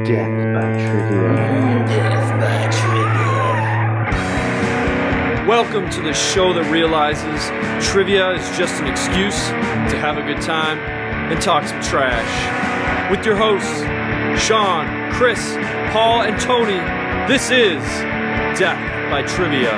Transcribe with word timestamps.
Death 0.04 0.52
by 0.54 0.68
trivia. 0.84 1.48
Welcome 5.48 5.88
to 5.88 6.02
the 6.02 6.12
show 6.12 6.52
that 6.52 6.70
realizes 6.70 7.50
trivia 7.88 8.32
is 8.32 8.58
just 8.58 8.82
an 8.82 8.86
excuse 8.86 9.48
to 9.48 9.96
have 9.96 10.18
a 10.18 10.22
good 10.22 10.42
time 10.42 10.78
and 10.78 11.40
talk 11.40 11.66
some 11.66 11.80
trash. 11.80 13.10
With 13.10 13.24
your 13.24 13.36
hosts, 13.36 13.80
Sean, 14.38 15.12
Chris, 15.12 15.56
Paul, 15.92 16.22
and 16.22 16.40
Tony, 16.40 16.78
this 17.28 17.50
is 17.50 17.82
Death 18.58 19.10
by 19.10 19.22
Trivia. 19.22 19.72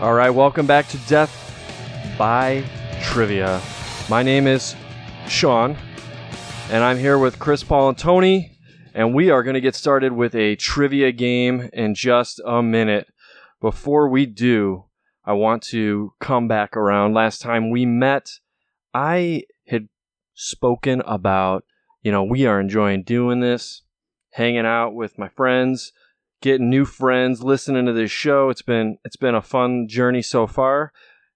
All 0.00 0.14
right, 0.14 0.30
welcome 0.30 0.66
back 0.66 0.88
to 0.88 0.98
Death 1.06 1.32
by 2.18 2.64
Trivia. 3.02 3.60
My 4.08 4.22
name 4.22 4.46
is 4.46 4.74
Sean, 5.28 5.76
and 6.70 6.82
I'm 6.82 6.98
here 6.98 7.18
with 7.18 7.38
Chris, 7.38 7.62
Paul, 7.62 7.90
and 7.90 7.98
Tony, 7.98 8.52
and 8.94 9.14
we 9.14 9.30
are 9.30 9.42
going 9.42 9.54
to 9.54 9.60
get 9.60 9.74
started 9.74 10.12
with 10.12 10.34
a 10.34 10.56
trivia 10.56 11.12
game 11.12 11.68
in 11.72 11.94
just 11.94 12.40
a 12.44 12.62
minute. 12.62 13.06
Before 13.66 14.08
we 14.08 14.26
do, 14.26 14.84
I 15.24 15.32
want 15.32 15.60
to 15.70 16.12
come 16.20 16.46
back 16.46 16.76
around. 16.76 17.14
Last 17.14 17.40
time 17.40 17.68
we 17.68 17.84
met, 17.84 18.30
I 18.94 19.42
had 19.66 19.88
spoken 20.34 21.02
about, 21.04 21.64
you 22.00 22.12
know, 22.12 22.22
we 22.22 22.46
are 22.46 22.60
enjoying 22.60 23.02
doing 23.02 23.40
this, 23.40 23.82
hanging 24.30 24.66
out 24.66 24.94
with 24.94 25.18
my 25.18 25.28
friends, 25.30 25.92
getting 26.40 26.70
new 26.70 26.84
friends, 26.84 27.42
listening 27.42 27.86
to 27.86 27.92
this 27.92 28.12
show. 28.12 28.50
It's 28.50 28.62
been 28.62 28.98
it's 29.04 29.16
been 29.16 29.34
a 29.34 29.42
fun 29.42 29.88
journey 29.88 30.22
so 30.22 30.46
far. 30.46 30.92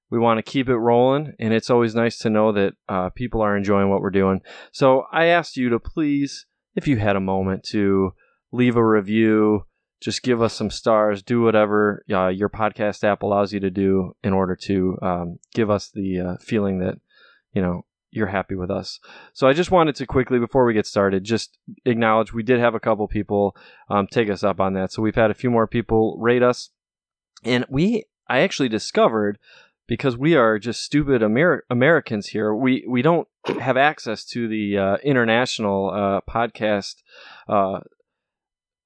We 0.08 0.20
want 0.20 0.39
to 0.39 0.48
keep 0.48 0.69
it 0.69 0.77
rolling, 0.77 1.33
and 1.41 1.53
it's 1.53 1.69
always 1.69 1.97
nice 1.97 2.17
to 2.19 2.31
know 2.31 2.53
that 2.53 2.75
uh, 2.89 3.11
people 3.11 3.41
are 3.41 3.56
enjoying 3.56 3.91
what 3.91 4.03
we're 4.03 4.11
doing. 4.11 4.41
So 4.70 5.06
I 5.11 5.25
asked 5.25 5.56
you 5.56 5.69
to 5.70 5.81
please, 5.81 6.47
if 6.77 6.86
you 6.86 6.98
had 6.98 7.17
a 7.17 7.20
moment, 7.34 7.64
to 7.70 8.12
leave 8.53 8.77
a 8.77 8.86
review, 8.86 9.64
just 10.01 10.23
give 10.23 10.41
us 10.41 10.55
some 10.55 10.70
stars, 10.70 11.23
do 11.23 11.43
whatever 11.43 12.05
uh, 12.11 12.29
your 12.29 12.48
podcast 12.48 13.05
app 13.05 13.23
allows 13.23 13.53
you 13.53 13.61
to 13.61 13.70
do 13.70 14.15
in 14.25 14.33
order 14.33 14.57
to 14.57 14.98
um, 15.03 15.39
give 15.55 15.70
us 15.70 15.91
the 15.91 16.20
uh, 16.20 16.37
feeling 16.41 16.79
that 16.79 16.98
you 17.53 17.61
know 17.62 17.84
you're 18.11 18.27
happy 18.27 18.55
with 18.55 18.70
us. 18.70 18.98
So 19.33 19.47
I 19.47 19.53
just 19.53 19.70
wanted 19.70 19.95
to 19.97 20.07
quickly, 20.07 20.39
before 20.39 20.65
we 20.65 20.75
get 20.75 20.87
started, 20.87 21.23
just 21.23 21.59
acknowledge 21.84 22.33
we 22.33 22.42
did 22.42 22.59
have 22.59 22.75
a 22.75 22.81
couple 22.81 23.07
people 23.07 23.55
um, 23.89 24.07
take 24.07 24.29
us 24.29 24.42
up 24.42 24.59
on 24.59 24.73
that. 24.75 24.91
So 24.91 25.03
we've 25.03 25.15
had 25.15 25.31
a 25.31 25.34
few 25.34 25.51
more 25.51 25.67
people 25.67 26.17
rate 26.19 26.42
us, 26.42 26.70
and 27.45 27.64
we 27.69 28.05
I 28.29 28.41
actually 28.41 28.69
discovered 28.69 29.39
because 29.87 30.17
we 30.17 30.35
are 30.37 30.59
just 30.59 30.83
stupid 30.83 31.23
Amer- 31.23 31.64
Americans 31.69 32.29
here. 32.29 32.55
We 32.55 32.85
we 32.89 33.03
don't 33.03 33.29
have 33.61 33.77
access 33.77 34.25
to 34.27 34.48
the 34.48 34.79
uh, 34.79 34.97
international 35.03 35.91
uh, 35.91 36.20
podcast 36.31 36.97
uh, 37.48 37.81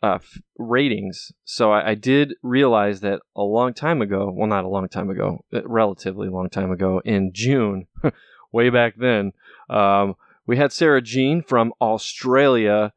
uh, 0.05 0.17
f- 0.17 0.39
ratings. 0.59 1.33
So 1.45 1.73
I, 1.73 1.91
I 1.91 1.95
did 1.95 2.35
realize 2.43 3.01
that 3.01 3.21
a 3.35 3.43
long 3.43 3.73
time 3.73 4.03
ago, 4.03 4.31
well, 4.35 4.47
not 4.47 4.65
a 4.65 4.69
long 4.69 4.87
time 4.89 5.09
ago, 5.09 5.45
relatively 5.65 6.29
long 6.29 6.51
time 6.51 6.71
ago, 6.71 7.01
in 7.05 7.33
June, 7.33 7.87
way 8.53 8.69
back 8.69 8.97
then, 8.99 9.33
um, 9.71 10.15
we 10.47 10.59
had 10.59 10.73
Sarah 10.73 11.01
Jean 11.01 11.43
from 11.43 11.73
Australia 11.81 12.93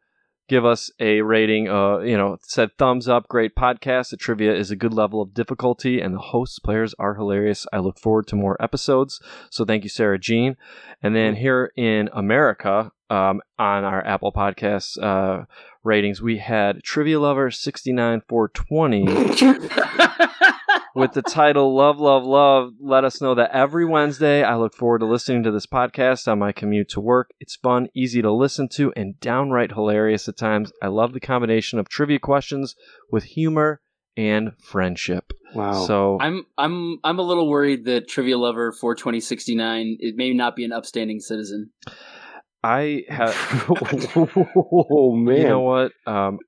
give 0.49 0.65
us 0.65 0.89
a 0.99 1.21
rating. 1.21 1.69
Uh, 1.69 1.99
you 1.99 2.17
know, 2.17 2.37
said 2.41 2.77
thumbs 2.77 3.07
up, 3.07 3.27
great 3.27 3.55
podcast. 3.55 4.09
The 4.09 4.17
trivia 4.17 4.53
is 4.53 4.71
a 4.71 4.75
good 4.75 4.93
level 4.93 5.21
of 5.21 5.33
difficulty, 5.33 6.01
and 6.01 6.13
the 6.13 6.19
hosts 6.19 6.59
players 6.59 6.93
are 6.99 7.15
hilarious. 7.15 7.65
I 7.71 7.79
look 7.79 7.99
forward 7.99 8.27
to 8.27 8.35
more 8.35 8.61
episodes. 8.61 9.21
So 9.49 9.65
thank 9.65 9.83
you, 9.83 9.89
Sarah 9.89 10.19
Jean. 10.19 10.57
And 11.01 11.15
then 11.15 11.35
here 11.35 11.71
in 11.75 12.09
America, 12.13 12.91
um, 13.09 13.41
on 13.57 13.83
our 13.83 14.05
Apple 14.05 14.33
Podcasts 14.33 15.01
uh, 15.01 15.45
ratings, 15.87 16.21
we 16.21 16.37
had 16.37 16.83
Trivia 16.83 17.19
Lover 17.19 17.49
sixty 17.49 17.91
nine 17.91 18.21
four 18.27 18.49
twenty 18.49 19.05
with 20.97 21.13
the 21.13 21.21
title 21.21 21.75
Love, 21.75 21.99
Love, 21.99 22.23
Love, 22.23 22.73
let 22.81 23.03
us 23.03 23.21
know 23.21 23.35
that 23.35 23.51
every 23.51 23.85
Wednesday 23.85 24.43
I 24.43 24.55
look 24.55 24.73
forward 24.73 24.99
to 24.99 25.05
listening 25.05 25.43
to 25.43 25.51
this 25.51 25.67
podcast 25.67 26.27
on 26.27 26.39
my 26.39 26.51
commute 26.51 26.89
to 26.89 26.99
work. 26.99 27.29
It's 27.39 27.55
fun, 27.55 27.89
easy 27.95 28.21
to 28.23 28.31
listen 28.31 28.67
to, 28.69 28.91
and 28.95 29.19
downright 29.19 29.73
hilarious 29.73 30.27
at 30.27 30.37
times. 30.37 30.71
I 30.81 30.87
love 30.87 31.13
the 31.13 31.19
combination 31.19 31.77
of 31.77 31.87
trivia 31.87 32.17
questions 32.17 32.75
with 33.11 33.23
humor 33.25 33.81
and 34.17 34.53
friendship. 34.59 35.31
Wow. 35.53 35.85
So, 35.85 36.17
I'm 36.19 36.45
I'm 36.57 36.99
I'm 37.03 37.19
a 37.19 37.21
little 37.21 37.47
worried 37.47 37.85
that 37.85 38.07
Trivia 38.07 38.37
Lover 38.37 38.71
for 38.71 38.95
2069 38.95 39.97
it 39.99 40.15
may 40.15 40.33
not 40.33 40.55
be 40.55 40.65
an 40.65 40.71
upstanding 40.71 41.19
citizen. 41.19 41.69
I 42.63 43.03
have. 43.09 43.35
oh 43.69 45.15
man. 45.15 45.37
You 45.37 45.47
know 45.47 45.61
what? 45.61 45.91
Um, 46.05 46.39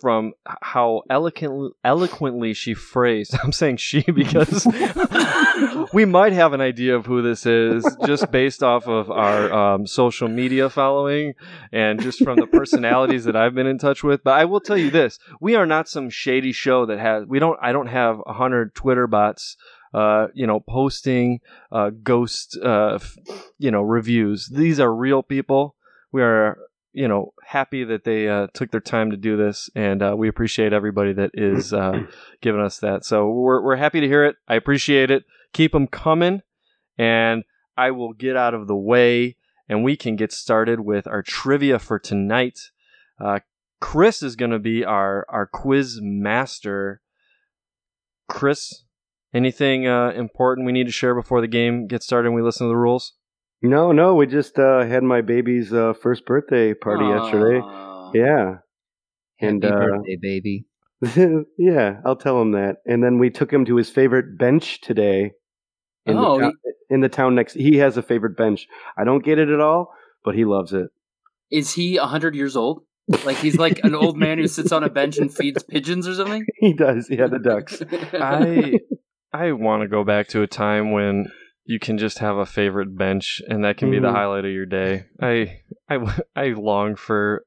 from 0.00 0.32
how 0.44 1.02
eloquently, 1.10 1.70
eloquently 1.84 2.54
she 2.54 2.74
phrased, 2.74 3.34
I'm 3.42 3.52
saying 3.52 3.76
she 3.78 4.02
because 4.02 4.66
we 5.92 6.04
might 6.04 6.32
have 6.32 6.52
an 6.52 6.60
idea 6.60 6.96
of 6.96 7.06
who 7.06 7.22
this 7.22 7.46
is 7.46 7.84
just 8.06 8.30
based 8.30 8.62
off 8.62 8.86
of 8.88 9.10
our 9.10 9.52
um, 9.52 9.86
social 9.86 10.28
media 10.28 10.68
following 10.68 11.34
and 11.72 12.00
just 12.00 12.22
from 12.22 12.38
the 12.38 12.46
personalities 12.46 13.24
that 13.24 13.36
I've 13.36 13.54
been 13.54 13.66
in 13.66 13.78
touch 13.78 14.02
with. 14.02 14.22
But 14.24 14.34
I 14.34 14.44
will 14.44 14.60
tell 14.60 14.78
you 14.78 14.90
this: 14.90 15.18
we 15.40 15.54
are 15.54 15.66
not 15.66 15.88
some 15.88 16.10
shady 16.10 16.52
show 16.52 16.86
that 16.86 16.98
has. 16.98 17.26
We 17.26 17.38
don't. 17.38 17.58
I 17.62 17.72
don't 17.72 17.88
have 17.88 18.20
a 18.26 18.32
hundred 18.32 18.74
Twitter 18.74 19.06
bots. 19.06 19.56
Uh, 19.92 20.28
you 20.32 20.46
know, 20.46 20.58
posting 20.60 21.40
uh, 21.70 21.90
ghost, 22.02 22.58
uh, 22.62 22.98
you 23.58 23.70
know, 23.70 23.82
reviews. 23.82 24.48
These 24.48 24.80
are 24.80 24.94
real 24.94 25.22
people. 25.22 25.76
We 26.12 26.22
are 26.22 26.56
you 26.92 27.08
know 27.08 27.32
happy 27.44 27.84
that 27.84 28.04
they 28.04 28.28
uh, 28.28 28.48
took 28.52 28.70
their 28.70 28.80
time 28.80 29.10
to 29.10 29.16
do 29.16 29.36
this 29.36 29.70
and 29.74 30.02
uh, 30.02 30.14
we 30.16 30.28
appreciate 30.28 30.72
everybody 30.72 31.12
that 31.12 31.30
is 31.34 31.72
uh, 31.72 32.02
giving 32.40 32.60
us 32.60 32.78
that. 32.78 33.04
So 33.04 33.30
we're, 33.30 33.62
we're 33.62 33.76
happy 33.76 34.00
to 34.00 34.06
hear 34.06 34.24
it. 34.24 34.36
I 34.46 34.54
appreciate 34.54 35.10
it. 35.10 35.24
Keep 35.52 35.72
them 35.72 35.86
coming 35.86 36.42
and 36.98 37.44
i 37.76 37.90
will 37.90 38.12
get 38.12 38.36
out 38.36 38.52
of 38.52 38.66
the 38.66 38.76
way 38.76 39.36
and 39.68 39.82
we 39.82 39.96
can 39.96 40.14
get 40.14 40.30
started 40.32 40.80
with 40.80 41.06
our 41.06 41.22
trivia 41.22 41.78
for 41.78 41.98
tonight. 41.98 42.58
Uh, 43.18 43.40
chris 43.80 44.22
is 44.22 44.36
going 44.36 44.50
to 44.50 44.58
be 44.58 44.84
our 44.84 45.26
our 45.28 45.46
quiz 45.46 45.98
master. 46.02 47.00
Chris 48.28 48.84
anything 49.34 49.86
uh, 49.86 50.10
important 50.10 50.66
we 50.66 50.72
need 50.72 50.86
to 50.86 50.92
share 50.92 51.14
before 51.14 51.40
the 51.40 51.48
game 51.48 51.86
gets 51.86 52.04
started 52.06 52.28
and 52.28 52.34
we 52.36 52.42
listen 52.42 52.66
to 52.66 52.68
the 52.68 52.76
rules 52.76 53.14
No, 53.62 53.92
no, 53.92 54.14
we 54.14 54.26
just 54.26 54.58
uh, 54.58 54.84
had 54.84 55.02
my 55.02 55.20
baby's 55.20 55.72
uh, 55.72 55.92
first 55.94 56.26
birthday 56.26 56.74
party 56.74 57.04
yesterday. 57.04 57.60
Aw. 57.60 58.10
Yeah. 58.14 58.54
And 59.40 59.62
Happy 59.62 59.74
uh, 59.74 59.78
birthday, 59.78 60.18
baby. 60.20 60.66
yeah, 61.58 62.00
I'll 62.04 62.16
tell 62.16 62.40
him 62.40 62.52
that. 62.52 62.76
And 62.86 63.02
then 63.02 63.18
we 63.18 63.30
took 63.30 63.52
him 63.52 63.64
to 63.66 63.76
his 63.76 63.90
favorite 63.90 64.38
bench 64.38 64.80
today. 64.80 65.32
In, 66.06 66.16
Oh, 66.16 66.36
the, 66.38 66.42
town, 66.42 66.52
in 66.90 67.00
the 67.00 67.08
town 67.08 67.34
next. 67.34 67.54
He 67.54 67.76
has 67.78 67.96
a 67.96 68.02
favorite 68.02 68.36
bench. 68.36 68.66
I 68.96 69.04
don't 69.04 69.24
get 69.24 69.38
it 69.38 69.48
at 69.48 69.60
all, 69.60 69.92
but 70.24 70.34
he 70.34 70.44
loves 70.44 70.72
it. 70.72 70.90
Is 71.50 71.72
he 71.74 71.98
100 71.98 72.34
years 72.34 72.56
old? 72.56 72.82
Like 73.24 73.36
he's 73.38 73.58
like 73.58 73.80
an 73.84 73.94
old 73.94 74.16
man 74.16 74.38
who 74.38 74.46
sits 74.46 74.70
on 74.72 74.84
a 74.84 74.90
bench 74.90 75.18
and 75.18 75.32
feeds 75.34 75.62
pigeons 75.62 76.06
or 76.06 76.14
something? 76.14 76.44
He 76.58 76.72
does. 76.72 77.08
Yeah, 77.10 77.26
the 77.26 77.38
ducks. 77.40 77.82
I 78.12 78.74
I 79.32 79.52
want 79.52 79.82
to 79.82 79.88
go 79.88 80.04
back 80.04 80.28
to 80.28 80.42
a 80.42 80.46
time 80.46 80.92
when 80.92 81.26
you 81.64 81.78
can 81.78 81.96
just 81.98 82.18
have 82.18 82.36
a 82.36 82.44
favorite 82.46 82.96
bench 82.96 83.40
and 83.48 83.64
that 83.64 83.76
can 83.76 83.90
be 83.90 83.98
the 83.98 84.08
Mhm. 84.08 84.12
highlight 84.14 84.44
of 84.44 84.50
your 84.52 84.66
day. 84.66 85.04
I 85.20 85.60
I 85.88 86.20
I 86.36 86.48
long 86.48 86.96
for 86.96 87.44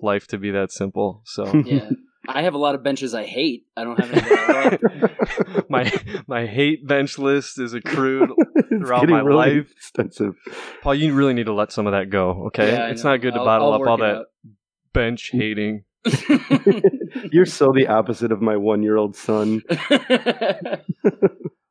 life 0.00 0.26
to 0.28 0.38
be 0.38 0.50
that 0.52 0.72
simple. 0.72 1.22
So 1.24 1.44
yeah. 1.64 1.90
I 2.30 2.42
have 2.42 2.52
a 2.54 2.58
lot 2.58 2.74
of 2.74 2.82
benches 2.82 3.14
I 3.14 3.24
hate. 3.24 3.64
I 3.76 3.84
don't 3.84 3.98
have 3.98 4.12
any 4.12 4.22
I 4.30 4.78
love. 5.60 5.64
my 5.70 5.92
my 6.26 6.46
hate 6.46 6.86
bench 6.86 7.18
list 7.18 7.58
is 7.58 7.72
accrued. 7.74 8.30
Throughout 8.68 9.00
getting 9.00 9.16
my 9.16 9.22
really 9.22 9.54
life. 9.56 9.72
expensive. 9.72 10.34
Paul, 10.82 10.94
you 10.94 11.14
really 11.14 11.32
need 11.32 11.46
to 11.46 11.54
let 11.54 11.72
some 11.72 11.86
of 11.86 11.92
that 11.92 12.10
go. 12.10 12.44
Okay, 12.48 12.70
Yeah, 12.72 12.88
it's 12.88 13.02
know. 13.04 13.12
not 13.12 13.22
good 13.22 13.32
to 13.34 13.38
I'll- 13.40 13.44
bottle 13.46 13.68
I'll 13.72 13.80
up 13.82 13.88
all 13.88 13.98
work 13.98 14.00
it 14.00 14.26
that 14.44 14.52
bench 14.92 15.30
hating. 15.32 15.84
Out. 17.16 17.24
You're 17.32 17.46
so 17.46 17.72
the 17.72 17.88
opposite 17.88 18.32
of 18.32 18.40
my 18.40 18.56
one-year-old 18.56 19.16
son. 19.16 19.62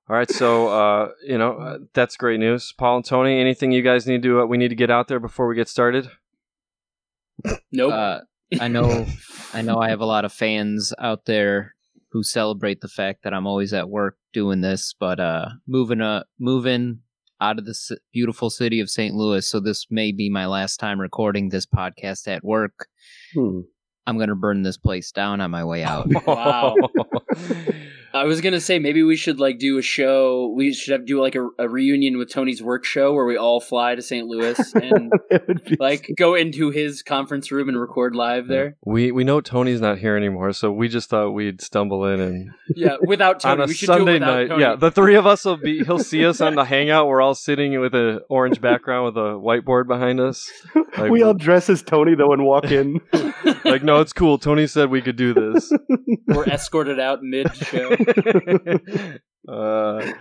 All 0.10 0.16
right, 0.16 0.32
so 0.32 0.70
uh, 0.70 1.10
you 1.26 1.38
know 1.38 1.54
uh, 1.58 1.78
that's 1.94 2.16
great 2.16 2.40
news, 2.40 2.74
Paul 2.78 2.98
and 2.98 3.06
Tony. 3.06 3.40
Anything 3.40 3.72
you 3.72 3.82
guys 3.82 4.08
need 4.08 4.24
to 4.24 4.42
uh, 4.42 4.46
we 4.46 4.58
need 4.58 4.70
to 4.70 4.76
get 4.76 4.90
out 4.90 5.08
there 5.10 5.20
before 5.20 5.48
we 5.48 5.56
get 5.56 5.68
started? 5.68 6.10
nope. 7.72 7.92
Uh, 7.92 8.20
I 8.62 8.70
know, 8.70 9.06
I 9.54 9.62
know. 9.62 9.80
I 9.80 9.90
have 9.90 10.00
a 10.00 10.06
lot 10.06 10.24
of 10.24 10.32
fans 10.32 10.94
out 10.98 11.26
there 11.26 11.76
who 12.12 12.24
celebrate 12.24 12.80
the 12.80 12.88
fact 12.88 13.24
that 13.24 13.34
I'm 13.34 13.46
always 13.46 13.74
at 13.74 13.90
work 13.90 14.18
doing 14.32 14.62
this, 14.62 14.96
but 14.98 15.20
uh, 15.20 15.50
moving 15.68 16.00
uh 16.00 16.24
moving 16.40 17.02
out 17.42 17.60
of 17.60 17.66
the 17.66 17.74
ci- 17.74 17.98
beautiful 18.14 18.50
city 18.50 18.80
of 18.80 18.90
St. 18.90 19.14
Louis, 19.14 19.48
so 19.48 19.60
this 19.60 19.88
may 19.90 20.12
be 20.12 20.30
my 20.30 20.46
last 20.46 20.78
time 20.78 21.00
recording 21.00 21.50
this 21.50 21.66
podcast 21.66 22.28
at 22.28 22.44
work. 22.44 22.88
Hmm. 23.34 23.62
I'm 24.08 24.18
gonna 24.18 24.36
burn 24.36 24.64
this 24.64 24.78
place 24.78 25.12
down 25.12 25.42
on 25.42 25.52
my 25.52 25.64
way 25.64 25.84
out. 25.84 26.08
Wow. 26.26 26.76
I 28.14 28.24
was 28.24 28.42
gonna 28.42 28.60
say 28.62 28.80
maybe 28.80 29.04
we 29.04 29.16
should 29.16 29.40
like 29.40 29.60
do 29.60 29.78
a 29.78 29.82
show. 29.82 30.54
We 30.56 30.74
should 30.74 30.94
have 30.94 31.06
do 31.06 31.22
like 31.22 31.36
a, 31.36 31.48
a 31.60 31.68
reunion 31.70 32.18
with 32.18 32.32
Tony's 32.32 32.62
work 32.64 32.86
show 32.86 33.14
where 33.14 33.26
we 33.26 33.38
all 33.38 33.60
fly 33.60 33.96
to 33.96 34.02
St. 34.02 34.26
Louis 34.28 34.58
and 34.76 35.12
It 35.30 35.48
would 35.48 35.78
like 35.80 36.10
go 36.18 36.34
into 36.36 36.70
his 36.72 37.04
conference 37.04 37.52
room 37.52 37.70
and 37.70 37.80
record 37.80 38.16
live 38.16 38.48
there. 38.48 38.76
we 38.86 39.12
we 39.12 39.24
know 39.24 39.42
Tony's 39.42 39.82
not 39.82 39.98
here 39.98 40.16
anymore, 40.18 40.54
so 40.54 40.72
we 40.72 40.88
just 40.88 41.10
thought 41.10 41.32
we'd 41.32 41.62
stumble 41.62 42.06
in 42.06 42.20
and 42.20 42.50
Yeah, 42.76 42.98
without 43.06 43.40
Tony. 43.42 43.54
on 43.54 43.62
a 43.62 43.66
we 43.68 43.74
should 43.74 43.88
do 43.88 43.94
it 43.94 43.98
Sunday 43.98 44.20
night. 44.20 44.48
Tony. 44.50 44.62
Yeah, 44.62 44.76
the 44.76 44.92
three 44.92 45.16
of 45.16 45.26
us 45.28 45.46
will 45.46 45.58
be. 45.58 45.84
He'll 45.84 46.00
see 46.00 46.26
us 46.26 46.42
on 46.42 46.56
the 46.56 46.66
hangout. 46.66 47.08
We're 47.08 47.22
all 47.22 47.36
sitting 47.36 47.80
with 47.80 47.94
an 47.94 48.22
orange 48.30 48.62
background 48.62 49.06
with 49.06 49.18
a 49.18 49.32
whiteboard 49.38 49.88
behind 49.88 50.20
us. 50.20 50.50
Like, 50.98 51.12
we 51.12 51.22
all 51.22 51.36
dress 51.36 51.70
as 51.70 51.84
Tony 51.84 52.16
though 52.16 52.34
and 52.34 52.44
walk 52.44 52.72
in. 52.72 53.00
like, 53.66 53.84
no, 53.84 54.00
it's 54.02 54.14
cool. 54.14 54.40
Tony 54.40 54.66
said 54.66 54.90
we 54.90 55.00
could 55.02 55.16
do 55.16 55.32
this. 55.32 55.72
We're 56.28 56.46
escorted 56.46 57.00
out 57.00 57.20
mid 57.22 57.54
show. 57.56 57.96
uh, 59.48 60.12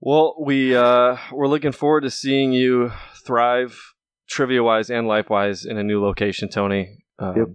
well, 0.00 0.36
we 0.40 0.74
uh, 0.76 1.16
we're 1.32 1.48
looking 1.48 1.72
forward 1.72 2.02
to 2.02 2.10
seeing 2.10 2.52
you 2.52 2.92
thrive, 3.24 3.78
trivia 4.28 4.62
wise 4.62 4.90
and 4.90 5.06
life 5.08 5.28
wise, 5.30 5.64
in 5.64 5.78
a 5.78 5.82
new 5.82 6.02
location, 6.02 6.48
Tony. 6.48 6.98
Um, 7.18 7.36
Yep. 7.36 7.48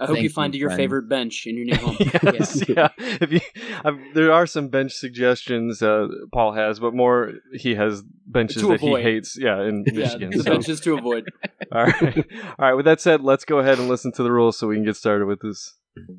I 0.00 0.06
hope 0.06 0.14
Thank 0.14 0.22
you 0.22 0.30
find 0.30 0.54
you, 0.54 0.60
your 0.60 0.68
friend. 0.68 0.78
favorite 0.78 1.08
bench 1.08 1.42
in 1.46 1.56
your 1.56 1.64
new 1.64 1.74
home. 1.74 1.96
Yes, 2.22 2.62
yeah. 2.68 2.90
If 2.98 3.32
you, 3.32 3.40
i 3.84 3.90
there 4.14 4.30
are 4.32 4.46
some 4.46 4.68
bench 4.68 4.92
suggestions 4.92 5.82
uh, 5.82 6.06
Paul 6.32 6.52
has, 6.52 6.78
but 6.78 6.94
more 6.94 7.32
he 7.52 7.74
has 7.74 8.04
benches 8.24 8.62
To 8.62 8.68
that 8.68 8.74
avoid. 8.74 9.04
he 9.04 9.10
hates. 9.10 9.36
Yeah, 9.36 9.60
in 9.60 9.82
yeah, 9.92 9.92
Michigan. 10.04 10.30
the 10.30 10.44
so- 10.44 10.50
benches 10.52 10.80
to 10.82 10.96
avoid. 10.96 11.24
All 11.72 11.82
right, 11.86 12.16
all 12.16 12.54
right. 12.60 12.74
With 12.74 12.84
that 12.84 13.00
said, 13.00 13.22
let's 13.22 13.44
go 13.44 13.58
ahead 13.58 13.80
and 13.80 13.88
listen 13.88 14.12
to 14.12 14.22
the 14.22 14.30
rules 14.30 14.56
so 14.56 14.68
we 14.68 14.76
can 14.76 14.84
get 14.84 14.94
started 14.94 15.26
with 15.26 15.40
this. 15.40 15.74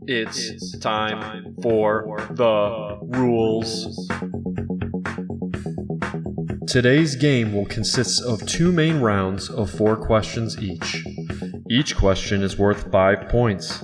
It's 0.07 0.77
time 0.79 1.55
for 1.61 2.27
the 2.31 2.97
rules. 3.01 4.07
Today's 6.67 7.15
game 7.15 7.53
will 7.53 7.65
consist 7.65 8.23
of 8.23 8.45
two 8.45 8.71
main 8.71 8.99
rounds 9.01 9.49
of 9.49 9.69
four 9.69 9.95
questions 9.95 10.57
each. 10.61 11.03
Each 11.69 11.95
question 11.95 12.43
is 12.43 12.57
worth 12.57 12.91
five 12.91 13.27
points. 13.29 13.83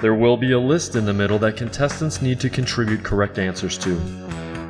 There 0.00 0.14
will 0.14 0.36
be 0.36 0.52
a 0.52 0.58
list 0.58 0.96
in 0.96 1.04
the 1.04 1.14
middle 1.14 1.38
that 1.40 1.56
contestants 1.56 2.20
need 2.20 2.40
to 2.40 2.50
contribute 2.50 3.04
correct 3.04 3.38
answers 3.38 3.78
to. 3.78 4.00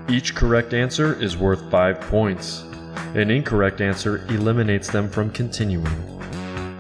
Each 0.09 0.35
correct 0.35 0.75
answer 0.75 1.21
is 1.23 1.37
worth 1.37 1.71
five 1.71 2.01
points. 2.01 2.65
An 3.15 3.31
incorrect 3.31 3.81
answer 3.81 4.27
eliminates 4.29 4.91
them 4.91 5.09
from 5.09 5.31
continuing. 5.31 6.12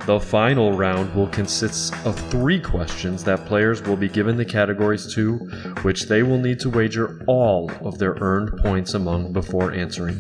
The 0.05 0.19
final 0.19 0.73
round 0.73 1.15
will 1.15 1.29
consist 1.29 1.95
of 2.05 2.19
three 2.29 2.59
questions 2.59 3.23
that 3.23 3.47
players 3.47 3.81
will 3.83 3.97
be 3.97 4.09
given 4.09 4.37
the 4.37 4.45
categories 4.45 5.15
to, 5.15 5.37
which 5.83 6.07
they 6.07 6.25
will 6.25 6.39
need 6.39 6.59
to 6.61 6.71
wager 6.71 7.23
all 7.29 7.71
of 7.85 7.99
their 7.99 8.15
earned 8.21 8.59
points 8.59 8.95
among 8.95 9.33
before 9.33 9.71
answering. 9.73 10.19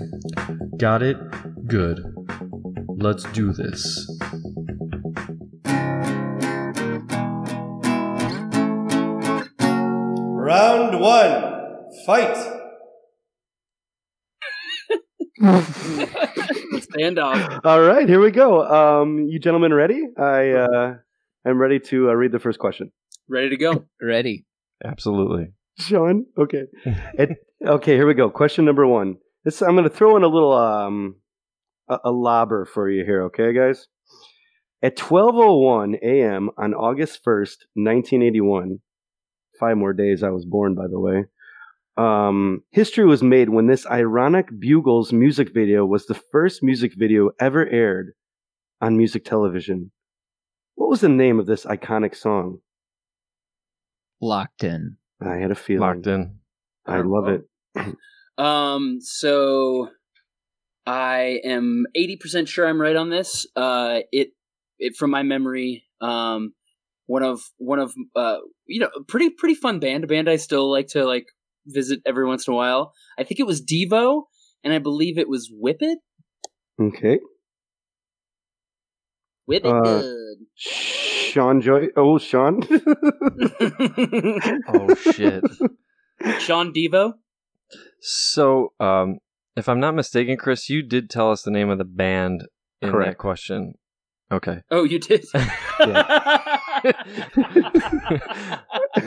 Got 0.76 1.02
it? 1.02 1.16
Good. 1.66 2.00
Let's 2.88 3.24
do 3.32 3.52
this. 3.52 4.08
Round 10.38 11.00
one, 11.00 11.90
fight. 12.06 12.36
Stand 17.02 17.18
off. 17.18 17.60
all 17.64 17.80
right, 17.80 18.08
here 18.08 18.20
we 18.20 18.30
go. 18.30 18.62
Um, 18.64 19.26
you 19.28 19.40
gentlemen 19.40 19.74
ready? 19.74 20.04
I 20.16 20.50
uh, 20.50 20.94
am 21.44 21.58
ready 21.58 21.80
to 21.80 22.10
uh, 22.10 22.12
read 22.12 22.30
the 22.30 22.38
first 22.38 22.60
question. 22.60 22.92
Ready 23.28 23.48
to 23.48 23.56
go. 23.56 23.86
Ready? 24.00 24.46
Absolutely. 24.84 25.48
Sean, 25.80 26.26
okay. 26.38 26.66
It, 27.18 27.30
okay, 27.66 27.96
here 27.96 28.06
we 28.06 28.14
go. 28.14 28.30
Question 28.30 28.64
number 28.64 28.86
one. 28.86 29.16
This 29.44 29.62
I'm 29.62 29.72
going 29.72 29.82
to 29.82 29.90
throw 29.90 30.16
in 30.16 30.22
a 30.22 30.28
little 30.28 30.52
um, 30.52 31.16
a, 31.88 31.98
a 32.04 32.12
lobber 32.12 32.68
for 32.68 32.88
you 32.88 33.04
here, 33.04 33.24
okay, 33.24 33.52
guys? 33.52 33.88
At 34.80 34.96
12:01 34.96 35.98
a.m. 36.04 36.50
on 36.56 36.72
August 36.72 37.24
1st, 37.24 37.66
1981, 37.74 38.78
five 39.58 39.76
more 39.76 39.92
days 39.92 40.22
I 40.22 40.30
was 40.30 40.44
born, 40.44 40.76
by 40.76 40.86
the 40.86 41.00
way. 41.00 41.24
Um, 41.96 42.62
history 42.70 43.04
was 43.04 43.22
made 43.22 43.50
when 43.50 43.66
this 43.66 43.86
ironic 43.86 44.48
Bugles 44.58 45.12
music 45.12 45.52
video 45.52 45.84
was 45.84 46.06
the 46.06 46.14
first 46.14 46.62
music 46.62 46.92
video 46.96 47.30
ever 47.38 47.66
aired 47.66 48.12
on 48.80 48.96
music 48.96 49.24
television. 49.24 49.90
What 50.74 50.88
was 50.88 51.00
the 51.00 51.08
name 51.08 51.38
of 51.38 51.46
this 51.46 51.66
iconic 51.66 52.16
song? 52.16 52.58
Locked 54.20 54.64
in. 54.64 54.96
I 55.20 55.36
had 55.36 55.50
a 55.50 55.54
feeling. 55.54 55.80
Locked 55.80 56.06
in. 56.06 56.38
I 56.86 57.00
love 57.00 57.28
it. 57.28 57.42
Um, 58.38 58.98
so 59.02 59.90
I 60.86 61.40
am 61.44 61.84
eighty 61.94 62.16
percent 62.16 62.48
sure 62.48 62.66
I'm 62.66 62.80
right 62.80 62.96
on 62.96 63.10
this. 63.10 63.46
Uh, 63.54 64.00
it, 64.10 64.30
it 64.78 64.96
from 64.96 65.10
my 65.10 65.22
memory, 65.22 65.84
um, 66.00 66.54
one 67.06 67.22
of 67.22 67.42
one 67.58 67.78
of 67.78 67.92
uh, 68.16 68.38
you 68.66 68.80
know, 68.80 68.88
pretty 69.06 69.28
pretty 69.28 69.54
fun 69.54 69.80
band, 69.80 70.04
a 70.04 70.06
band 70.06 70.30
I 70.30 70.36
still 70.36 70.70
like 70.70 70.88
to 70.88 71.04
like 71.04 71.26
visit 71.66 72.00
every 72.06 72.26
once 72.26 72.46
in 72.46 72.54
a 72.54 72.56
while. 72.56 72.92
I 73.18 73.24
think 73.24 73.40
it 73.40 73.46
was 73.46 73.62
Devo, 73.64 74.24
and 74.64 74.72
I 74.72 74.78
believe 74.78 75.18
it 75.18 75.28
was 75.28 75.50
Whip 75.52 75.78
It. 75.80 75.98
Okay. 76.80 77.20
Whip 79.46 79.64
It 79.64 79.68
Uh, 79.68 80.02
Sean 80.54 81.60
Joy. 81.60 81.88
Oh, 81.96 82.18
Sean. 82.18 82.62
Oh 84.68 84.94
shit. 84.94 85.44
Sean 86.38 86.72
Devo. 86.72 87.14
So, 88.00 88.72
um, 88.80 89.18
if 89.56 89.68
I'm 89.68 89.80
not 89.80 89.94
mistaken, 89.94 90.36
Chris, 90.36 90.68
you 90.68 90.82
did 90.82 91.10
tell 91.10 91.30
us 91.30 91.42
the 91.42 91.50
name 91.50 91.70
of 91.70 91.78
the 91.78 91.84
band 91.84 92.44
in 92.80 92.88
that 92.88 92.92
Correct. 92.92 93.18
question. 93.18 93.74
Okay. 94.30 94.60
Oh, 94.70 94.84
you 94.84 94.98
did. 94.98 95.24
I 95.34 95.44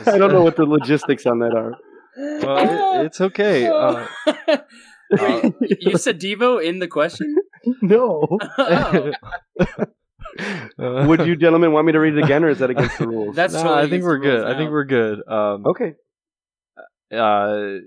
don't 0.04 0.32
know 0.32 0.42
what 0.42 0.56
the 0.56 0.66
logistics 0.66 1.26
on 1.26 1.40
that 1.40 1.54
are. 1.54 1.74
Well, 2.16 3.00
it- 3.02 3.06
it's 3.06 3.20
okay. 3.20 3.68
Uh, 5.18 5.50
Wait, 5.60 5.78
you 5.80 5.96
said 5.98 6.20
Devo 6.20 6.60
in 6.60 6.80
the 6.80 6.88
question? 6.88 7.36
No. 7.82 8.26
Oh. 8.58 9.12
uh, 9.60 11.04
Would 11.06 11.26
you 11.26 11.36
gentlemen 11.36 11.72
want 11.72 11.86
me 11.86 11.92
to 11.92 12.00
read 12.00 12.14
it 12.16 12.22
again, 12.24 12.44
or 12.44 12.48
is 12.48 12.58
that 12.58 12.70
against 12.70 12.98
the 12.98 13.08
rules? 13.08 13.34
That's 13.36 13.54
no, 13.54 13.62
totally 13.62 13.82
I 13.86 13.88
think 13.90 14.04
we're 14.04 14.20
the 14.20 14.28
rules 14.28 14.42
good. 14.44 14.54
I 14.54 14.56
think 14.58 14.70
we're 14.70 14.84
good. 14.84 15.18
Um, 15.28 15.66
okay. 15.66 15.94
uh, 17.12 17.80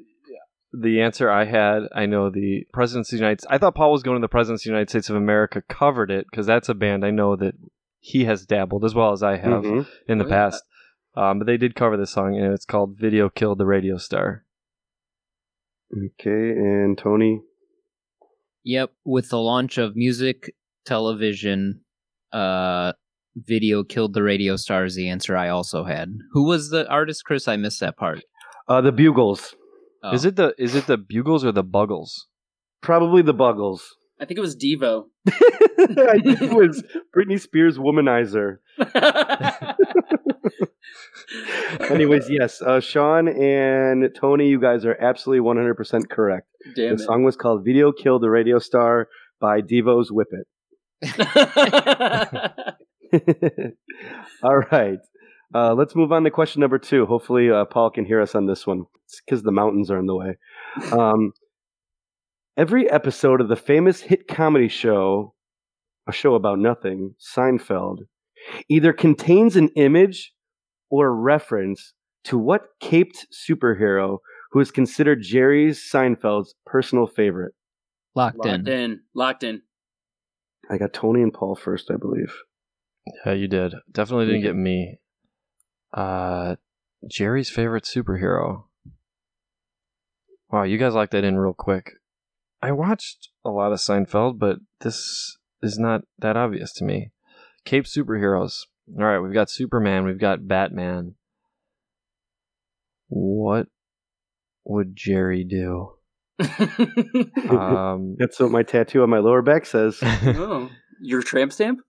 the 0.73 1.01
answer 1.01 1.29
I 1.29 1.45
had, 1.45 1.83
I 1.93 2.05
know 2.05 2.29
the 2.29 2.65
Presidents 2.73 3.11
of 3.11 3.17
the 3.19 3.23
United. 3.23 3.45
I 3.49 3.57
thought 3.57 3.75
Paul 3.75 3.91
was 3.91 4.03
going 4.03 4.17
to 4.17 4.21
the 4.21 4.27
Presidents 4.29 4.63
of 4.63 4.65
the 4.65 4.71
United 4.71 4.89
States 4.89 5.09
of 5.09 5.15
America 5.15 5.61
covered 5.67 6.11
it 6.11 6.25
because 6.29 6.45
that's 6.45 6.69
a 6.69 6.73
band 6.73 7.05
I 7.05 7.11
know 7.11 7.35
that 7.35 7.55
he 7.99 8.25
has 8.25 8.45
dabbled 8.45 8.85
as 8.85 8.93
well 8.95 9.11
as 9.11 9.23
I 9.23 9.37
have 9.37 9.63
Mhm. 9.63 9.87
in 10.07 10.17
the 10.19 10.25
past. 10.25 10.63
Um, 11.19 11.39
but 11.39 11.47
they 11.47 11.57
did 11.57 11.75
cover 11.75 11.97
this 11.97 12.11
song, 12.11 12.37
and 12.37 12.53
it's 12.53 12.65
called 12.65 12.97
"Video 12.97 13.29
Killed 13.29 13.57
the 13.57 13.65
Radio 13.65 13.97
Star." 13.97 14.45
Okay, 15.91 16.51
and 16.51 16.97
Tony. 16.97 17.41
Yep. 18.63 18.91
With 19.03 19.29
the 19.29 19.39
launch 19.39 19.77
of 19.77 19.97
music, 19.97 20.53
television, 20.85 21.81
uh, 22.31 22.93
video 23.35 23.83
killed 23.83 24.13
the 24.13 24.23
radio 24.23 24.55
stars. 24.55 24.95
The 24.95 25.09
answer 25.09 25.35
I 25.35 25.49
also 25.49 25.83
had. 25.83 26.13
Who 26.31 26.45
was 26.45 26.69
the 26.69 26.87
artist, 26.89 27.25
Chris? 27.25 27.49
I 27.49 27.57
missed 27.57 27.81
that 27.81 27.97
part. 27.97 28.21
Uh, 28.69 28.79
the 28.79 28.93
Bugles. 28.93 29.55
Oh. 30.03 30.13
Is 30.13 30.23
it 30.23 30.37
the 30.37 30.53
is 30.57 30.73
it 30.73 30.87
the 30.87 30.97
Bugles 30.97 31.43
or 31.43 31.51
the 31.51 31.63
Buggles? 31.65 32.27
Probably 32.81 33.21
the 33.21 33.33
Buggles. 33.33 33.81
I 34.19 34.25
think 34.25 34.37
it 34.37 34.41
was 34.41 34.55
Devo. 34.55 35.05
I 35.27 36.19
think 36.19 36.41
it 36.41 36.53
was 36.53 36.83
Britney 37.15 37.39
Spears' 37.39 37.77
Womanizer. 37.77 38.57
Anyways, 41.89 42.29
yes, 42.29 42.61
uh, 42.61 42.79
Sean 42.79 43.27
and 43.27 44.09
Tony, 44.15 44.47
you 44.47 44.59
guys 44.59 44.85
are 44.85 44.97
absolutely 44.99 45.47
100% 45.47 46.09
correct. 46.09 46.47
Damn 46.75 46.97
the 46.97 47.03
song 47.03 47.23
was 47.23 47.35
called 47.35 47.63
Video 47.63 47.91
Killed 47.91 48.23
the 48.23 48.29
Radio 48.29 48.59
Star 48.59 49.07
by 49.39 49.61
Devo's 49.61 50.11
Whip 50.11 50.27
It. 50.31 50.47
it. 53.11 53.11
All 54.43 54.57
right. 54.71 54.99
Uh, 55.53 55.73
let's 55.73 55.95
move 55.95 56.11
on 56.11 56.23
to 56.23 56.31
question 56.31 56.59
number 56.59 56.77
two. 56.77 57.05
Hopefully, 57.05 57.49
uh, 57.49 57.65
Paul 57.65 57.89
can 57.89 58.05
hear 58.05 58.21
us 58.21 58.35
on 58.35 58.45
this 58.45 58.67
one 58.67 58.85
because 59.25 59.43
the 59.43 59.51
mountains 59.51 59.89
are 59.89 59.97
in 59.97 60.05
the 60.05 60.15
way. 60.15 60.37
Um, 60.91 61.33
every 62.57 62.89
episode 62.89 63.41
of 63.41 63.47
the 63.47 63.55
famous 63.55 64.01
hit 64.01 64.27
comedy 64.27 64.67
show, 64.67 65.33
a 66.07 66.11
show 66.11 66.35
about 66.35 66.59
nothing, 66.59 67.15
Seinfeld, 67.19 67.99
either 68.67 68.93
contains 68.93 69.55
an 69.55 69.69
image 69.75 70.33
or 70.89 71.15
reference 71.15 71.93
to 72.25 72.37
what 72.37 72.63
caped 72.79 73.27
superhero 73.33 74.19
who 74.51 74.59
is 74.59 74.71
considered 74.71 75.21
Jerry's 75.21 75.79
Seinfeld's 75.79 76.55
personal 76.65 77.07
favorite? 77.07 77.53
Locked, 78.15 78.37
Locked 78.37 78.67
in. 78.67 78.67
in. 78.67 78.99
Locked 79.13 79.43
in. 79.43 79.61
I 80.69 80.77
got 80.77 80.93
Tony 80.93 81.21
and 81.21 81.33
Paul 81.33 81.55
first, 81.55 81.89
I 81.91 81.95
believe. 81.95 82.33
Yeah, 83.25 83.33
you 83.33 83.47
did. 83.47 83.73
Definitely 83.91 84.27
didn't 84.27 84.41
get 84.41 84.55
me. 84.55 84.99
Uh, 85.93 86.55
Jerry's 87.09 87.49
favorite 87.49 87.85
superhero. 87.85 88.65
Wow, 90.51 90.63
you 90.63 90.77
guys 90.77 90.93
locked 90.93 91.11
that 91.11 91.23
in 91.23 91.37
real 91.37 91.53
quick. 91.53 91.93
I 92.61 92.71
watched 92.71 93.29
a 93.45 93.49
lot 93.49 93.71
of 93.71 93.79
Seinfeld, 93.79 94.37
but 94.37 94.57
this 94.81 95.37
is 95.61 95.79
not 95.79 96.01
that 96.17 96.37
obvious 96.37 96.73
to 96.73 96.83
me. 96.83 97.11
Cape 97.65 97.85
superheroes. 97.85 98.65
All 98.97 99.05
right, 99.05 99.19
we've 99.19 99.33
got 99.33 99.49
Superman, 99.49 100.05
we've 100.05 100.19
got 100.19 100.47
Batman. 100.47 101.15
What 103.07 103.67
would 104.65 104.95
Jerry 104.95 105.43
do? 105.43 105.93
Um, 107.49 108.15
That's 108.17 108.39
what 108.39 108.51
my 108.51 108.63
tattoo 108.63 109.03
on 109.03 109.09
my 109.09 109.17
lower 109.19 109.41
back 109.41 109.65
says. 109.65 109.97
oh, 110.03 110.69
your 111.01 111.21
tramp 111.21 111.51
stamp? 111.51 111.79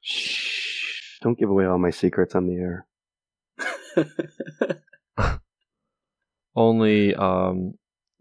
Shh! 0.00 1.18
Don't 1.20 1.38
give 1.38 1.50
away 1.50 1.66
all 1.66 1.78
my 1.78 1.90
secrets 1.90 2.34
on 2.34 2.46
the 2.46 2.56
air. 2.56 2.86
only 6.56 7.14
um, 7.14 7.74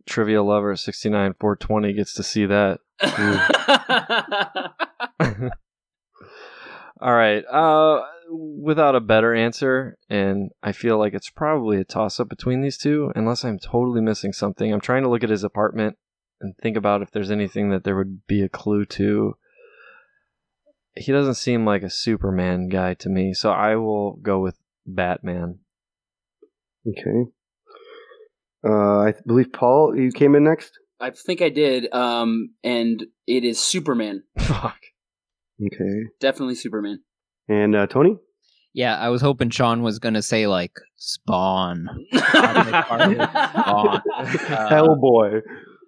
trivia 0.05 0.43
lover 0.43 0.75
69 0.75 1.35
420 1.39 1.93
gets 1.93 2.13
to 2.13 2.23
see 2.23 2.45
that. 2.45 2.79
All 7.01 7.13
right. 7.13 7.43
Uh, 7.45 8.03
without 8.29 8.95
a 8.95 9.01
better 9.01 9.33
answer, 9.33 9.97
and 10.09 10.51
I 10.61 10.71
feel 10.71 10.97
like 10.97 11.13
it's 11.13 11.29
probably 11.29 11.77
a 11.77 11.83
toss 11.83 12.19
up 12.19 12.29
between 12.29 12.61
these 12.61 12.77
two, 12.77 13.11
unless 13.15 13.43
I'm 13.43 13.59
totally 13.59 14.01
missing 14.01 14.33
something. 14.33 14.71
I'm 14.71 14.81
trying 14.81 15.03
to 15.03 15.09
look 15.09 15.23
at 15.23 15.29
his 15.29 15.43
apartment 15.43 15.97
and 16.39 16.55
think 16.61 16.77
about 16.77 17.01
if 17.01 17.11
there's 17.11 17.31
anything 17.31 17.69
that 17.69 17.83
there 17.83 17.95
would 17.95 18.25
be 18.27 18.43
a 18.43 18.49
clue 18.49 18.85
to. 18.85 19.35
He 20.95 21.11
doesn't 21.11 21.35
seem 21.35 21.65
like 21.65 21.83
a 21.83 21.89
Superman 21.89 22.67
guy 22.67 22.93
to 22.95 23.09
me, 23.09 23.33
so 23.33 23.51
I 23.51 23.75
will 23.75 24.17
go 24.17 24.39
with 24.39 24.57
Batman. 24.85 25.59
Okay. 26.87 27.31
Uh, 28.67 28.99
I 28.99 29.13
believe 29.25 29.51
Paul, 29.53 29.95
you 29.97 30.11
came 30.11 30.35
in 30.35 30.43
next. 30.43 30.71
I 30.99 31.09
think 31.09 31.41
I 31.41 31.49
did. 31.49 31.91
Um, 31.93 32.51
and 32.63 33.03
it 33.27 33.43
is 33.43 33.59
Superman. 33.59 34.23
Fuck. 34.39 34.77
Okay. 35.65 36.03
Definitely 36.19 36.55
Superman. 36.55 37.01
And 37.49 37.75
uh, 37.75 37.87
Tony. 37.87 38.17
Yeah, 38.73 38.97
I 38.97 39.09
was 39.09 39.21
hoping 39.21 39.49
Sean 39.49 39.81
was 39.81 39.99
gonna 39.99 40.21
say 40.21 40.47
like 40.47 40.71
Spawn, 40.95 41.89
Spawn. 42.13 43.19
Uh, 43.19 43.99
Hellboy. 44.69 45.41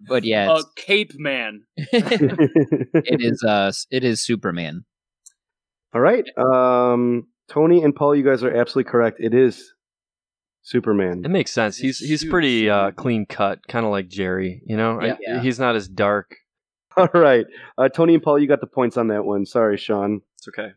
but 0.08 0.26
yeah, 0.26 0.52
Uh, 0.52 0.56
it's, 0.60 0.68
Cape 0.76 1.12
Man. 1.16 1.62
it 1.78 3.22
is. 3.22 3.42
Uh, 3.42 3.72
it 3.90 4.04
is 4.04 4.22
Superman. 4.22 4.84
All 5.94 6.02
right. 6.02 6.26
Um, 6.38 7.28
Tony 7.50 7.84
and 7.84 7.96
Paul, 7.96 8.16
you 8.16 8.24
guys 8.24 8.44
are 8.44 8.54
absolutely 8.54 8.92
correct. 8.92 9.18
It 9.22 9.34
is 9.34 9.73
Superman. 10.64 11.22
It 11.24 11.30
makes 11.30 11.52
sense. 11.52 11.78
He's 11.78 12.00
he's 12.00 12.22
Huge 12.22 12.32
pretty 12.32 12.70
uh, 12.70 12.92
clean 12.92 13.26
cut, 13.26 13.60
kind 13.68 13.86
of 13.86 13.92
like 13.92 14.08
Jerry. 14.08 14.62
You 14.66 14.78
know, 14.78 15.00
I- 15.00 15.06
Yeah. 15.08 15.16
Yeah. 15.22 15.42
he's 15.42 15.60
not 15.60 15.76
as 15.76 15.88
dark. 15.88 16.36
All 16.98 17.10
right. 17.14 17.46
Uh, 17.78 17.90
Tony 17.90 18.14
and 18.16 18.24
Paul, 18.24 18.40
you 18.40 18.48
got 18.48 18.62
the 18.62 18.68
points 18.68 18.98
on 18.98 19.08
that 19.10 19.26
one. 19.26 19.46
Sorry, 19.46 19.78
Sean. 19.78 20.22
It's 20.38 20.48
okay. 20.48 20.70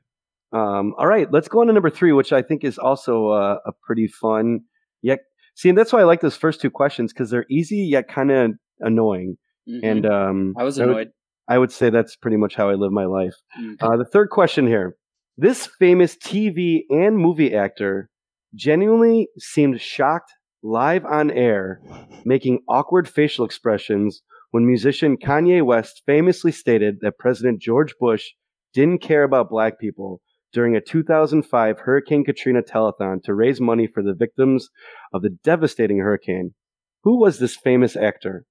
Um, 0.53 0.95
all 0.97 1.07
right, 1.09 1.31
let's 1.33 1.49
go 1.49 1.61
on 1.61 1.67
to 1.67 1.73
number 1.73 1.91
three, 1.91 2.13
which 2.13 2.33
I 2.33 2.41
think 2.41 2.63
is 2.65 2.79
also 2.79 3.29
uh, 3.29 3.59
a 3.67 3.73
pretty 3.83 4.07
fun. 4.07 4.61
Yet, 5.03 5.19
see, 5.57 5.69
and 5.69 5.77
that's 5.77 5.93
why 5.93 6.01
I 6.01 6.05
like 6.05 6.21
those 6.21 6.37
first 6.37 6.61
two 6.61 6.71
questions 6.71 7.13
because 7.13 7.31
they're 7.31 7.45
easy 7.51 7.79
yet 7.79 8.09
kind 8.09 8.31
of 8.31 8.53
annoying. 8.81 9.37
Mhm. 9.69 9.81
And 9.83 10.07
um, 10.07 10.55
I 10.57 10.63
was 10.63 10.79
annoyed. 10.79 11.11
I 11.49 11.59
would 11.59 11.73
say 11.73 11.91
that's 11.91 12.17
pretty 12.17 12.37
much 12.39 12.55
how 12.55 12.71
I 12.71 12.75
live 12.75 12.93
my 12.93 13.05
life. 13.05 13.35
Mm. 13.61 13.77
Uh, 13.81 13.97
the 13.97 14.05
third 14.05 14.31
question 14.31 14.67
here: 14.67 14.97
This 15.37 15.67
famous 15.79 16.17
TV 16.17 16.83
and 16.91 17.19
movie 17.19 17.55
actor 17.55 18.09
genuinely 18.57 19.29
seemed 19.39 19.81
shocked 19.81 20.33
live 20.63 21.05
on 21.05 21.31
air, 21.31 21.81
making 22.25 22.61
awkward 22.69 23.09
facial 23.09 23.45
expressions 23.45 24.23
when 24.51 24.67
musician 24.67 25.17
Kanye 25.17 25.65
West 25.65 26.03
famously 26.07 26.51
stated 26.51 26.99
that 27.03 27.19
President 27.19 27.61
George 27.61 27.95
Bush 28.01 28.25
didn't 28.73 29.03
care 29.03 29.23
about 29.23 29.51
black 29.51 29.79
people 29.79 30.21
during 30.53 30.75
a 30.75 30.81
2005 30.81 31.81
Hurricane 31.81 32.25
Katrina 32.25 32.63
telethon 32.63 33.23
to 33.25 33.35
raise 33.35 33.61
money 33.61 33.87
for 33.87 34.03
the 34.03 34.15
victims 34.15 34.69
of 35.13 35.23
the 35.23 35.37
devastating 35.45 35.99
hurricane. 35.99 36.55
Who 37.05 37.21
was 37.21 37.39
this 37.39 37.57
famous 37.57 37.97
actor? 37.97 38.45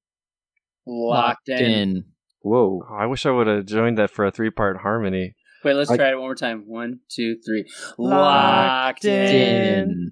Locked 0.85 1.49
in. 1.49 2.05
Whoa. 2.41 2.81
Oh, 2.87 2.95
I 2.95 3.07
wish 3.07 3.25
I 3.25 3.31
would 3.31 3.47
have 3.47 3.65
joined 3.65 3.97
that 3.97 4.11
for 4.11 4.25
a 4.25 4.31
three 4.31 4.51
part 4.51 4.77
harmony. 4.77 5.35
Wait, 5.65 5.73
let's 5.73 5.89
I- 5.89 5.97
try 5.97 6.11
it 6.11 6.15
one 6.15 6.25
more 6.25 6.35
time. 6.35 6.65
One, 6.67 6.99
two, 7.09 7.37
three. 7.43 7.65
Locked 7.97 9.03
Locked 9.03 9.05
in. 9.05 9.31
Din. 9.31 10.11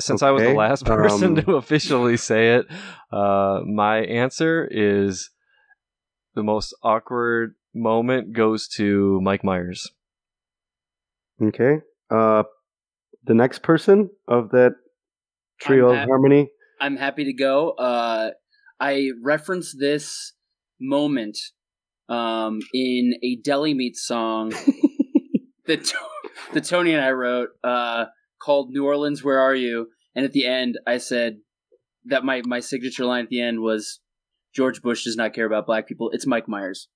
Since 0.00 0.22
I 0.22 0.30
was 0.32 0.42
the 0.42 0.52
last 0.52 0.84
person 0.84 1.38
um, 1.38 1.44
to 1.44 1.52
officially 1.54 2.16
say 2.18 2.56
it, 2.56 2.66
uh, 3.12 3.60
my 3.64 3.98
answer 3.98 4.68
is 4.70 5.30
the 6.34 6.42
most 6.42 6.74
awkward 6.82 7.54
moment 7.74 8.34
goes 8.34 8.68
to 8.76 9.20
Mike 9.22 9.44
Myers. 9.44 9.90
Okay. 11.40 11.76
Uh, 12.10 12.42
the 13.24 13.34
next 13.34 13.62
person 13.62 14.10
of 14.28 14.50
that 14.50 14.72
trio 15.60 15.90
I'm 15.90 16.00
of 16.00 16.08
harmony. 16.08 16.50
I'm 16.80 16.96
happy 16.96 17.24
to 17.24 17.32
go. 17.32 17.70
Uh, 17.70 18.32
I 18.80 19.12
referenced 19.22 19.78
this 19.78 20.32
moment 20.80 21.38
um, 22.08 22.60
in 22.72 23.14
a 23.22 23.36
deli 23.36 23.74
meat 23.74 23.96
song 23.96 24.50
that 25.66 25.92
that 26.52 26.64
Tony 26.64 26.92
and 26.94 27.04
I 27.04 27.10
wrote 27.10 27.50
uh, 27.64 28.06
called 28.40 28.70
"New 28.70 28.84
Orleans, 28.84 29.22
Where 29.22 29.38
Are 29.38 29.54
You?" 29.54 29.88
And 30.14 30.24
at 30.24 30.32
the 30.32 30.46
end, 30.46 30.78
I 30.86 30.98
said 30.98 31.38
that 32.06 32.24
my 32.24 32.42
my 32.44 32.60
signature 32.60 33.04
line 33.04 33.24
at 33.24 33.30
the 33.30 33.40
end 33.40 33.60
was 33.60 34.00
George 34.54 34.82
Bush 34.82 35.04
does 35.04 35.16
not 35.16 35.34
care 35.34 35.46
about 35.46 35.66
black 35.66 35.86
people. 35.86 36.10
It's 36.12 36.26
Mike 36.26 36.48
Myers. 36.48 36.88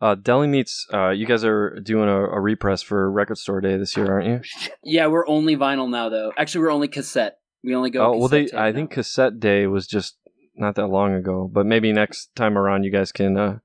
Uh, 0.00 0.14
Deli 0.14 0.46
Meats, 0.46 0.86
uh, 0.94 1.10
you 1.10 1.26
guys 1.26 1.44
are 1.44 1.78
doing 1.80 2.08
a, 2.08 2.24
a 2.24 2.40
repress 2.40 2.80
for 2.80 3.10
Record 3.10 3.36
Store 3.36 3.60
Day 3.60 3.76
this 3.76 3.96
year, 3.96 4.10
aren't 4.10 4.26
you? 4.26 4.40
Yeah, 4.82 5.08
we're 5.08 5.28
only 5.28 5.54
vinyl 5.56 5.90
now, 5.90 6.08
though. 6.08 6.32
Actually, 6.38 6.62
we're 6.62 6.70
only 6.72 6.88
cassette. 6.88 7.38
We 7.62 7.74
only 7.74 7.90
go. 7.90 8.06
oh, 8.06 8.16
well, 8.16 8.28
they. 8.28 8.48
I 8.56 8.70
now. 8.70 8.76
think 8.76 8.92
Cassette 8.92 9.38
Day 9.38 9.66
was 9.66 9.86
just 9.86 10.16
not 10.54 10.76
that 10.76 10.86
long 10.86 11.12
ago, 11.14 11.50
but 11.52 11.66
maybe 11.66 11.92
next 11.92 12.34
time 12.34 12.56
around 12.56 12.84
you 12.84 12.90
guys 12.90 13.12
can 13.12 13.36
uh, 13.36 13.58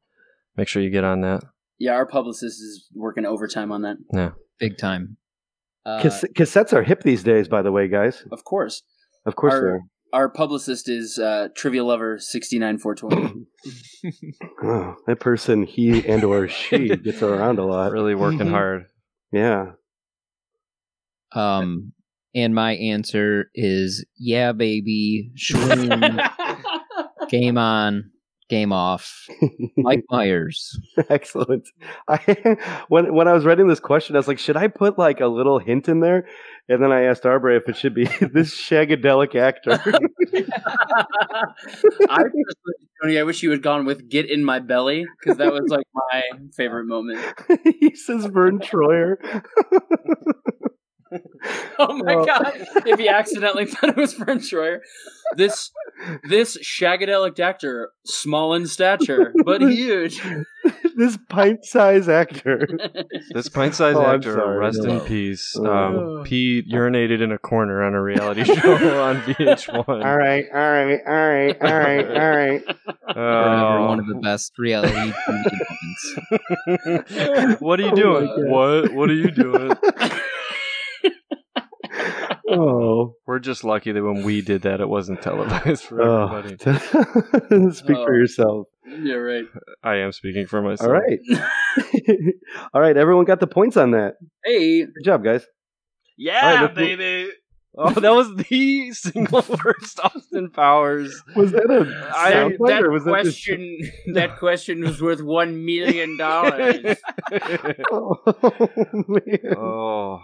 make 0.58 0.68
sure 0.68 0.82
you 0.82 0.90
get 0.90 1.04
on 1.04 1.22
that. 1.22 1.44
Yeah, 1.80 1.94
our 1.94 2.06
publicist 2.06 2.62
is 2.62 2.88
working 2.94 3.26
overtime 3.26 3.72
on 3.72 3.82
that. 3.82 3.98
Yeah, 4.14 4.32
big 4.60 4.78
time. 4.78 5.18
Uh, 5.86 6.02
Cass- 6.02 6.24
cassettes 6.36 6.72
are 6.74 6.84
hip 6.84 7.02
these 7.04 7.24
days, 7.24 7.48
by 7.50 7.62
the 7.62 7.72
way, 7.72 7.88
guys. 7.90 8.24
Of 8.32 8.44
course, 8.46 8.84
Of 9.26 9.36
course 9.36 9.54
Our- 9.54 9.62
they 9.62 9.68
are. 9.70 9.82
our 10.14 10.30
publicist 10.30 10.88
is 10.88 11.20
uh, 11.20 11.50
Trivia 11.58 11.84
Lover 11.84 12.20
sixty 12.20 12.58
nine 12.60 12.78
four 12.78 12.96
twenty. 12.96 13.46
Oh, 14.62 14.96
that 15.08 15.20
person, 15.20 15.64
he 15.64 16.06
and 16.08 16.24
or 16.24 16.48
she, 16.48 16.88
gets 17.04 17.22
around 17.22 17.60
a 17.60 17.66
lot. 17.66 17.92
Really 17.92 18.16
working 18.16 18.40
Mm-hmm. 18.40 18.48
Mhm. 18.48 18.52
hard. 18.52 18.86
Yeah. 19.32 19.66
um, 21.34 21.94
and 22.36 22.54
my 22.56 22.74
answer 22.76 23.50
is 23.56 24.06
yeah, 24.18 24.52
baby. 24.54 25.32
Shroom. 25.38 26.30
game 27.30 27.58
on. 27.58 28.12
Game 28.50 28.72
off. 28.74 29.28
Mike 29.78 30.04
Myers. 30.10 30.80
Excellent. 31.10 31.68
I 32.08 32.58
when 32.90 33.14
when 33.14 33.28
I 33.28 33.34
was 33.34 33.46
writing 33.46 33.68
this 33.68 33.80
question, 33.80 34.16
I 34.16 34.20
was 34.20 34.28
like, 34.28 34.40
should 34.40 34.58
I 34.58 34.68
put 34.68 34.98
like 34.98 35.22
a 35.22 35.28
little 35.28 35.60
hint 35.60 35.88
in 35.88 36.02
there? 36.02 36.28
And 36.68 36.82
then 36.84 36.92
I 36.92 37.04
asked 37.04 37.26
Arbor 37.26 37.52
if 37.52 37.68
it 37.68 37.78
should 37.78 37.94
be 37.94 38.06
this 38.34 38.56
shagadelic 38.56 39.36
actor. 39.36 39.80
I 42.10 42.24
Tony, 43.02 43.20
I 43.20 43.24
wish 43.24 43.44
you 43.44 43.52
had 43.52 43.62
gone 43.62 43.86
with 43.86 44.10
"Get 44.10 44.30
in 44.30 44.44
My 44.44 44.60
Belly" 44.60 45.06
because 45.20 45.38
that 45.38 45.52
was 45.52 45.70
like 45.70 45.88
my 45.94 46.22
favorite 46.56 46.86
moment. 46.86 47.20
he 47.80 47.96
says 47.96 48.26
Verne 48.26 48.60
Troyer. 48.60 49.18
Oh 51.80 51.98
my 51.98 52.16
Well- 52.16 52.26
god! 52.26 52.52
If 52.86 53.00
he 53.00 53.10
accidentally 53.10 53.66
thought 53.72 53.90
it 53.90 53.96
was 53.98 54.14
Fern 54.14 54.38
Troyer, 54.40 54.80
this 55.36 55.72
this 56.30 56.56
shagadelic 56.58 57.40
actor, 57.40 57.90
small 58.06 58.54
in 58.54 58.68
stature 58.68 59.34
but 59.44 59.62
huge. 59.72 60.22
this 60.96 61.18
pint-sized 61.30 62.08
actor. 62.10 62.68
This 63.34 63.50
pint 63.50 63.74
sized 63.74 63.98
Oh, 63.98 64.06
actor, 64.06 64.34
sorry. 64.36 64.58
rest 64.58 64.86
in 64.86 65.00
peace. 65.02 65.56
Oh. 65.58 65.66
Um, 65.66 66.24
Pete 66.24 66.70
urinated 66.72 67.22
in 67.22 67.32
a 67.32 67.40
corner 67.40 67.82
on 67.84 67.96
a 67.96 68.02
reality 68.02 68.44
show 68.44 69.02
on 69.02 69.20
VH1. 69.24 69.88
all 69.88 70.18
right, 70.18 70.46
all 70.54 70.72
right, 70.72 71.00
all 71.08 71.14
right, 71.14 71.58
all 71.60 71.74
right, 71.74 72.08
all 72.08 72.36
right. 72.36 72.64
Forever 73.14 73.80
Oh. 73.80 73.88
one 73.88 74.00
of 74.00 74.06
the 74.08 74.16
best 74.22 74.54
reality 74.60 75.12
moments. 75.28 76.16
what 77.62 77.80
are 77.80 77.84
you 77.84 77.92
Oh 77.92 77.96
doing? 77.96 78.26
God. 78.28 78.48
what? 78.50 78.94
What 78.94 79.10
are 79.10 79.14
you 79.16 79.32
doing? 79.32 79.72
Oh, 82.60 83.16
We're 83.26 83.40
just 83.40 83.64
lucky 83.64 83.92
that 83.92 84.04
when 84.04 84.24
we 84.24 84.42
did 84.42 84.64
that, 84.64 84.82
it 84.82 84.90
wasn't 84.90 85.22
televised 85.22 85.84
for 85.84 86.02
oh. 86.02 86.36
everybody. 86.38 86.58
speak 87.74 87.96
for 87.98 88.14
Oh. 88.14 88.18
yourself. 88.18 88.68
yeah, 88.88 89.16
right. 89.16 89.46
I 89.84 89.96
am 89.98 90.12
speaking 90.12 90.46
for 90.48 90.62
myself. 90.62 90.90
All 90.90 90.94
right, 90.94 91.20
all 92.74 92.82
right. 92.82 92.96
Everyone 92.98 93.26
got 93.26 93.40
the 93.40 93.48
points 93.48 93.78
on 93.78 93.92
that. 93.92 94.16
Hey, 94.44 94.84
Good 94.86 95.04
job, 95.04 95.24
guys. 95.24 95.46
Yeah, 96.18 96.40
All 96.42 96.54
right, 96.56 96.62
let's 96.64 96.78
move- 96.78 96.98
baby. 97.00 97.32
Oh, 97.76 97.90
that 98.00 98.14
was 98.14 98.36
the 98.36 98.92
single 98.92 99.44
worst 99.66 100.00
Austin 100.04 100.52
Powers. 100.52 101.24
Was 101.36 101.52
that 101.54 101.72
a 101.72 102.12
I- 102.16 102.32
sound 102.32 102.58
bite, 102.60 102.68
that 102.70 102.84
or 102.84 102.92
was 102.92 103.04
that 103.06 103.24
just- 103.24 103.44
question, 103.46 103.92
that 104.14 104.38
question 104.38 104.82
was 104.82 105.02
worth 105.02 105.24
one 105.24 105.66
million 105.66 106.16
dollars. 106.18 106.98
Oh, 107.92 108.20
man. 109.08 109.56
oh, 109.58 110.22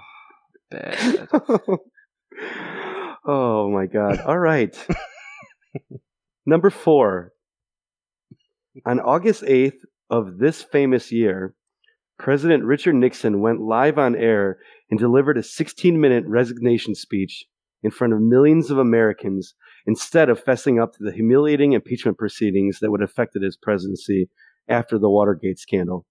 bad. 0.69 1.27
Oh 3.25 3.69
my 3.71 3.85
god. 3.85 4.19
All 4.21 4.37
right. 4.39 4.75
Number 6.45 6.69
four. 6.69 7.33
On 8.85 8.99
August 8.99 9.43
8th 9.43 9.79
of 10.09 10.37
this 10.37 10.63
famous 10.63 11.11
year, 11.11 11.53
President 12.17 12.63
Richard 12.63 12.95
Nixon 12.95 13.39
went 13.41 13.61
live 13.61 13.97
on 13.97 14.15
air 14.15 14.59
and 14.89 14.99
delivered 14.99 15.37
a 15.37 15.43
16 15.43 15.99
minute 15.99 16.25
resignation 16.27 16.95
speech 16.95 17.45
in 17.81 17.91
front 17.91 18.13
of 18.13 18.21
millions 18.21 18.69
of 18.69 18.77
Americans 18.77 19.53
instead 19.85 20.29
of 20.29 20.43
fessing 20.43 20.81
up 20.81 20.93
to 20.93 21.03
the 21.03 21.11
humiliating 21.11 21.73
impeachment 21.73 22.17
proceedings 22.17 22.79
that 22.79 22.91
would 22.91 23.01
have 23.01 23.09
affected 23.09 23.41
his 23.41 23.57
presidency 23.57 24.29
after 24.67 24.99
the 24.99 25.09
Watergate 25.09 25.59
scandal. 25.59 26.05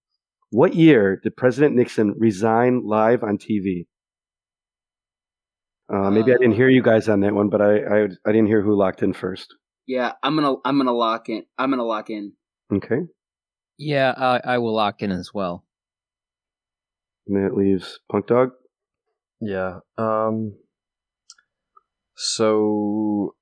What 0.49 0.73
year 0.73 1.19
did 1.21 1.37
President 1.37 1.75
Nixon 1.75 2.15
resign 2.17 2.81
live 2.85 3.23
on 3.23 3.37
TV? 3.37 3.85
Uh, 5.91 6.09
maybe 6.11 6.31
I 6.31 6.37
didn't 6.37 6.53
hear 6.55 6.69
you 6.69 6.83
guys 6.83 7.09
on 7.09 7.21
that 7.21 7.33
one, 7.33 7.49
but 7.49 7.61
I, 7.61 7.77
I 7.77 8.03
I 8.25 8.31
didn't 8.31 8.47
hear 8.47 8.61
who 8.61 8.77
locked 8.77 9.01
in 9.01 9.13
first. 9.13 9.55
yeah, 9.87 10.13
I'm 10.21 10.35
gonna 10.35 10.55
I'm 10.63 10.77
gonna 10.77 10.93
lock 10.93 11.29
in. 11.29 11.45
I'm 11.57 11.71
gonna 11.71 11.83
lock 11.83 12.09
in. 12.11 12.33
Okay, 12.71 13.01
Yeah, 13.77 14.13
I, 14.15 14.41
I 14.53 14.57
will 14.59 14.75
lock 14.75 15.01
in 15.01 15.11
as 15.11 15.31
well. 15.33 15.65
and 17.27 17.35
that 17.43 17.55
leaves 17.57 17.99
Punk 18.11 18.27
Dog. 18.27 18.51
Yeah. 19.41 19.79
Um. 19.97 20.53
So 22.15 23.35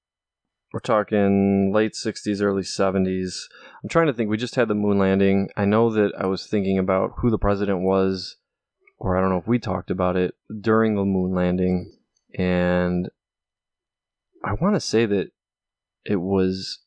we're 0.72 0.80
talking 0.80 1.72
late 1.74 1.94
'60s, 1.94 2.42
early 2.42 2.62
'70s. 2.64 3.46
I'm 3.84 3.90
trying 3.90 4.08
to 4.08 4.14
think. 4.14 4.30
We 4.30 4.38
just 4.38 4.56
had 4.56 4.68
the 4.68 4.76
moon 4.76 4.98
landing. 5.00 5.50
I 5.58 5.66
know 5.66 5.90
that 5.92 6.14
I 6.18 6.28
was 6.28 6.46
thinking 6.48 6.78
about 6.78 7.12
who 7.18 7.30
the 7.30 7.38
president 7.40 7.82
was, 7.82 8.38
or 9.00 9.18
I 9.18 9.22
don't 9.22 9.32
know 9.32 9.38
if 9.40 9.48
we 9.48 9.60
talked 9.60 9.92
about 9.92 10.16
it 10.16 10.36
during 10.62 10.96
the 10.96 11.04
moon 11.06 11.34
landing, 11.34 11.97
and 12.38 13.10
I 14.44 14.54
want 14.54 14.76
to 14.76 14.80
say 14.80 15.06
that 15.06 15.28
it 16.06 16.18
was 16.18 16.80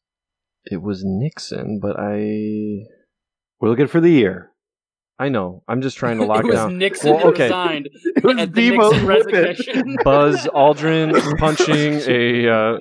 it 0.65 0.83
was 0.83 1.03
Nixon, 1.05 1.79
but 1.81 1.97
I 1.99 2.85
We're 3.61 3.69
looking 3.71 3.87
for 3.89 4.01
the 4.01 4.11
year. 4.11 4.51
I 5.19 5.29
know. 5.29 5.63
I'm 5.69 5.83
just 5.83 5.99
trying 5.99 6.19
to 6.19 6.25
lock 6.31 6.41
it 6.45 6.47
was 6.47 6.55
down. 6.55 6.79
Nixon 6.79 7.15
Well, 7.15 7.27
okay. 7.29 7.45
resigned 7.45 7.89
It 8.05 8.25
was 8.25 8.39
at 8.39 8.55
the 8.55 8.71
Nixon 8.71 9.07
resignation. 9.07 9.97
Buzz 10.05 10.47
Aldrin 10.47 11.39
punching 11.39 12.01
a 12.09 12.49
uh, 12.49 12.79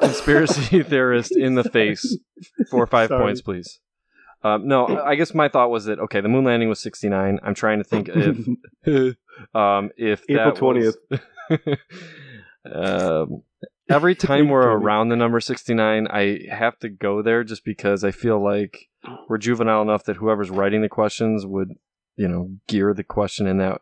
conspiracy 0.00 0.82
theorist 0.82 1.34
in 1.36 1.54
the 1.54 1.64
face 1.64 2.18
for 2.70 2.86
five 2.86 3.08
Sorry. 3.08 3.22
points, 3.22 3.40
please. 3.40 3.80
Um, 4.42 4.66
no, 4.68 4.86
I 4.86 5.16
guess 5.16 5.34
my 5.34 5.48
thought 5.48 5.70
was 5.70 5.84
that 5.84 5.98
okay, 6.00 6.20
the 6.22 6.28
moon 6.28 6.44
landing 6.44 6.68
was 6.70 6.80
sixty 6.80 7.08
nine. 7.10 7.38
I'm 7.42 7.54
trying 7.54 7.76
to 7.78 7.84
think 7.84 8.08
if 8.12 9.16
um, 9.54 9.90
if 9.98 10.24
April 10.30 10.74
that 10.74 10.84
was- 11.10 11.20
um, 12.72 13.42
every 13.88 14.14
time 14.16 14.48
we're 14.48 14.70
around 14.70 15.08
the 15.08 15.16
number 15.16 15.40
sixty 15.40 15.74
nine, 15.74 16.06
I 16.08 16.40
have 16.50 16.78
to 16.80 16.88
go 16.88 17.22
there 17.22 17.44
just 17.44 17.64
because 17.64 18.04
I 18.04 18.10
feel 18.10 18.42
like 18.42 18.88
we're 19.28 19.38
juvenile 19.38 19.82
enough 19.82 20.04
that 20.04 20.16
whoever's 20.16 20.50
writing 20.50 20.82
the 20.82 20.88
questions 20.88 21.46
would, 21.46 21.74
you 22.16 22.28
know, 22.28 22.50
gear 22.68 22.94
the 22.94 23.04
question 23.04 23.46
in 23.46 23.58
that 23.58 23.80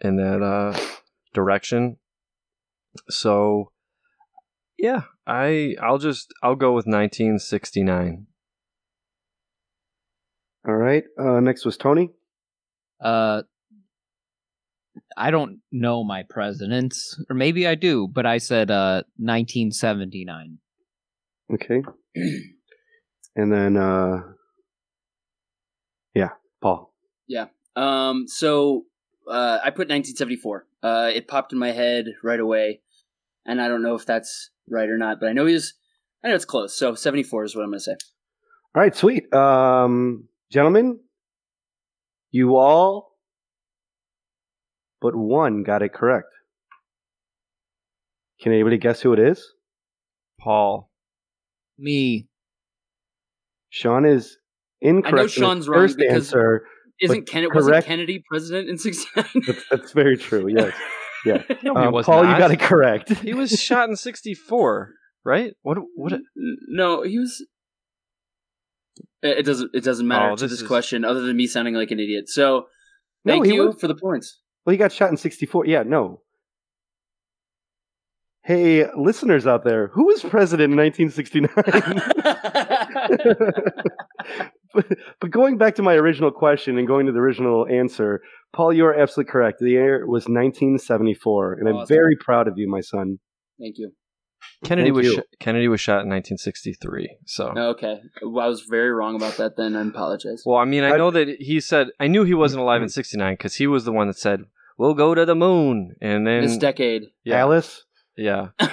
in 0.00 0.16
that 0.16 0.42
uh, 0.42 0.78
direction. 1.34 1.96
So, 3.08 3.70
yeah, 4.78 5.02
I 5.26 5.76
I'll 5.80 5.98
just 5.98 6.32
I'll 6.42 6.56
go 6.56 6.72
with 6.72 6.86
1969. 6.86 8.26
All 10.66 10.74
right. 10.76 11.04
Uh, 11.18 11.40
next 11.40 11.64
was 11.64 11.76
Tony. 11.76 12.10
Uh, 13.00 13.42
I 15.16 15.30
don't 15.30 15.60
know 15.72 16.04
my 16.04 16.22
presidents, 16.22 17.20
or 17.28 17.36
maybe 17.36 17.66
I 17.66 17.74
do, 17.74 18.08
but 18.08 18.26
I 18.26 18.38
said 18.38 18.70
uh 18.70 19.02
1979. 19.16 20.58
Okay. 21.52 21.82
and 23.36 23.52
then, 23.52 23.76
uh, 23.76 24.22
yeah, 26.14 26.30
Paul. 26.60 26.92
Yeah. 27.26 27.46
Um, 27.76 28.26
so 28.28 28.84
uh, 29.28 29.58
I 29.62 29.70
put 29.70 29.88
1974. 29.88 30.66
Uh, 30.82 31.10
it 31.14 31.28
popped 31.28 31.52
in 31.52 31.58
my 31.58 31.72
head 31.72 32.06
right 32.22 32.40
away, 32.40 32.80
and 33.44 33.60
I 33.60 33.68
don't 33.68 33.82
know 33.82 33.94
if 33.94 34.06
that's 34.06 34.50
right 34.68 34.88
or 34.88 34.98
not, 34.98 35.20
but 35.20 35.28
I 35.28 35.32
know 35.32 35.46
he's. 35.46 35.74
I 36.22 36.28
know 36.28 36.34
it's 36.34 36.44
close. 36.44 36.76
So 36.76 36.94
74 36.94 37.44
is 37.44 37.56
what 37.56 37.62
I'm 37.62 37.70
gonna 37.70 37.80
say. 37.80 37.96
All 38.74 38.82
right, 38.82 38.94
sweet. 38.94 39.32
Um, 39.32 40.28
gentlemen, 40.50 41.00
you 42.30 42.56
all 42.56 43.09
but 45.00 45.14
one 45.16 45.62
got 45.62 45.82
it 45.82 45.92
correct. 45.92 46.28
Can 48.42 48.52
anybody 48.52 48.78
guess 48.78 49.00
who 49.00 49.12
it 49.12 49.18
is? 49.18 49.46
Paul. 50.40 50.90
Me. 51.78 52.26
Sean 53.68 54.04
is 54.04 54.36
incorrect. 54.80 55.16
in 55.18 55.22
his 55.24 55.32
Sean's 55.32 55.68
wrong 55.68 55.80
first 55.80 55.98
because- 55.98 56.14
answer. 56.28 56.64
Isn't 57.02 57.20
But 57.20 57.28
Kennedy 57.32 57.50
wasn't 57.54 57.84
Kennedy 57.86 58.22
president 58.28 58.68
in 58.68 58.76
69? 58.76 59.24
That's, 59.46 59.64
that's 59.70 59.92
very 59.92 60.18
true. 60.18 60.46
Yes. 60.54 60.74
Yeah. 61.24 61.42
No, 61.62 61.74
Um, 61.74 61.92
was 61.94 62.04
Paul, 62.04 62.26
you 62.26 62.36
got 62.36 62.50
it 62.50 62.60
correct. 62.60 63.08
He 63.22 63.32
was 63.32 63.50
shot 63.58 63.88
in 63.88 63.96
64, 63.96 64.90
right? 65.24 65.54
What 65.62 65.78
what 65.96 66.12
no, 66.68 67.02
he 67.02 67.18
was. 67.18 67.42
It 69.22 69.38
it 69.38 69.42
doesn't. 69.46 69.70
It 69.74 69.82
doesn't 69.84 70.06
matter 70.06 70.32
Oh, 70.32 70.36
to 70.36 70.44
this 70.44 70.50
this 70.52 70.60
is- 70.60 70.66
question, 70.66 71.04
other 71.06 71.22
than 71.22 71.36
me 71.38 71.46
sounding 71.46 71.74
like 71.74 71.90
an 71.90 72.00
idiot. 72.00 72.28
So, 72.28 72.66
No, 73.24 73.32
thank 73.34 73.46
he 73.46 73.54
you 73.54 73.66
was- 73.68 73.80
for 73.80 73.88
the 73.88 73.94
points. 73.96 74.38
Well, 74.64 74.72
he 74.72 74.76
got 74.76 74.92
shot 74.92 75.10
in 75.10 75.16
64. 75.16 75.66
Yeah, 75.66 75.82
no. 75.84 76.20
Hey, 78.42 78.86
listeners 78.96 79.46
out 79.46 79.64
there, 79.64 79.88
who 79.88 80.06
was 80.06 80.22
president 80.22 80.72
in 80.72 80.78
1969? 80.78 81.50
but, 84.74 84.86
but 85.20 85.30
going 85.30 85.58
back 85.58 85.74
to 85.76 85.82
my 85.82 85.94
original 85.94 86.30
question 86.30 86.78
and 86.78 86.86
going 86.86 87.06
to 87.06 87.12
the 87.12 87.18
original 87.18 87.66
answer, 87.68 88.22
Paul, 88.54 88.72
you 88.72 88.86
are 88.86 88.94
absolutely 88.94 89.30
correct. 89.30 89.58
The 89.60 89.70
year 89.70 90.06
was 90.06 90.22
1974, 90.22 91.54
and 91.54 91.68
I'm 91.68 91.86
very 91.86 92.16
proud 92.16 92.48
of 92.48 92.56
you, 92.56 92.68
my 92.68 92.80
son. 92.80 93.18
Thank 93.58 93.76
you. 93.78 93.92
Kennedy 94.64 94.90
Thank 94.90 94.96
was 94.96 95.14
sh- 95.14 95.36
Kennedy 95.38 95.68
was 95.68 95.80
shot 95.80 96.02
in 96.04 96.10
1963. 96.10 97.16
So 97.26 97.52
Okay, 97.56 98.00
well, 98.22 98.44
I 98.44 98.48
was 98.48 98.62
very 98.62 98.90
wrong 98.90 99.14
about 99.16 99.36
that. 99.38 99.56
Then 99.56 99.74
I 99.76 99.82
apologize. 99.82 100.42
Well, 100.44 100.58
I 100.58 100.64
mean, 100.64 100.84
I 100.84 100.90
I- 100.90 100.96
know 100.96 101.10
that 101.10 101.28
he 101.40 101.60
said 101.60 101.88
I 101.98 102.06
knew 102.08 102.24
he 102.24 102.34
wasn't 102.34 102.62
alive 102.62 102.82
in 102.82 102.88
'69 102.88 103.34
because 103.34 103.54
he 103.56 103.66
was 103.66 103.84
the 103.84 103.92
one 103.92 104.06
that 104.08 104.18
said 104.18 104.44
we'll 104.78 104.94
go 104.94 105.14
to 105.14 105.24
the 105.24 105.34
moon, 105.34 105.96
and 106.00 106.26
then 106.26 106.42
this 106.42 106.56
decade. 106.56 107.04
yeah, 107.24 107.38
Alice? 107.38 107.84
yeah. 108.16 108.48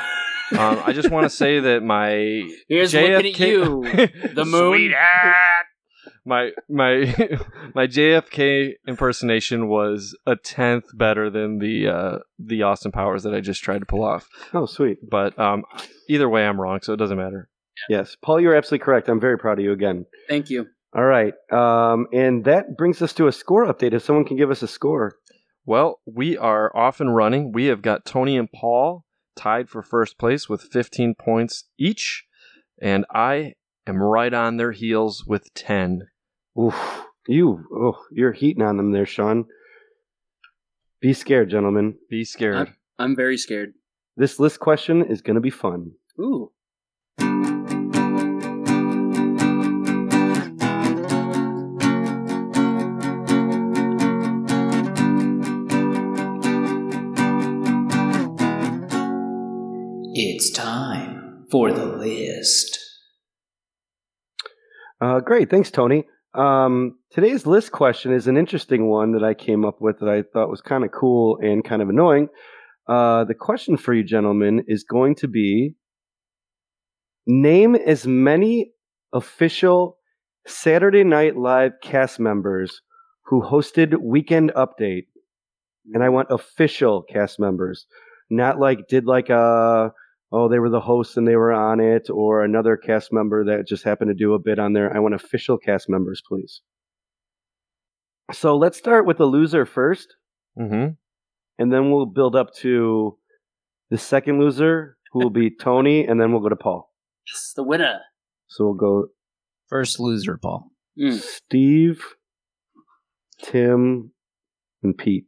Um, 0.49 0.81
I 0.85 0.93
just 0.93 1.11
want 1.11 1.25
to 1.25 1.29
say 1.29 1.59
that 1.59 1.83
my 1.83 2.09
Here's 2.69 2.93
looking 2.93 3.13
at 3.33 3.37
you, 3.37 3.83
the 4.33 4.45
moon. 4.47 4.93
Sweetheart. 6.27 6.53
My 6.67 6.85
my 6.85 7.39
my 7.75 7.87
JFK 7.87 8.73
impersonation 8.87 9.67
was 9.67 10.17
a 10.25 10.35
tenth 10.35 10.85
better 10.93 11.29
than 11.29 11.59
the 11.59 11.87
uh, 11.87 12.17
the 12.39 12.63
Austin 12.63 12.91
Powers 12.91 13.23
that 13.23 13.33
I 13.33 13.39
just 13.39 13.63
tried 13.63 13.79
to 13.79 13.85
pull 13.85 14.03
off. 14.03 14.27
Oh, 14.53 14.65
sweet. 14.65 14.97
But 15.09 15.37
um, 15.39 15.63
either 16.09 16.29
way, 16.29 16.45
I'm 16.45 16.59
wrong, 16.59 16.79
so 16.81 16.93
it 16.93 16.97
doesn't 16.97 17.17
matter. 17.17 17.49
Yes, 17.89 18.15
Paul, 18.21 18.41
you're 18.41 18.55
absolutely 18.55 18.83
correct. 18.83 19.07
I'm 19.07 19.19
very 19.19 19.37
proud 19.37 19.59
of 19.59 19.63
you 19.63 19.71
again. 19.71 20.05
Thank 20.27 20.49
you. 20.49 20.67
All 20.95 21.05
right. 21.05 21.33
Um, 21.51 22.07
and 22.11 22.43
that 22.45 22.75
brings 22.75 23.01
us 23.01 23.13
to 23.13 23.27
a 23.27 23.31
score 23.31 23.65
update. 23.65 23.93
If 23.93 24.03
someone 24.03 24.25
can 24.25 24.37
give 24.37 24.51
us 24.51 24.63
a 24.63 24.67
score. 24.67 25.15
Well, 25.65 25.99
we 26.05 26.37
are 26.37 26.75
off 26.75 27.01
and 27.01 27.13
running. 27.13 27.51
We 27.51 27.65
have 27.65 27.81
got 27.81 28.05
Tony 28.05 28.37
and 28.37 28.49
Paul 28.49 29.03
tied 29.35 29.69
for 29.69 29.83
first 29.83 30.17
place 30.17 30.47
with 30.47 30.61
15 30.61 31.15
points 31.15 31.65
each, 31.77 32.23
and 32.81 33.05
I 33.13 33.53
am 33.85 34.01
right 34.01 34.33
on 34.33 34.55
their 34.55 34.71
heels 34.71 35.25
with 35.27 35.53
10. 35.53 36.07
Oof. 36.59 37.03
You, 37.27 37.65
oh, 37.73 37.97
you're 38.11 38.31
heating 38.31 38.63
on 38.63 38.77
them 38.77 38.91
there, 38.91 39.05
Sean. 39.05 39.45
Be 41.01 41.13
scared, 41.13 41.49
gentlemen. 41.49 41.95
Be 42.09 42.23
scared. 42.23 42.73
I'm 42.97 43.15
very 43.15 43.37
scared. 43.37 43.73
This 44.15 44.39
list 44.39 44.59
question 44.59 45.05
is 45.05 45.21
going 45.21 45.35
to 45.35 45.41
be 45.41 45.51
fun. 45.51 45.91
Ooh. 46.19 46.51
It's 60.19 60.49
time 60.49 61.45
for 61.51 61.71
the 61.71 61.85
list. 61.85 62.79
Uh, 64.99 65.19
great, 65.19 65.51
thanks, 65.51 65.69
Tony. 65.69 66.05
Um, 66.37 66.99
today's 67.09 67.47
list 67.47 67.71
question 67.71 68.13
is 68.13 68.27
an 68.27 68.37
interesting 68.37 68.87
one 68.87 69.13
that 69.13 69.23
I 69.23 69.33
came 69.33 69.65
up 69.65 69.81
with 69.81 69.97
that 69.99 70.09
I 70.09 70.21
thought 70.21 70.51
was 70.51 70.61
kind 70.61 70.85
of 70.85 70.91
cool 70.91 71.39
and 71.41 71.63
kind 71.63 71.81
of 71.81 71.89
annoying. 71.89 72.29
Uh, 72.87 73.23
the 73.23 73.33
question 73.33 73.75
for 73.75 73.91
you, 73.91 74.03
gentlemen, 74.03 74.63
is 74.67 74.83
going 74.83 75.15
to 75.15 75.27
be 75.27 75.73
name 77.25 77.73
as 77.73 78.05
many 78.05 78.71
official 79.13 79.97
Saturday 80.45 81.03
Night 81.03 81.35
Live 81.35 81.71
cast 81.81 82.19
members 82.19 82.81
who 83.25 83.41
hosted 83.41 83.99
Weekend 83.99 84.51
Update. 84.55 85.07
And 85.91 86.03
I 86.03 86.09
want 86.09 86.29
official 86.29 87.01
cast 87.01 87.39
members, 87.39 87.87
not 88.29 88.59
like 88.59 88.87
did 88.87 89.05
like 89.05 89.29
a 89.29 89.91
oh 90.31 90.47
they 90.49 90.59
were 90.59 90.69
the 90.69 90.79
hosts 90.81 91.17
and 91.17 91.27
they 91.27 91.35
were 91.35 91.53
on 91.53 91.79
it 91.79 92.09
or 92.09 92.43
another 92.43 92.75
cast 92.77 93.11
member 93.13 93.45
that 93.45 93.67
just 93.67 93.83
happened 93.83 94.09
to 94.09 94.13
do 94.15 94.33
a 94.33 94.39
bit 94.39 94.59
on 94.59 94.73
there. 94.73 94.93
I 94.95 94.99
want 94.99 95.15
official 95.15 95.57
cast 95.57 95.89
members, 95.89 96.21
please. 96.27 96.61
So 98.33 98.57
let's 98.57 98.77
start 98.77 99.05
with 99.05 99.17
the 99.17 99.25
loser 99.25 99.65
first, 99.65 100.15
Mm-hmm. 100.59 100.93
and 101.59 101.71
then 101.73 101.91
we'll 101.91 102.07
build 102.07 102.35
up 102.35 102.53
to 102.55 103.17
the 103.89 103.97
second 103.97 104.39
loser, 104.39 104.97
who 105.13 105.19
will 105.19 105.29
be 105.29 105.49
Tony, 105.61 106.05
and 106.05 106.19
then 106.19 106.31
we'll 106.31 106.41
go 106.41 106.49
to 106.49 106.55
Paul. 106.55 106.91
Yes, 107.27 107.53
the 107.55 107.63
winner. 107.63 107.99
So 108.47 108.65
we'll 108.65 108.73
go 108.73 109.07
First 109.69 109.99
loser, 109.99 110.37
Paul. 110.41 110.71
Mm, 110.99 111.19
Steve, 111.19 112.01
Tim, 113.43 114.11
and 114.83 114.97
Pete. 114.97 115.25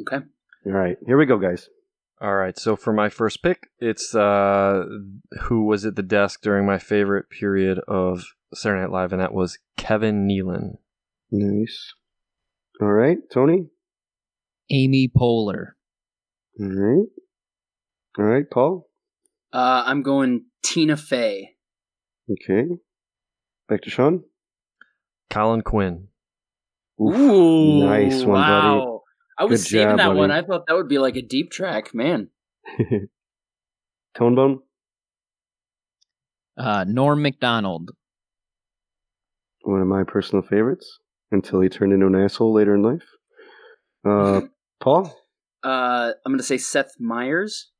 okay. 0.00 0.24
All 0.66 0.72
right, 0.72 0.96
here 1.06 1.16
we 1.18 1.26
go, 1.26 1.38
guys. 1.38 1.68
All 2.20 2.34
right. 2.34 2.58
So 2.58 2.74
for 2.74 2.92
my 2.92 3.08
first 3.08 3.42
pick, 3.42 3.68
it's 3.78 4.14
uh, 4.14 4.84
who 5.42 5.64
was 5.64 5.84
at 5.84 5.96
the 5.96 6.02
desk 6.02 6.40
during 6.42 6.66
my 6.66 6.78
favorite 6.78 7.30
period 7.30 7.78
of 7.86 8.24
Saturday 8.54 8.82
Night 8.82 8.90
Live, 8.90 9.12
and 9.12 9.20
that 9.20 9.34
was 9.34 9.58
Kevin 9.76 10.26
Nealon. 10.26 10.78
Nice. 11.30 11.94
All 12.80 12.92
right, 12.92 13.18
Tony. 13.32 13.68
Amy 14.70 15.10
Poehler. 15.14 15.72
All 16.60 16.66
right. 16.66 17.08
All 18.18 18.24
right, 18.24 18.50
Paul. 18.50 18.88
Uh, 19.52 19.84
I'm 19.86 20.02
going 20.02 20.46
Tina 20.62 20.96
Fey. 20.96 21.56
Okay. 22.30 22.66
Back 23.68 23.82
to 23.82 23.90
Sean. 23.90 24.24
Colin 25.30 25.62
Quinn. 25.62 26.08
Oof, 27.00 27.16
Ooh, 27.16 27.86
nice 27.86 28.24
one, 28.24 28.40
buddy. 28.40 28.97
Wow. 29.38 29.46
I 29.46 29.48
was 29.48 29.62
Good 29.64 29.68
saving 29.70 29.88
job, 29.88 29.98
that 29.98 30.06
buddy. 30.08 30.18
one. 30.18 30.30
I 30.30 30.42
thought 30.42 30.66
that 30.66 30.74
would 30.74 30.88
be 30.88 30.98
like 30.98 31.16
a 31.16 31.22
deep 31.22 31.50
track, 31.50 31.94
man. 31.94 32.28
Tone 34.16 34.34
Bone. 34.34 34.60
Uh, 36.56 36.84
Norm 36.88 37.22
Macdonald. 37.22 37.90
One 39.62 39.80
of 39.80 39.86
my 39.86 40.02
personal 40.04 40.42
favorites 40.42 40.98
until 41.30 41.60
he 41.60 41.68
turned 41.68 41.92
into 41.92 42.06
an 42.06 42.14
asshole 42.16 42.52
later 42.52 42.74
in 42.74 42.82
life. 42.82 43.04
Uh, 44.04 44.40
Paul. 44.80 45.14
Uh, 45.62 46.12
I'm 46.24 46.32
gonna 46.32 46.42
say 46.42 46.58
Seth 46.58 46.92
Meyers. 46.98 47.70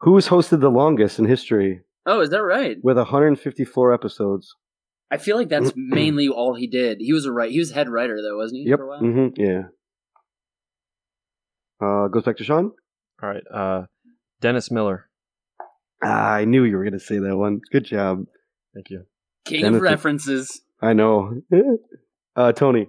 Who's 0.00 0.28
hosted 0.28 0.60
the 0.60 0.68
longest 0.70 1.18
in 1.18 1.24
history 1.26 1.80
Oh, 2.06 2.20
is 2.20 2.30
that 2.30 2.42
right? 2.42 2.76
with 2.82 2.96
154 2.96 3.92
episodes? 3.92 4.54
I 5.10 5.16
feel 5.16 5.36
like 5.36 5.48
that's 5.48 5.72
mainly 5.76 6.28
all 6.28 6.54
he 6.54 6.66
did. 6.68 6.98
He 7.00 7.12
was 7.12 7.26
a 7.26 7.32
right. 7.32 7.50
He 7.50 7.58
was 7.58 7.72
head 7.72 7.88
writer 7.88 8.18
though, 8.22 8.36
wasn't 8.36 8.60
he? 8.62 8.70
Yep. 8.70 8.78
For 8.78 8.84
a 8.84 8.88
while? 8.88 8.98
hmm 9.00 9.26
Yeah. 9.36 9.62
Uh, 11.80 12.08
goes 12.08 12.24
back 12.24 12.36
to 12.38 12.44
Sean. 12.44 12.72
All 13.22 13.28
right. 13.28 13.42
Uh, 13.52 13.86
Dennis 14.40 14.70
Miller. 14.70 15.08
Ah, 16.02 16.32
I 16.34 16.44
knew 16.44 16.64
you 16.64 16.76
were 16.76 16.84
going 16.84 16.92
to 16.92 17.00
say 17.00 17.18
that 17.18 17.36
one. 17.36 17.60
Good 17.72 17.84
job. 17.84 18.24
Thank 18.74 18.90
you. 18.90 19.04
King 19.44 19.62
Dennis- 19.62 19.76
of 19.76 19.82
references. 19.82 20.60
I 20.80 20.92
know. 20.92 21.40
uh, 22.36 22.52
Tony. 22.52 22.88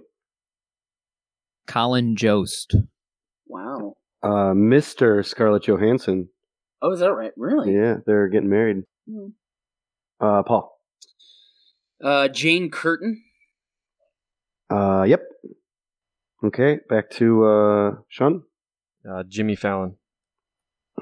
Colin 1.66 2.16
Jost. 2.16 2.74
Wow. 3.46 3.94
Uh, 4.22 4.52
Mr. 4.54 5.24
Scarlett 5.24 5.64
Johansson. 5.64 6.28
Oh, 6.82 6.92
is 6.92 7.00
that 7.00 7.12
right? 7.12 7.32
Really? 7.36 7.74
Yeah, 7.74 7.96
they're 8.06 8.28
getting 8.28 8.48
married. 8.48 8.84
Hmm. 9.08 9.28
Uh, 10.20 10.42
Paul. 10.42 10.76
Uh, 12.02 12.28
Jane 12.28 12.70
Curtin. 12.70 13.22
Uh, 14.70 15.04
yep. 15.06 15.22
Okay, 16.44 16.78
back 16.88 17.10
to 17.10 17.44
uh, 17.44 17.90
Sean. 18.08 18.42
Uh, 19.08 19.22
Jimmy 19.28 19.54
Fallon. 19.56 19.96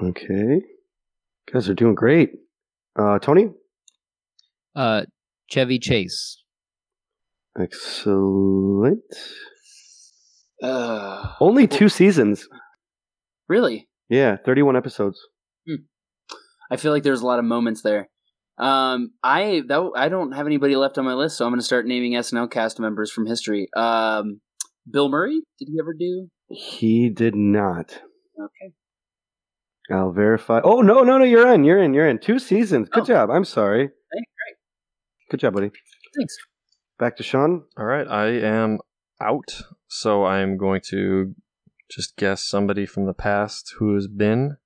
Okay. 0.01 0.61
You 0.61 1.53
guys 1.53 1.67
are 1.69 1.73
doing 1.73 1.95
great. 1.95 2.31
Uh, 2.97 3.19
Tony. 3.19 3.49
Uh, 4.75 5.03
Chevy 5.49 5.79
Chase. 5.79 6.43
Excellent. 7.59 9.01
Uh, 10.61 11.33
Only 11.39 11.67
two 11.67 11.89
seasons. 11.89 12.47
really? 13.47 13.87
Yeah, 14.09 14.37
31 14.43 14.75
episodes. 14.75 15.19
I 16.71 16.77
feel 16.77 16.91
like 16.91 17.03
there's 17.03 17.21
a 17.21 17.25
lot 17.25 17.39
of 17.39 17.45
moments 17.45 17.81
there. 17.81 18.09
Um, 18.57 19.11
I 19.23 19.61
that 19.67 19.91
I 19.95 20.09
don't 20.09 20.33
have 20.33 20.45
anybody 20.45 20.75
left 20.75 20.97
on 20.97 21.05
my 21.05 21.13
list, 21.13 21.37
so 21.37 21.45
I'm 21.45 21.51
going 21.51 21.59
to 21.59 21.65
start 21.65 21.87
naming 21.87 22.13
SNL 22.13 22.51
cast 22.51 22.79
members 22.79 23.11
from 23.11 23.25
history. 23.25 23.69
Um, 23.75 24.41
Bill 24.89 25.09
Murray. 25.09 25.41
Did 25.57 25.69
he 25.71 25.77
ever 25.79 25.93
do? 25.97 26.29
He 26.49 27.09
did 27.09 27.35
not. 27.35 28.01
Okay. 28.39 28.73
I'll 29.91 30.11
verify. 30.11 30.61
Oh 30.63 30.81
no, 30.81 31.03
no, 31.03 31.17
no! 31.17 31.23
You're 31.25 31.51
in. 31.53 31.63
You're 31.63 31.81
in. 31.81 31.93
You're 31.93 32.07
in. 32.07 32.19
Two 32.19 32.39
seasons. 32.39 32.89
Good 32.89 33.03
Oh. 33.03 33.05
job. 33.05 33.29
I'm 33.31 33.45
sorry. 33.45 33.83
Hey, 33.83 34.19
great. 34.19 34.57
Good 35.31 35.39
job, 35.39 35.53
buddy. 35.53 35.71
Thanks. 36.17 36.37
Back 36.97 37.17
to 37.17 37.23
Sean. 37.23 37.63
All 37.77 37.85
right. 37.85 38.07
I 38.07 38.27
am 38.27 38.79
out, 39.21 39.61
so 39.87 40.25
I'm 40.25 40.57
going 40.57 40.81
to 40.89 41.33
just 41.89 42.15
guess 42.17 42.43
somebody 42.43 42.85
from 42.85 43.05
the 43.05 43.13
past 43.13 43.73
who 43.79 43.95
has 43.95 44.07
been, 44.07 44.57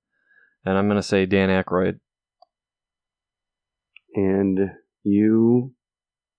and 0.64 0.76
I'm 0.78 0.86
going 0.88 0.96
to 1.00 1.02
say 1.02 1.26
Dan 1.26 1.48
Aykroyd. 1.48 2.00
And 4.14 4.58
you 5.02 5.74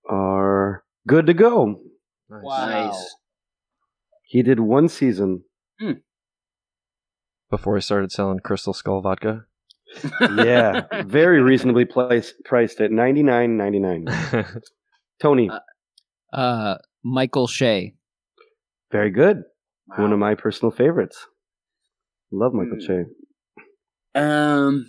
are 0.08 0.84
good 1.06 1.26
to 1.26 1.34
go. 1.34 1.80
Nice. 2.30 2.42
Nice. 2.44 3.14
He 4.28 4.42
did 4.42 4.58
one 4.60 4.88
season. 4.88 5.44
Before 7.50 7.76
I 7.76 7.80
started 7.80 8.10
selling 8.10 8.40
Crystal 8.40 8.72
Skull 8.74 9.00
vodka. 9.00 9.44
Yeah, 10.34 10.82
very 11.04 11.40
reasonably 11.40 11.84
priced, 11.84 12.34
priced 12.44 12.80
at 12.80 12.90
ninety 12.90 13.22
nine 13.22 13.56
ninety 13.56 13.78
nine. 13.78 14.04
Tony, 15.22 15.48
Uh, 15.48 15.60
Uh, 16.36 16.78
Michael 17.04 17.46
Che. 17.46 17.94
very 18.90 19.10
good. 19.10 19.44
Wow. 19.86 20.02
One 20.02 20.12
of 20.12 20.18
my 20.18 20.34
personal 20.34 20.72
favorites. 20.72 21.28
Love 22.32 22.52
Michael 22.52 22.78
Hmm. 22.80 22.86
Che. 22.86 24.20
Um. 24.20 24.86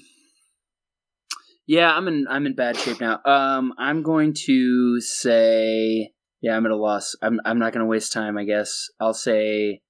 Yeah, 1.67 1.93
I'm 1.95 2.08
in. 2.08 2.26
I'm 2.28 2.45
in 2.47 2.56
bad 2.56 2.76
shape 2.78 3.00
now. 3.00 3.19
Um, 3.23 3.73
I'm 3.78 4.02
going 4.02 4.34
to 4.47 5.00
say. 5.00 6.12
Yeah, 6.48 6.56
I'm 6.56 6.66
at 6.66 6.72
a 6.72 6.78
loss. 6.78 7.14
I'm. 7.22 7.42
I'm 7.44 7.60
not 7.60 7.74
going 7.74 7.84
to 7.84 7.90
waste 7.90 8.14
time. 8.14 8.38
I 8.38 8.46
guess 8.46 8.90
I'll 9.02 9.14
say 9.14 9.82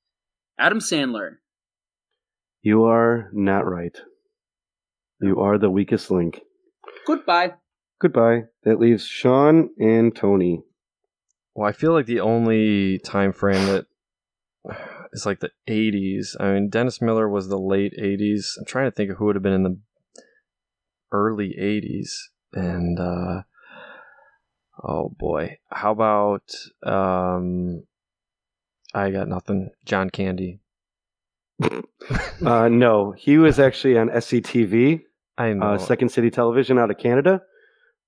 Adam 0.58 0.80
Sandler. 0.80 1.36
You 2.64 2.86
are 2.86 3.30
not 3.32 3.68
right. 3.68 3.96
You 5.22 5.40
are 5.40 5.60
the 5.60 5.70
weakest 5.70 6.10
link. 6.10 6.42
Goodbye. 7.06 7.54
Goodbye. 8.02 8.46
That 8.64 8.80
leaves 8.80 9.06
Sean 9.06 9.70
and 9.78 10.16
Tony. 10.16 10.64
Well, 11.54 11.70
I 11.70 11.74
feel 11.74 11.94
like 11.94 12.08
the 12.08 12.22
only 12.22 12.98
time 13.06 13.34
frame 13.34 13.64
that 13.68 13.86
is 15.14 15.28
like 15.28 15.42
the 15.42 15.52
80s. 15.70 16.30
I 16.40 16.54
mean, 16.54 16.70
Dennis 16.72 17.04
Miller 17.04 17.30
was 17.30 17.50
the 17.50 17.60
late 17.60 17.94
80s. 18.02 18.58
I'm 18.58 18.66
trying 18.66 18.90
to 18.90 18.96
think 18.96 19.12
of 19.12 19.18
who 19.18 19.26
would 19.26 19.36
have 19.36 19.44
been 19.44 19.54
in 19.54 19.64
the 19.64 19.80
early 21.12 21.56
80s. 21.60 22.10
And, 22.52 23.00
uh, 23.00 23.44
oh 24.84 25.10
boy. 25.10 25.58
How 25.72 25.92
about, 25.92 26.50
um, 26.84 27.84
I 28.94 29.12
got 29.12 29.28
nothing. 29.28 29.70
John 29.86 30.10
Candy. 30.10 30.60
Uh, 32.46 32.70
no, 32.70 33.12
he 33.18 33.38
was 33.38 33.60
actually 33.60 33.98
on 33.98 34.08
SCTV, 34.10 35.02
I 35.38 35.54
know. 35.54 35.66
uh, 35.74 35.78
Second 35.78 36.10
City 36.10 36.30
Television 36.30 36.78
out 36.80 36.90
of 36.92 36.98
Canada. 36.98 37.42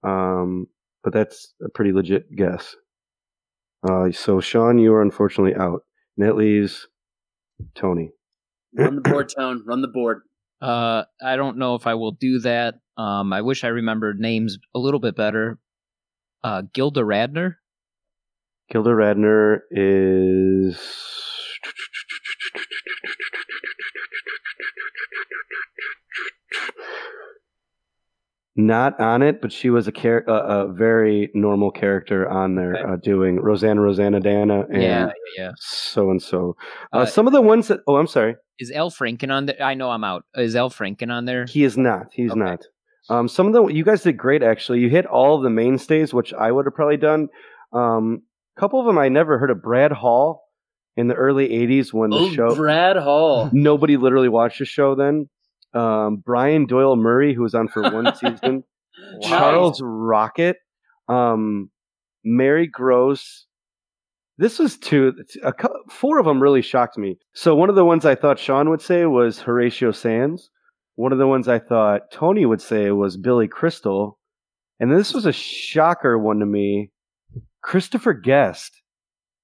Um, 0.04 0.68
but 1.04 1.12
that's 1.12 1.54
a 1.66 1.68
pretty 1.70 1.92
legit 1.92 2.34
guess. 2.34 2.76
Uh, 3.84 4.12
so 4.12 4.40
Sean, 4.40 4.78
you 4.78 4.94
are 4.94 5.02
unfortunately 5.02 5.56
out. 5.56 5.82
And 6.16 6.26
that 6.28 6.36
leaves 6.38 6.88
Tony. 7.76 8.12
Run 8.78 8.96
the 8.96 9.02
board, 9.02 9.30
Tone. 9.38 9.64
Run 9.66 9.82
the 9.82 9.88
board. 9.90 10.22
Uh, 10.62 11.04
I 11.22 11.36
don't 11.36 11.58
know 11.58 11.76
if 11.76 11.88
I 11.88 11.96
will 11.96 12.12
do 12.12 12.40
that. 12.40 12.76
Um, 12.98 13.34
I 13.34 13.42
wish 13.42 13.64
I 13.64 13.70
remembered 13.70 14.20
names 14.20 14.58
a 14.76 14.80
little 14.80 15.00
bit 15.00 15.16
better. 15.16 15.58
Uh, 16.44 16.64
Gilda 16.74 17.02
Radner. 17.02 17.56
Gilda 18.72 18.92
Radner 18.92 19.60
is. 19.72 20.80
not 28.56 29.00
on 29.00 29.22
it, 29.22 29.42
but 29.42 29.54
she 29.54 29.70
was 29.70 29.88
a 29.88 29.92
char- 29.92 30.26
a, 30.28 30.34
a 30.68 30.74
very 30.74 31.30
normal 31.34 31.72
character 31.72 32.28
on 32.28 32.56
there, 32.56 32.76
Okay. 32.76 32.94
uh, 32.94 32.96
doing 32.98 33.40
Rosanna, 33.40 33.80
Rosanna, 33.80 34.20
Dana, 34.20 34.66
and 34.72 34.82
Yeah, 34.84 35.12
yeah. 35.38 35.52
so 35.58 36.10
and 36.10 36.22
so. 36.22 36.58
Uh, 36.92 37.00
Uh, 37.00 37.06
some 37.06 37.26
of 37.26 37.32
the 37.34 37.42
ones 37.42 37.70
that 37.70 37.80
oh, 37.88 37.96
I'm 37.96 38.08
sorry, 38.08 38.36
Is 38.60 38.72
Al 38.72 38.90
Franken 38.92 39.32
on 39.32 39.46
there? 39.46 39.62
I 39.62 39.76
know 39.76 39.90
I'm 39.92 40.04
out. 40.04 40.26
Is 40.36 40.56
Al 40.58 40.70
Franken 40.70 41.10
on 41.10 41.24
there? 41.26 41.46
he 41.46 41.64
is 41.64 41.78
not. 41.78 42.08
He's 42.12 42.32
Okay. 42.32 42.40
not. 42.40 42.66
Um, 43.10 43.28
some 43.28 43.48
of 43.48 43.54
the 43.54 43.68
you 43.68 43.84
guys 43.84 44.04
did 44.04 44.18
great 44.18 44.44
actually. 44.44 44.80
You 44.80 44.90
hit 44.90 45.06
all 45.06 45.36
of 45.38 45.44
the 45.44 45.50
mainstays, 45.50 46.14
which 46.14 46.34
I 46.34 46.52
would 46.52 46.66
have 46.66 46.76
probably 46.76 46.98
done. 46.98 47.28
Um, 47.74 48.22
a 48.58 48.60
couple 48.60 48.80
of 48.80 48.86
them 48.86 48.98
I 48.98 49.10
never 49.10 49.38
heard 49.40 49.50
of. 49.52 49.62
Brad 49.64 49.92
Hall 49.92 50.44
in 50.96 51.08
the 51.08 51.16
early 51.16 51.50
'80s 51.50 51.94
when 51.94 52.10
the 52.12 52.18
Oh, 52.18 52.30
show 52.32 52.56
Brad 52.56 52.98
Hall. 52.98 53.50
nobody 53.54 53.98
literally 53.98 54.30
watched 54.30 54.60
the 54.60 54.66
show 54.66 54.96
then. 54.96 55.28
Um, 55.74 56.18
Brian 56.26 56.66
Doyle 56.66 56.96
Murray, 56.96 57.34
who 57.34 57.42
was 57.44 57.56
on 57.56 57.68
for 57.68 57.84
one 57.84 58.14
season. 58.16 58.64
Charles 59.22 59.82
Rocket, 59.84 60.58
um, 61.08 61.70
Mary 62.24 62.68
Gross. 62.68 63.46
This 64.38 64.58
was 64.60 64.78
two, 64.78 65.14
a, 65.44 65.54
four 65.90 66.18
of 66.20 66.26
them 66.26 66.42
really 66.42 66.62
shocked 66.62 66.98
me. 66.98 67.18
So 67.34 67.56
one 67.56 67.70
of 67.70 67.76
the 67.76 67.84
ones 67.86 68.06
I 68.06 68.16
thought 68.16 68.40
Sean 68.40 68.70
would 68.70 68.82
say 68.82 69.06
was 69.06 69.40
Horatio 69.40 69.92
Sanz. 69.92 70.50
One 71.00 71.14
of 71.14 71.18
the 71.18 71.28
ones 71.28 71.48
I 71.48 71.60
thought 71.60 72.12
Tony 72.12 72.46
would 72.46 72.60
say 72.62 72.92
was 72.92 73.16
Billy 73.16 73.48
Crystal, 73.48 74.20
and 74.82 74.92
this 74.92 75.14
was 75.14 75.26
a 75.26 75.32
shocker 75.32 76.20
one 76.20 76.40
to 76.40 76.46
me. 76.46 76.92
Christopher 77.64 78.12
Guest, 78.14 78.82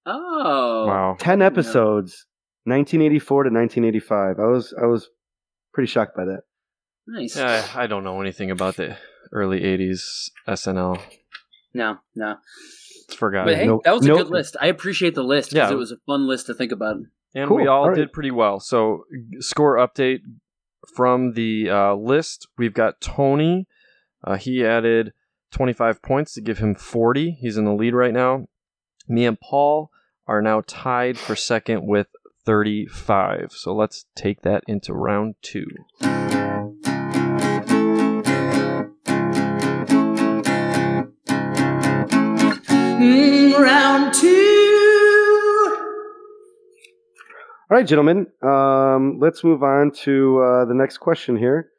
Oh. 0.06 0.86
Wow. 0.86 1.16
ten 1.18 1.42
episodes, 1.42 2.26
1984 2.66 3.44
to 3.44 3.50
1985. 3.52 4.38
I 4.40 4.46
was 4.48 4.74
I 4.82 4.86
was 4.86 5.08
pretty 5.74 5.88
shocked 5.88 6.18
by 6.18 6.26
that. 6.26 6.42
Nice. 7.08 7.38
Yeah, 7.38 7.66
I 7.74 7.88
don't 7.88 8.04
know 8.04 8.20
anything 8.20 8.52
about 8.52 8.76
the 8.76 8.98
early 9.32 9.62
'80s 9.62 10.32
SNL. 10.48 11.00
No, 11.74 12.00
no. 12.16 12.36
It's 13.08 13.16
forgotten. 13.16 13.54
But 13.54 13.58
hey, 13.60 13.68
no- 13.68 13.82
that 13.86 13.94
was 13.94 14.06
a 14.06 14.10
no- 14.10 14.18
good 14.18 14.30
list. 14.30 14.58
I 14.60 14.68
appreciate 14.68 15.16
the 15.16 15.24
list 15.24 15.52
because 15.52 15.70
Yeah. 15.70 15.74
it 15.76 15.80
was 15.80 15.92
a 15.94 15.98
fun 16.06 16.28
list 16.28 16.48
to 16.48 16.54
think 16.54 16.74
about. 16.74 16.98
and 17.34 17.48
Cool. 17.48 17.58
we 17.58 17.68
all 17.68 17.84
All 17.84 17.90
right. 17.90 17.96
did 17.98 18.12
pretty 18.14 18.32
well. 18.32 18.60
So, 18.60 19.04
score 19.40 19.76
update 19.78 20.20
from 20.88 21.34
the 21.34 21.70
uh, 21.70 21.96
list. 21.96 22.48
We've 22.58 22.74
got 22.74 23.02
Tony. 23.02 23.68
Uh, 24.24 24.38
he 24.38 24.66
added 24.66 25.14
25 25.52 26.02
points 26.02 26.34
to 26.34 26.42
give 26.42 26.58
him 26.58 26.76
40. 26.76 27.32
He's 27.32 27.58
in 27.58 27.66
the 27.66 27.74
lead 27.74 27.94
right 27.94 28.14
now. 28.14 28.48
Me 29.08 29.26
and 29.26 29.40
Paul 29.40 29.92
are 30.28 30.42
now 30.42 30.62
tied 30.66 31.18
for 31.18 31.36
second 31.36 31.86
with 31.86 32.08
35. 32.46 33.52
So 33.52 33.74
let's 33.74 34.06
take 34.16 34.42
that 34.42 34.64
into 34.68 34.94
round 34.94 35.36
two. 35.42 35.68
All 47.68 47.76
right, 47.76 47.88
gentlemen. 47.88 48.28
Um, 48.44 49.18
let's 49.20 49.44
move 49.44 49.64
on 49.64 49.90
to 50.04 50.40
uh, 50.40 50.66
the 50.66 50.76
next 50.76 51.00
question 51.00 51.36
here. 51.36 51.72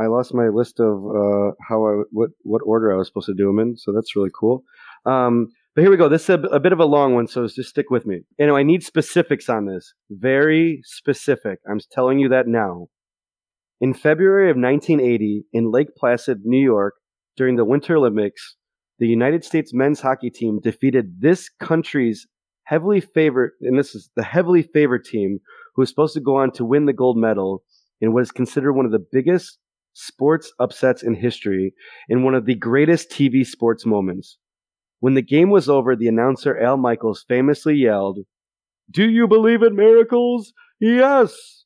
I 0.00 0.06
lost 0.06 0.32
my 0.32 0.48
list 0.48 0.80
of 0.80 1.04
uh, 1.04 1.52
how 1.68 1.86
I 1.86 2.02
what 2.12 2.30
what 2.44 2.62
order 2.64 2.90
I 2.90 2.96
was 2.96 3.08
supposed 3.08 3.26
to 3.26 3.34
do 3.34 3.48
them 3.48 3.58
in, 3.58 3.76
so 3.76 3.92
that's 3.92 4.16
really 4.16 4.30
cool. 4.34 4.64
Um, 5.04 5.48
but 5.74 5.82
here 5.82 5.90
we 5.90 5.98
go. 5.98 6.08
This 6.08 6.22
is 6.22 6.30
a, 6.30 6.38
a 6.44 6.60
bit 6.60 6.72
of 6.72 6.80
a 6.80 6.86
long 6.86 7.14
one, 7.14 7.26
so 7.26 7.46
just 7.46 7.68
stick 7.68 7.90
with 7.90 8.06
me. 8.06 8.22
You 8.38 8.46
know, 8.46 8.56
I 8.56 8.62
need 8.62 8.82
specifics 8.84 9.50
on 9.50 9.66
this. 9.66 9.92
Very 10.08 10.80
specific. 10.82 11.58
I'm 11.70 11.78
telling 11.92 12.18
you 12.18 12.30
that 12.30 12.48
now. 12.48 12.86
In 13.82 13.92
February 13.92 14.48
of 14.48 14.56
1980, 14.56 15.44
in 15.52 15.70
Lake 15.70 15.94
Placid, 15.94 16.38
New 16.44 16.64
York, 16.64 16.94
during 17.36 17.56
the 17.56 17.66
Winter 17.66 17.96
Olympics, 17.96 18.56
the 18.98 19.08
United 19.08 19.44
States 19.44 19.74
men's 19.74 20.00
hockey 20.00 20.30
team 20.30 20.58
defeated 20.58 21.20
this 21.20 21.50
country's 21.60 22.26
heavily 22.64 23.00
favored, 23.00 23.52
and 23.60 23.78
this 23.78 23.94
is 23.94 24.10
the 24.16 24.22
heavily 24.22 24.62
favored 24.62 25.04
team 25.04 25.40
who 25.74 25.82
was 25.82 25.88
supposed 25.88 26.14
to 26.14 26.20
go 26.20 26.36
on 26.36 26.50
to 26.52 26.64
win 26.64 26.86
the 26.86 26.92
gold 26.92 27.16
medal 27.16 27.62
in 28.00 28.12
what 28.12 28.22
is 28.22 28.30
considered 28.30 28.72
one 28.72 28.86
of 28.86 28.92
the 28.92 29.06
biggest 29.12 29.58
sports 29.92 30.52
upsets 30.58 31.02
in 31.02 31.14
history 31.14 31.72
and 32.08 32.24
one 32.24 32.34
of 32.34 32.46
the 32.46 32.54
greatest 32.54 33.10
TV 33.10 33.46
sports 33.46 33.86
moments. 33.86 34.38
When 35.00 35.14
the 35.14 35.22
game 35.22 35.50
was 35.50 35.68
over, 35.68 35.94
the 35.94 36.08
announcer 36.08 36.58
Al 36.58 36.76
Michaels 36.76 37.24
famously 37.28 37.74
yelled, 37.74 38.20
Do 38.90 39.08
you 39.08 39.28
believe 39.28 39.62
in 39.62 39.76
miracles? 39.76 40.52
Yes! 40.80 41.64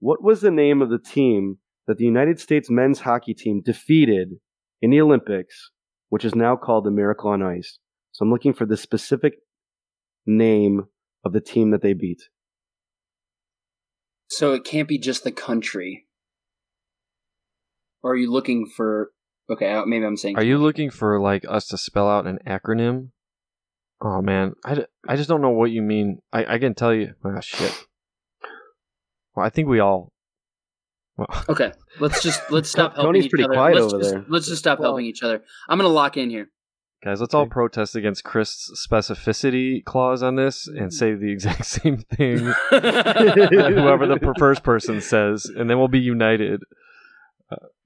What 0.00 0.22
was 0.22 0.40
the 0.40 0.50
name 0.50 0.82
of 0.82 0.90
the 0.90 0.98
team 0.98 1.58
that 1.86 1.96
the 1.96 2.04
United 2.04 2.38
States 2.40 2.68
men's 2.68 3.00
hockey 3.00 3.34
team 3.34 3.62
defeated 3.64 4.34
in 4.82 4.90
the 4.90 5.00
Olympics, 5.00 5.70
which 6.10 6.24
is 6.24 6.34
now 6.34 6.56
called 6.56 6.84
the 6.84 6.90
Miracle 6.90 7.30
on 7.30 7.42
Ice? 7.42 7.78
So 8.12 8.24
I'm 8.24 8.30
looking 8.30 8.52
for 8.52 8.66
the 8.66 8.76
specific 8.76 9.34
name 10.26 10.86
of 11.24 11.32
the 11.32 11.40
team 11.40 11.70
that 11.70 11.82
they 11.82 11.92
beat. 11.92 12.22
So 14.28 14.52
it 14.52 14.64
can't 14.64 14.88
be 14.88 14.98
just 14.98 15.24
the 15.24 15.32
country. 15.32 16.06
Or 18.02 18.12
are 18.12 18.16
you 18.16 18.30
looking 18.30 18.66
for? 18.66 19.10
Okay, 19.48 19.72
uh, 19.72 19.84
maybe 19.86 20.04
I'm 20.04 20.16
saying. 20.16 20.36
Are 20.36 20.44
you 20.44 20.58
looking 20.58 20.90
for 20.90 21.20
like 21.20 21.44
us 21.48 21.68
to 21.68 21.78
spell 21.78 22.08
out 22.08 22.26
an 22.26 22.38
acronym? 22.46 23.10
Oh 24.00 24.20
man, 24.20 24.54
I, 24.64 24.84
I 25.08 25.16
just 25.16 25.28
don't 25.28 25.40
know 25.40 25.50
what 25.50 25.70
you 25.70 25.82
mean. 25.82 26.18
I, 26.32 26.54
I 26.54 26.58
can 26.58 26.74
tell 26.74 26.92
you. 26.94 27.14
Oh 27.24 27.40
shit. 27.40 27.86
Well, 29.34 29.46
I 29.46 29.50
think 29.50 29.68
we 29.68 29.80
all. 29.80 30.12
Well, 31.18 31.44
Okay, 31.48 31.72
let's 31.98 32.22
just 32.22 32.42
let's 32.50 32.68
stop 32.76 32.94
helping 32.94 33.08
Tony's 33.08 33.24
each 33.24 33.30
pretty 33.30 33.44
other. 33.44 33.54
quiet 33.54 33.76
let's 33.76 33.94
over 33.94 34.02
just, 34.02 34.10
there. 34.12 34.24
Let's 34.28 34.46
just 34.48 34.58
stop 34.58 34.80
helping 34.80 35.06
each 35.06 35.22
other. 35.22 35.42
I'm 35.66 35.78
gonna 35.78 35.88
lock 35.88 36.18
in 36.18 36.28
here. 36.28 36.50
Guys, 37.06 37.20
let's 37.20 37.34
all 37.34 37.46
protest 37.46 37.94
against 37.94 38.24
Chris' 38.24 38.68
specificity 38.88 39.84
clause 39.84 40.24
on 40.24 40.34
this 40.34 40.66
and 40.66 40.92
say 40.92 41.14
the 41.14 41.30
exact 41.30 41.64
same 41.76 41.98
thing 41.98 42.38
whoever 42.70 44.06
the 44.08 44.34
first 44.38 44.64
person 44.64 45.00
says, 45.00 45.44
and 45.44 45.70
then 45.70 45.78
we'll 45.78 45.86
be 45.86 46.00
united. 46.00 46.60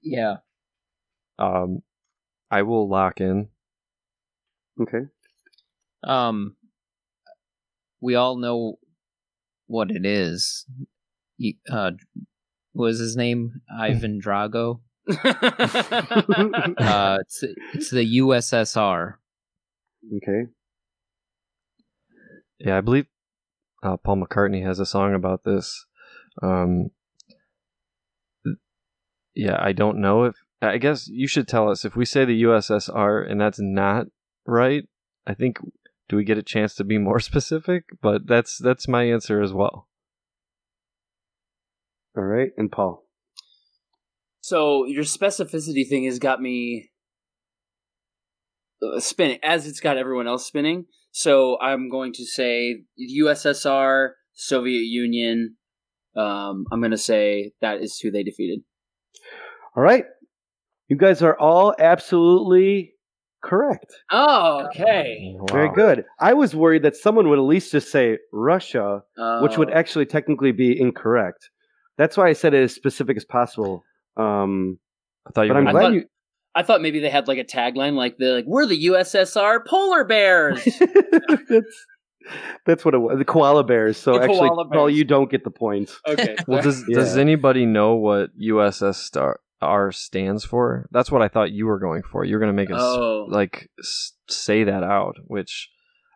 Yeah. 0.01 0.37
Um, 1.37 1.83
I 2.49 2.63
will 2.63 2.89
lock 2.89 3.21
in. 3.21 3.49
Okay. 4.81 5.05
Um, 6.03 6.55
we 8.01 8.15
all 8.15 8.37
know 8.37 8.79
what 9.67 9.91
it 9.91 10.03
is. 10.05 10.65
You- 11.37 11.53
Uh, 11.71 11.91
what 12.73 12.85
was 12.85 12.99
his 12.99 13.15
name? 13.15 13.61
Ivan 13.79 14.19
Drago. 14.19 14.79
Uh, 16.77 17.17
it's 17.21 17.43
it's 17.73 17.89
the 17.89 18.17
USSR. 18.19 19.15
Okay. 20.17 20.49
Yeah, 22.59 22.77
I 22.77 22.81
believe 22.81 23.07
uh, 23.83 23.97
Paul 23.97 24.23
McCartney 24.23 24.65
has 24.65 24.79
a 24.79 24.85
song 24.85 25.13
about 25.13 25.43
this. 25.43 25.85
Um, 26.41 26.91
yeah, 29.33 29.57
I 29.59 29.71
don't 29.71 29.99
know 29.99 30.25
if 30.25 30.35
I 30.61 30.77
guess 30.77 31.07
you 31.07 31.27
should 31.27 31.47
tell 31.47 31.69
us 31.69 31.85
if 31.85 31.95
we 31.95 32.05
say 32.05 32.25
the 32.25 32.43
USSR 32.43 33.29
and 33.29 33.41
that's 33.41 33.59
not 33.59 34.07
right. 34.45 34.87
I 35.25 35.33
think 35.33 35.57
do 36.09 36.17
we 36.17 36.23
get 36.23 36.37
a 36.37 36.43
chance 36.43 36.75
to 36.75 36.83
be 36.83 36.97
more 36.97 37.19
specific? 37.31 37.85
But 38.01 38.27
that's 38.27 38.57
that's 38.57 38.87
my 38.87 39.03
answer 39.03 39.41
as 39.41 39.53
well. 39.53 39.87
All 42.15 42.23
right. 42.23 42.51
And 42.57 42.71
Paul. 42.71 43.05
So 44.51 44.85
your 44.85 45.05
specificity 45.05 45.87
thing 45.87 46.03
has 46.03 46.19
got 46.19 46.41
me 46.41 46.89
uh, 48.83 48.99
spinning, 48.99 49.39
as 49.43 49.65
it's 49.65 49.79
got 49.79 49.97
everyone 49.97 50.27
else 50.27 50.45
spinning. 50.45 50.87
So 51.11 51.57
I'm 51.61 51.87
going 51.87 52.11
to 52.13 52.25
say 52.25 52.83
USSR, 52.99 54.09
Soviet 54.33 54.83
Union. 54.83 55.55
Um, 56.17 56.65
I'm 56.69 56.81
going 56.81 56.91
to 56.91 56.97
say 56.97 57.53
that 57.61 57.81
is 57.81 57.97
who 57.97 58.11
they 58.11 58.23
defeated. 58.23 58.59
All 59.77 59.83
right. 59.83 60.03
You 60.89 60.97
guys 60.97 61.21
are 61.21 61.37
all 61.39 61.73
absolutely 61.79 62.91
correct. 63.41 63.93
Oh, 64.11 64.65
okay. 64.65 65.33
Very 65.49 65.69
good. 65.73 66.03
I 66.19 66.33
was 66.33 66.53
worried 66.53 66.83
that 66.83 66.97
someone 66.97 67.29
would 67.29 67.39
at 67.39 67.45
least 67.45 67.71
just 67.71 67.89
say 67.89 68.17
Russia, 68.33 69.03
which 69.41 69.57
would 69.57 69.69
Oh. 69.71 69.73
actually 69.73 70.07
technically 70.07 70.51
be 70.51 70.77
incorrect. 70.77 71.49
That's 71.97 72.17
why 72.17 72.27
I 72.27 72.33
said 72.33 72.53
it 72.53 72.63
as 72.63 72.75
specific 72.75 73.15
as 73.15 73.23
possible. 73.23 73.83
Um, 74.17 74.79
I 75.27 75.31
thought 75.31 75.41
you 75.43 75.49
but 75.49 75.53
were 75.53 75.59
I'm 75.59 75.65
gonna- 75.65 75.77
I 75.77 75.81
thought- 75.81 75.93
you. 75.93 76.05
I 76.53 76.63
thought 76.63 76.81
maybe 76.81 76.99
they 76.99 77.09
had 77.09 77.29
like 77.29 77.37
a 77.37 77.45
tagline, 77.45 77.93
like 77.95 78.17
they're 78.17 78.33
like, 78.35 78.45
"We're 78.45 78.65
the 78.65 78.87
USSR 78.87 79.65
polar 79.65 80.03
bears." 80.03 80.61
that's 81.49 81.85
that's 82.65 82.83
what 82.83 82.93
it 82.93 82.97
was. 82.97 83.17
The 83.17 83.23
koala 83.25 83.63
bears. 83.63 83.95
So 83.95 84.13
The 84.15 84.23
actually, 84.23 84.49
koala 84.49 84.67
Paul, 84.69 84.89
you 84.89 85.05
don't 85.05 85.31
get 85.31 85.45
the 85.45 85.49
points. 85.51 85.97
okay. 86.05 86.35
Well, 86.47 86.61
does 86.61 86.83
does 86.83 87.15
anybody 87.17 87.65
know 87.65 87.95
what 87.95 88.31
USSR 88.37 89.93
stands 89.93 90.43
for? 90.43 90.87
That's 90.91 91.09
what 91.11 91.21
I 91.21 91.29
thought 91.29 91.51
you 91.51 91.67
were 91.67 91.79
going 91.79 92.03
for. 92.03 92.25
You 92.25 92.35
were 92.35 92.39
going 92.39 92.51
to 92.51 92.61
make 92.61 92.69
us 92.71 92.81
Oh. 92.81 93.27
like 93.29 93.69
s- 93.79 94.13
say 94.29 94.65
that 94.65 94.83
out, 94.83 95.15
which 95.27 95.69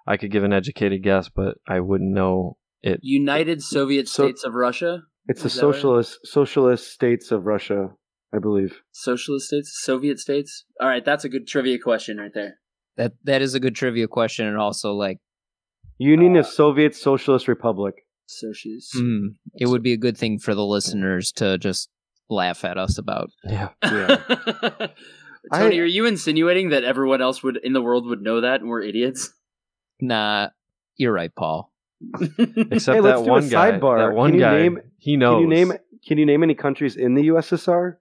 I 0.06 0.18
could 0.18 0.32
give 0.32 0.44
an 0.44 0.52
educated 0.54 1.02
guess, 1.02 1.30
but 1.30 1.58
I 1.68 1.80
wouldn't 1.80 2.12
know 2.12 2.58
it. 2.82 3.00
United 3.04 3.64
Soviet 3.64 4.08
So- 4.08 4.26
States 4.26 4.44
of 4.44 4.54
Russia. 4.54 5.04
It's 5.28 5.42
the 5.42 5.48
Is 5.48 5.56
that 5.56 5.66
right? 5.66 5.74
socialist 5.76 6.20
socialist 6.24 6.92
states 6.92 7.32
of 7.32 7.46
Russia. 7.46 7.90
I 8.34 8.40
believe. 8.40 8.82
Socialist 8.92 9.48
states, 9.48 9.72
Soviet 9.82 10.20
states. 10.20 10.66
All 10.82 10.88
right, 10.90 11.06
that's 11.06 11.24
a 11.24 11.30
good 11.30 11.48
trivia 11.48 11.80
question 11.80 12.18
right 12.18 12.32
there. 12.34 12.56
That 12.98 13.14
that 13.24 13.42
is 13.42 13.54
a 13.54 13.60
good 13.60 13.76
trivia 13.76 14.08
question, 14.08 14.46
and 14.46 14.58
also 14.58 14.94
like 14.94 15.20
Union 15.98 16.36
of 16.36 16.46
Soviet 16.46 16.96
Socialist 16.96 17.48
Republic. 17.48 17.96
Socialist. 18.28 18.92
hmm, 18.98 19.28
it 19.54 19.68
would 19.68 19.84
be 19.84 19.94
a 19.94 19.98
good 19.98 20.18
thing 20.18 20.40
for 20.40 20.54
the 20.56 20.66
listeners 20.66 21.32
to 21.34 21.58
just 21.60 21.90
laugh 22.30 22.66
at 22.66 22.78
us 22.78 22.98
about. 22.98 23.30
Yeah. 23.44 23.70
Yeah. 23.84 25.58
Tony, 25.60 25.78
I- 25.80 25.84
are 25.84 25.86
you 25.86 26.06
insinuating 26.08 26.70
that 26.70 26.84
everyone 26.84 27.22
else 27.22 27.44
would 27.44 27.58
in 27.58 27.74
the 27.74 27.82
world 27.82 28.08
would 28.08 28.22
know 28.22 28.42
that 28.42 28.62
and 28.62 28.70
we're 28.70 28.82
idiots? 28.82 29.32
Nah, 30.02 30.50
you're 30.98 31.14
right, 31.14 31.34
Paul. 31.36 31.72
Except 32.02 32.38
Hey, 32.40 32.66
let's 32.70 32.86
that 32.86 33.00
do 33.00 33.08
a 33.08 33.22
one 33.24 33.50
guy. 33.50 33.72
sidebar. 33.72 33.98
That 33.98 34.16
one 34.16 34.32
Can 34.32 34.40
you 34.40 34.46
guy. 34.46 34.58
name- 34.58 34.80
he 34.98 35.18
knows. 35.18 35.42
Can 35.42 35.50
you 35.52 35.56
name 35.56 35.74
Can 36.08 36.18
you 36.20 36.26
name 36.26 36.44
any 36.44 36.54
countries 36.56 36.96
in 36.96 37.16
the 37.16 37.28
USSR? 37.30 37.98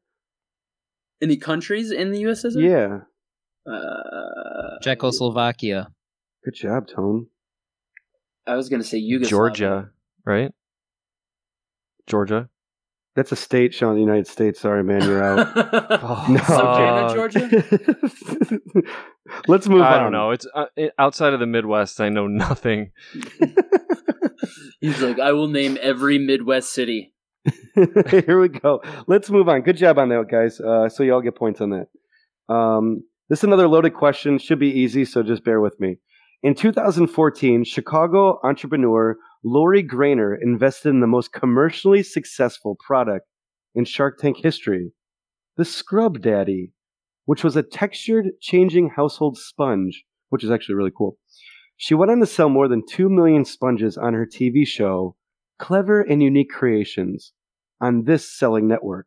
Any 1.22 1.36
countries 1.38 1.90
in 1.90 2.12
the 2.12 2.22
USSR? 2.24 2.60
Yeah. 2.60 3.00
Uh, 3.66 4.78
Czechoslovakia. 4.82 5.88
Good 6.44 6.54
job, 6.54 6.86
Tone. 6.88 7.28
I 8.46 8.56
was 8.56 8.68
going 8.68 8.82
to 8.82 8.86
say 8.86 8.98
Yugoslavia. 8.98 9.30
Georgia, 9.30 9.90
right? 10.26 10.52
Georgia. 12.06 12.50
That's 13.16 13.30
a 13.30 13.36
state, 13.36 13.72
Sean, 13.72 13.90
of 13.90 13.94
the 13.94 14.00
United 14.00 14.26
States. 14.26 14.58
Sorry, 14.60 14.82
man, 14.82 15.02
you're 15.02 15.22
out. 15.22 15.52
Oh, 16.02 16.26
No. 16.28 16.40
Savannah. 16.42 17.14
Georgia. 17.14 17.48
Let's 19.48 19.68
move 19.68 19.82
on. 19.82 19.92
I 19.92 19.98
don't 19.98 20.12
know. 20.12 20.30
It's 20.32 20.46
uh, 20.54 20.66
it- 20.76 20.92
outside 20.98 21.32
of 21.32 21.40
the 21.40 21.46
Midwest. 21.46 22.00
I 22.00 22.08
know 22.08 22.26
nothing. 22.26 22.90
He's 24.80 25.00
like, 25.00 25.18
I 25.18 25.32
will 25.32 25.48
name 25.48 25.78
every 25.80 26.18
Midwest 26.18 26.72
city. 26.72 27.12
Here 27.74 28.40
we 28.40 28.48
go. 28.48 28.82
Let's 29.06 29.30
move 29.30 29.48
on. 29.48 29.62
Good 29.62 29.76
job 29.76 29.98
on 29.98 30.08
that, 30.10 30.26
guys. 30.30 30.60
Uh, 30.60 30.88
so 30.88 31.02
you 31.02 31.14
all 31.14 31.22
get 31.22 31.36
points 31.36 31.60
on 31.60 31.70
that. 31.70 32.54
Um, 32.54 33.02
this 33.28 33.40
is 33.40 33.44
another 33.44 33.68
loaded 33.68 33.94
question. 33.94 34.38
Should 34.38 34.58
be 34.58 34.68
easy, 34.70 35.04
so 35.04 35.22
just 35.22 35.44
bear 35.44 35.60
with 35.60 35.78
me. 35.80 35.98
In 36.42 36.54
2014, 36.54 37.64
Chicago 37.64 38.38
entrepreneur 38.42 39.16
Lori 39.46 39.84
Greiner 39.84 40.34
invested 40.40 40.88
in 40.88 41.00
the 41.00 41.06
most 41.06 41.30
commercially 41.30 42.02
successful 42.02 42.78
product 42.80 43.26
in 43.74 43.84
Shark 43.84 44.18
Tank 44.18 44.38
history, 44.42 44.92
the 45.58 45.66
Scrub 45.66 46.22
Daddy, 46.22 46.72
which 47.26 47.44
was 47.44 47.54
a 47.54 47.62
textured 47.62 48.30
changing 48.40 48.92
household 48.96 49.36
sponge, 49.36 50.04
which 50.30 50.42
is 50.42 50.50
actually 50.50 50.76
really 50.76 50.92
cool. 50.96 51.18
She 51.76 51.94
went 51.94 52.10
on 52.10 52.20
to 52.20 52.26
sell 52.26 52.48
more 52.48 52.68
than 52.68 52.86
2 52.88 53.10
million 53.10 53.44
sponges 53.44 53.98
on 53.98 54.14
her 54.14 54.24
TV 54.24 54.66
show, 54.66 55.14
Clever 55.58 56.00
and 56.00 56.22
Unique 56.22 56.50
Creations, 56.50 57.34
on 57.82 58.04
this 58.04 58.32
selling 58.34 58.66
network. 58.66 59.06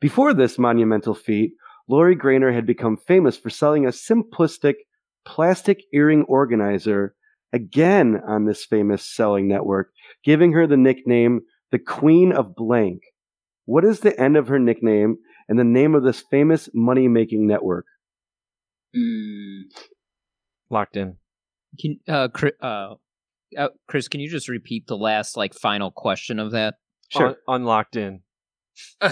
Before 0.00 0.34
this 0.34 0.56
monumental 0.56 1.16
feat, 1.16 1.54
Lori 1.88 2.14
Greiner 2.14 2.54
had 2.54 2.64
become 2.64 2.96
famous 2.96 3.36
for 3.36 3.50
selling 3.50 3.86
a 3.86 3.90
simplistic 3.90 4.74
plastic 5.24 5.82
earring 5.92 6.22
organizer 6.28 7.15
again 7.52 8.20
on 8.26 8.44
this 8.44 8.64
famous 8.64 9.04
selling 9.04 9.48
network, 9.48 9.90
giving 10.24 10.52
her 10.52 10.66
the 10.66 10.76
nickname 10.76 11.40
the 11.70 11.78
Queen 11.78 12.32
of 12.32 12.54
Blank. 12.54 13.02
What 13.64 13.84
is 13.84 14.00
the 14.00 14.18
end 14.20 14.36
of 14.36 14.48
her 14.48 14.58
nickname 14.58 15.16
and 15.48 15.58
the 15.58 15.64
name 15.64 15.94
of 15.94 16.04
this 16.04 16.22
famous 16.30 16.68
money 16.72 17.08
making 17.08 17.46
network? 17.46 17.86
Hmm. 18.94 19.62
Locked 20.70 20.96
in. 20.96 21.16
Can 21.78 21.98
uh, 22.08 22.28
Chris, 22.28 22.52
uh, 22.60 22.94
uh, 23.56 23.68
Chris, 23.86 24.08
can 24.08 24.20
you 24.20 24.28
just 24.28 24.48
repeat 24.48 24.86
the 24.86 24.96
last 24.96 25.36
like 25.36 25.54
final 25.54 25.90
question 25.90 26.38
of 26.38 26.52
that? 26.52 26.74
Sure. 27.08 27.28
Un- 27.28 27.36
unlocked 27.48 27.96
in. 27.96 28.20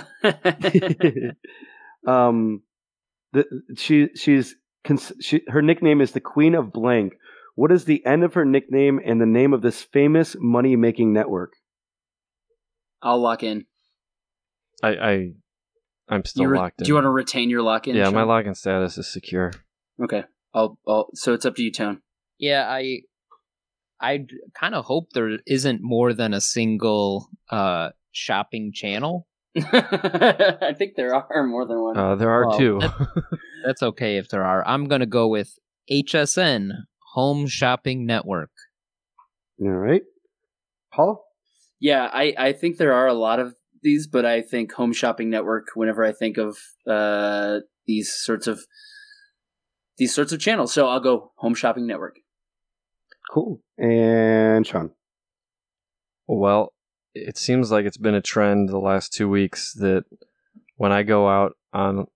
um, 2.06 2.62
the, 3.32 3.44
she 3.76 4.08
she's 4.14 4.54
cons- 4.84 5.12
she, 5.20 5.42
her 5.48 5.62
nickname 5.62 6.00
is 6.00 6.12
the 6.12 6.20
Queen 6.20 6.54
of 6.54 6.72
Blank. 6.72 7.14
What 7.54 7.70
is 7.70 7.84
the 7.84 8.04
end 8.04 8.24
of 8.24 8.34
her 8.34 8.44
nickname 8.44 9.00
and 9.04 9.20
the 9.20 9.26
name 9.26 9.52
of 9.52 9.62
this 9.62 9.82
famous 9.82 10.34
money 10.38 10.76
making 10.76 11.12
network? 11.12 11.52
I'll 13.02 13.20
lock 13.20 13.42
in. 13.42 13.66
I 14.82 14.88
I 14.88 15.28
I'm 16.08 16.24
still 16.24 16.46
re- 16.46 16.58
locked 16.58 16.80
in. 16.80 16.84
do 16.84 16.88
you 16.88 16.94
want 16.94 17.04
to 17.04 17.10
retain 17.10 17.50
your 17.50 17.62
lock 17.62 17.86
in? 17.86 17.94
yeah, 17.96 18.04
my 18.10 18.22
Sean? 18.22 18.28
login 18.28 18.56
status 18.56 18.98
is 18.98 19.06
secure. 19.12 19.52
Okay. 20.02 20.24
I'll, 20.52 20.78
I'll. 20.86 21.08
So 21.14 21.32
it's 21.32 21.44
up 21.46 21.54
to 21.56 21.62
you, 21.62 21.70
Tone. 21.72 22.00
Yeah, 22.38 22.66
I 22.68 23.00
I 24.00 24.26
kind 24.58 24.74
of 24.74 24.84
hope 24.84 25.10
there 25.12 25.38
isn't 25.46 25.80
more 25.82 26.12
than 26.12 26.34
a 26.34 26.40
single 26.40 27.28
uh 27.50 27.90
shopping 28.12 28.72
channel. 28.74 29.26
I 29.56 30.74
think 30.76 30.96
there 30.96 31.14
are 31.14 31.46
more 31.46 31.66
than 31.66 31.80
one. 31.80 31.96
Uh, 31.96 32.16
there 32.16 32.30
are 32.30 32.48
Well, 32.48 32.58
two. 32.58 32.80
That's 33.64 33.82
okay 33.82 34.16
if 34.16 34.28
there 34.28 34.44
are. 34.44 34.66
I'm 34.66 34.86
gonna 34.88 35.06
go 35.06 35.28
with 35.28 35.58
HSN 35.90 36.70
Home 37.14 37.46
Shopping 37.46 38.06
Network. 38.06 38.50
All 39.60 39.68
right, 39.68 40.02
Paul. 40.92 41.24
Yeah, 41.78 42.10
I, 42.12 42.34
I 42.36 42.52
think 42.52 42.76
there 42.76 42.92
are 42.92 43.06
a 43.06 43.14
lot 43.14 43.38
of 43.38 43.54
these, 43.82 44.08
but 44.08 44.24
I 44.24 44.42
think 44.42 44.72
Home 44.72 44.92
Shopping 44.92 45.30
Network. 45.30 45.68
Whenever 45.74 46.04
I 46.04 46.12
think 46.12 46.38
of 46.38 46.58
uh, 46.88 47.60
these 47.86 48.12
sorts 48.12 48.48
of 48.48 48.66
these 49.96 50.12
sorts 50.12 50.32
of 50.32 50.40
channels, 50.40 50.72
so 50.72 50.88
I'll 50.88 50.98
go 50.98 51.30
Home 51.36 51.54
Shopping 51.54 51.86
Network. 51.86 52.16
Cool. 53.32 53.60
And 53.78 54.66
Sean. 54.66 54.90
Well, 56.26 56.72
it 57.14 57.38
seems 57.38 57.70
like 57.70 57.86
it's 57.86 57.96
been 57.96 58.16
a 58.16 58.20
trend 58.20 58.68
the 58.68 58.78
last 58.78 59.12
two 59.12 59.28
weeks 59.28 59.72
that 59.74 60.04
when 60.76 60.90
I 60.90 61.04
go 61.04 61.28
out 61.28 61.52
on 61.72 62.06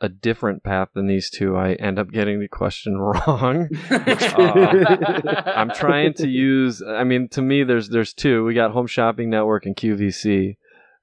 a 0.00 0.08
different 0.08 0.62
path 0.62 0.88
than 0.94 1.06
these 1.06 1.28
two, 1.28 1.56
I 1.56 1.74
end 1.74 1.98
up 1.98 2.10
getting 2.10 2.40
the 2.40 2.48
question 2.48 2.96
wrong. 2.98 3.68
I'm 3.90 5.70
trying 5.70 6.14
to 6.14 6.28
use. 6.28 6.82
I 6.82 7.04
mean, 7.04 7.28
to 7.30 7.42
me, 7.42 7.64
there's 7.64 7.88
there's 7.88 8.14
two. 8.14 8.44
We 8.44 8.54
got 8.54 8.72
Home 8.72 8.86
Shopping 8.86 9.30
Network 9.30 9.66
and 9.66 9.76
QVC. 9.76 10.56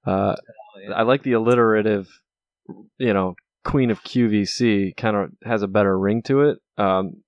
Uh, 0.06 0.36
I 0.96 1.04
like 1.04 1.24
the 1.24 1.34
alliterative, 1.34 2.08
you 2.98 3.14
know, 3.14 3.36
Queen 3.64 3.92
of 3.92 4.04
QVC. 4.04 4.96
Kind 4.98 5.16
of 5.16 5.30
has 5.44 5.62
a 5.62 5.68
better 5.68 5.98
ring 5.98 6.24
to 6.24 6.42
it. 6.50 6.60
Um, 6.78 7.24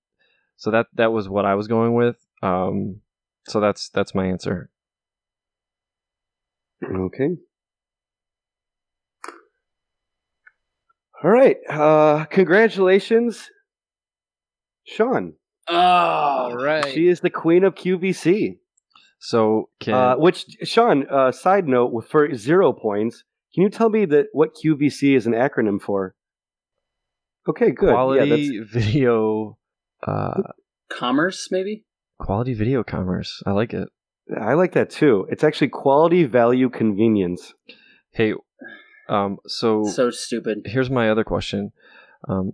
so 0.58 0.72
that 0.72 0.88
that 0.94 1.12
was 1.12 1.30
what 1.30 1.46
I 1.46 1.56
was 1.56 1.68
going 1.68 1.94
with. 1.94 2.18
Um, 2.42 3.02
so 3.48 3.60
that's 3.60 3.90
that's 3.90 4.16
my 4.16 4.26
answer. 4.26 4.70
Okay. 6.84 7.38
All 11.24 11.30
right. 11.32 11.58
Uh, 11.70 12.26
congratulations, 12.26 13.50
Sean. 14.86 15.34
Oh, 15.68 15.76
All 15.76 16.56
right. 16.56 16.86
She 16.94 17.08
is 17.08 17.20
the 17.20 17.30
queen 17.30 17.64
of 17.64 17.76
QVC. 17.76 18.58
So 19.20 19.70
can 19.80 19.94
Uh, 19.94 20.16
which, 20.16 20.46
Sean, 20.64 21.06
uh, 21.10 21.32
side 21.32 21.68
note 21.68 22.06
for 22.10 22.34
zero 22.34 22.72
points, 22.72 23.24
can 23.54 23.64
you 23.64 23.70
tell 23.70 23.90
me 23.90 24.06
that 24.06 24.28
what 24.32 24.56
QVC 24.56 25.16
is 25.16 25.28
an 25.28 25.34
acronym 25.34 25.82
for? 25.82 26.16
Okay, 27.48 27.72
good. 27.72 27.90
quality 27.92 28.30
Yeah, 28.30 28.64
video, 28.72 29.58
uh, 30.08 30.42
commerce 30.90 31.50
maybe. 31.52 31.86
quality 32.20 32.54
video 32.54 32.84
commerce. 32.84 33.42
I 33.46 33.52
like 33.52 33.74
it. 33.74 33.90
I 34.40 34.54
like 34.54 34.74
that 34.74 34.90
too. 34.90 35.28
It's 35.30 35.44
actually 35.44 35.70
quality, 35.70 36.24
value, 36.26 36.70
convenience. 36.70 37.54
Hey, 38.14 38.34
um, 39.10 39.38
so, 39.48 39.84
So 39.86 40.10
stupid. 40.12 40.62
here's 40.66 40.90
my 40.90 41.10
other 41.10 41.24
question. 41.24 41.72
Um, 42.28 42.52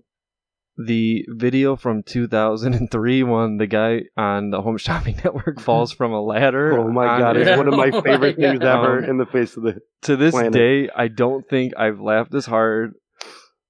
the 0.78 1.26
video 1.30 1.76
from 1.76 2.04
2003 2.04 3.24
when 3.24 3.58
the 3.58 3.68
guy 3.68 4.04
on 4.18 4.50
the 4.50 4.62
Home 4.62 4.78
Shopping 4.86 5.16
Network 5.24 5.60
falls 5.62 5.92
from 5.92 6.12
a 6.12 6.22
ladder. 6.22 6.78
Oh 6.78 6.92
my 6.92 7.08
on 7.08 7.20
god, 7.20 7.38
air. 7.38 7.44
it's 7.50 7.58
one 7.58 7.68
of 7.68 7.74
my 7.76 7.90
Oh 7.94 7.96
my 7.98 8.02
favorite 8.02 8.36
things 8.36 8.60
God. 8.60 8.80
ever 8.84 8.98
Um, 9.00 9.10
in 9.10 9.18
the 9.18 9.26
face 9.26 9.56
of 9.58 9.64
the. 9.64 9.82
to 10.04 10.16
this 10.18 10.32
planet. 10.32 10.54
day, 10.54 10.90
I 10.96 11.08
don't 11.08 11.48
think 11.48 11.74
I've 11.78 12.00
laughed 12.02 12.34
as 12.34 12.46
hard 12.48 12.94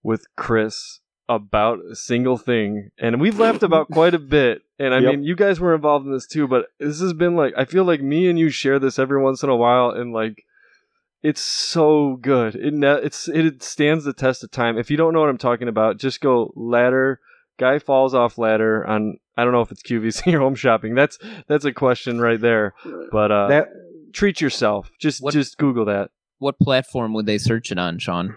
with 0.03 0.25
Chris 0.36 0.99
about 1.29 1.79
a 1.91 1.95
single 1.95 2.38
thing. 2.38 2.89
And 2.99 3.19
we've 3.19 3.39
laughed 3.39 3.63
about 3.63 3.89
quite 3.89 4.13
a 4.13 4.19
bit. 4.19 4.61
And 4.77 4.93
I 4.93 4.99
Yep. 4.99 5.11
mean, 5.11 5.23
you 5.23 5.36
guys 5.36 5.59
were 5.59 5.73
involved 5.73 6.05
in 6.05 6.11
this 6.11 6.27
too, 6.27 6.47
but 6.47 6.67
this 6.79 6.99
has 7.01 7.13
been 7.13 7.36
like, 7.36 7.53
I 7.57 7.65
feel 7.65 7.83
like 7.83 8.01
me 8.01 8.29
and 8.29 8.38
you 8.38 8.49
share 8.49 8.77
this 8.77 8.99
every 8.99 9.21
once 9.21 9.41
in 9.41 9.49
a 9.49 9.55
while. 9.55 9.89
And 9.91 10.11
like, 10.13 10.43
it's 11.24 11.41
so 11.41 12.18
good. 12.22 12.55
It 12.55 12.74
ne- 12.74 13.01
it's 13.03 13.28
it 13.28 13.63
stands 13.63 14.03
the 14.03 14.13
test 14.13 14.43
of 14.43 14.51
time. 14.51 14.78
If 14.78 14.89
you 14.91 14.97
don't 14.97 15.13
know 15.13 15.22
what 15.22 15.30
I'm 15.30 15.38
talking 15.38 15.68
about, 15.68 15.97
just 15.97 16.22
go 16.22 16.53
ladder. 16.55 17.20
Guy 17.57 17.80
falls 17.80 18.13
off 18.13 18.38
ladder 18.38 18.86
on. 18.86 19.18
I 19.38 19.43
don't 19.43 19.53
know 19.53 19.61
if 19.61 19.72
it's 19.72 19.82
QVC 19.84 20.34
or 20.34 20.39
home 20.39 20.55
shopping. 20.55 20.93
That's 20.95 21.18
that's 21.47 21.66
a 21.66 21.74
question 21.74 22.20
right 22.22 22.39
there. 22.39 22.74
But 23.11 23.32
uh, 23.32 23.47
That 23.47 23.68
treat 24.13 24.39
yourself. 24.41 24.91
Just 24.99 25.22
What- 25.24 25.34
just 25.34 25.57
Google 25.57 25.86
that. 25.86 26.11
What 26.38 26.59
platform 26.59 27.13
would 27.13 27.26
they 27.26 27.38
search 27.38 27.72
it 27.72 27.80
on, 27.80 27.97
Sean? 27.97 28.36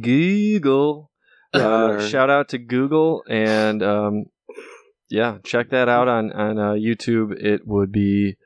Google. 0.00 1.10
Uh, 1.54 2.06
shout 2.06 2.28
out 2.28 2.50
to 2.50 2.58
Google 2.58 3.22
and 3.28 3.82
um, 3.82 4.24
yeah, 5.08 5.38
check 5.44 5.70
that 5.70 5.88
out 5.88 6.08
on 6.08 6.30
on 6.32 6.58
uh, 6.58 6.72
YouTube. 6.72 7.32
It 7.42 7.66
would 7.66 7.90
be 7.92 8.36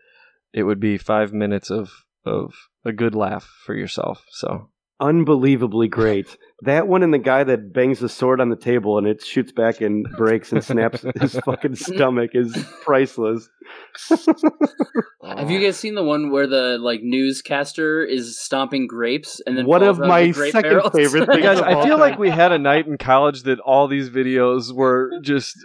it 0.52 0.62
would 0.62 0.78
be 0.78 0.96
five 0.98 1.32
minutes 1.32 1.70
of 1.70 1.90
of 2.24 2.52
a 2.84 2.92
good 2.92 3.14
laugh 3.14 3.44
for 3.64 3.74
yourself. 3.74 4.24
So 4.30 4.68
unbelievably 5.00 5.88
great. 5.88 6.36
That 6.62 6.86
one 6.86 7.02
and 7.02 7.12
the 7.12 7.18
guy 7.18 7.42
that 7.42 7.72
bangs 7.72 8.00
the 8.00 8.08
sword 8.08 8.40
on 8.40 8.50
the 8.50 8.56
table 8.56 8.98
and 8.98 9.06
it 9.06 9.22
shoots 9.22 9.50
back 9.50 9.80
and 9.80 10.06
breaks 10.16 10.52
and 10.52 10.62
snaps 10.62 11.04
his 11.20 11.34
fucking 11.40 11.76
stomach 11.76 12.32
is 12.34 12.54
priceless. 12.82 13.48
Have 15.24 15.50
you 15.50 15.60
guys 15.60 15.78
seen 15.78 15.94
the 15.94 16.04
one 16.04 16.30
where 16.30 16.46
the 16.46 16.76
like 16.78 17.00
newscaster 17.02 18.04
is 18.04 18.38
stomping 18.38 18.86
grapes 18.86 19.40
and 19.46 19.56
then 19.56 19.64
One 19.66 19.82
of 19.82 19.98
my 19.98 20.32
second 20.32 20.62
barrels? 20.62 20.92
favorite 20.92 21.26
things 21.30 21.42
Guys, 21.44 21.60
I 21.60 21.72
all 21.74 21.84
feel 21.86 21.98
like 21.98 22.18
we 22.18 22.28
had 22.28 22.52
a 22.52 22.58
night 22.58 22.86
in 22.86 22.98
college 22.98 23.44
that 23.44 23.58
all 23.60 23.88
these 23.88 24.10
videos 24.10 24.74
were 24.74 25.10
just 25.22 25.56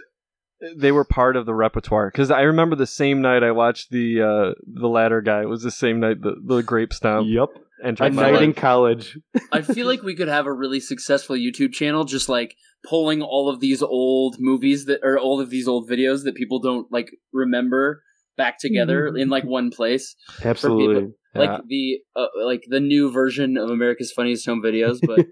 they 0.76 0.92
were 0.92 1.04
part 1.04 1.36
of 1.36 1.46
the 1.46 1.54
repertoire 1.54 2.10
because 2.10 2.30
I 2.30 2.42
remember 2.42 2.76
the 2.76 2.86
same 2.86 3.20
night 3.20 3.42
I 3.42 3.50
watched 3.52 3.90
the 3.90 4.22
uh, 4.22 4.54
the 4.66 4.88
ladder 4.88 5.20
guy. 5.20 5.42
It 5.42 5.48
was 5.48 5.62
the 5.62 5.70
same 5.70 6.00
night 6.00 6.22
the, 6.22 6.36
the 6.44 6.62
grape 6.62 6.92
stomp 6.92 7.26
Yep. 7.28 7.48
entered 7.84 8.04
A 8.04 8.06
I 8.06 8.10
my 8.10 8.24
feel 8.24 8.32
night 8.32 8.42
in 8.42 8.54
college. 8.54 9.18
I 9.52 9.62
feel 9.62 9.86
like 9.86 10.02
we 10.02 10.14
could 10.14 10.28
have 10.28 10.46
a 10.46 10.52
really 10.52 10.80
successful 10.80 11.36
YouTube 11.36 11.72
channel 11.72 12.04
just 12.04 12.28
like 12.28 12.54
pulling 12.88 13.20
all 13.22 13.48
of 13.50 13.60
these 13.60 13.82
old 13.82 14.36
movies 14.38 14.86
that 14.86 15.00
or 15.02 15.18
all 15.18 15.40
of 15.40 15.50
these 15.50 15.68
old 15.68 15.88
videos 15.88 16.24
that 16.24 16.34
people 16.34 16.58
don't 16.60 16.90
like 16.90 17.10
remember 17.32 18.02
back 18.36 18.58
together 18.58 19.08
in 19.16 19.28
like 19.28 19.44
one 19.44 19.70
place. 19.70 20.14
Absolutely. 20.44 21.12
Like 21.38 21.66
the 21.68 22.00
uh, 22.14 22.26
like 22.42 22.64
the 22.68 22.80
new 22.80 23.10
version 23.10 23.56
of 23.56 23.70
America's 23.70 24.12
Funniest 24.12 24.46
Home 24.46 24.62
Videos, 24.62 24.98
but 25.02 25.26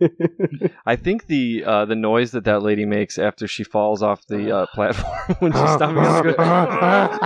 I 0.86 0.96
think 0.96 1.26
the 1.26 1.64
uh, 1.64 1.84
the 1.84 1.94
noise 1.94 2.32
that 2.32 2.44
that 2.44 2.62
lady 2.62 2.84
makes 2.84 3.18
after 3.18 3.46
she 3.46 3.64
falls 3.64 4.02
off 4.02 4.26
the 4.26 4.54
uh, 4.54 4.66
platform 4.74 5.36
when 5.38 5.52
she's 5.52 5.60
stomping 5.60 6.04
on 6.04 6.26
the 6.26 6.32
ground. 6.32 7.18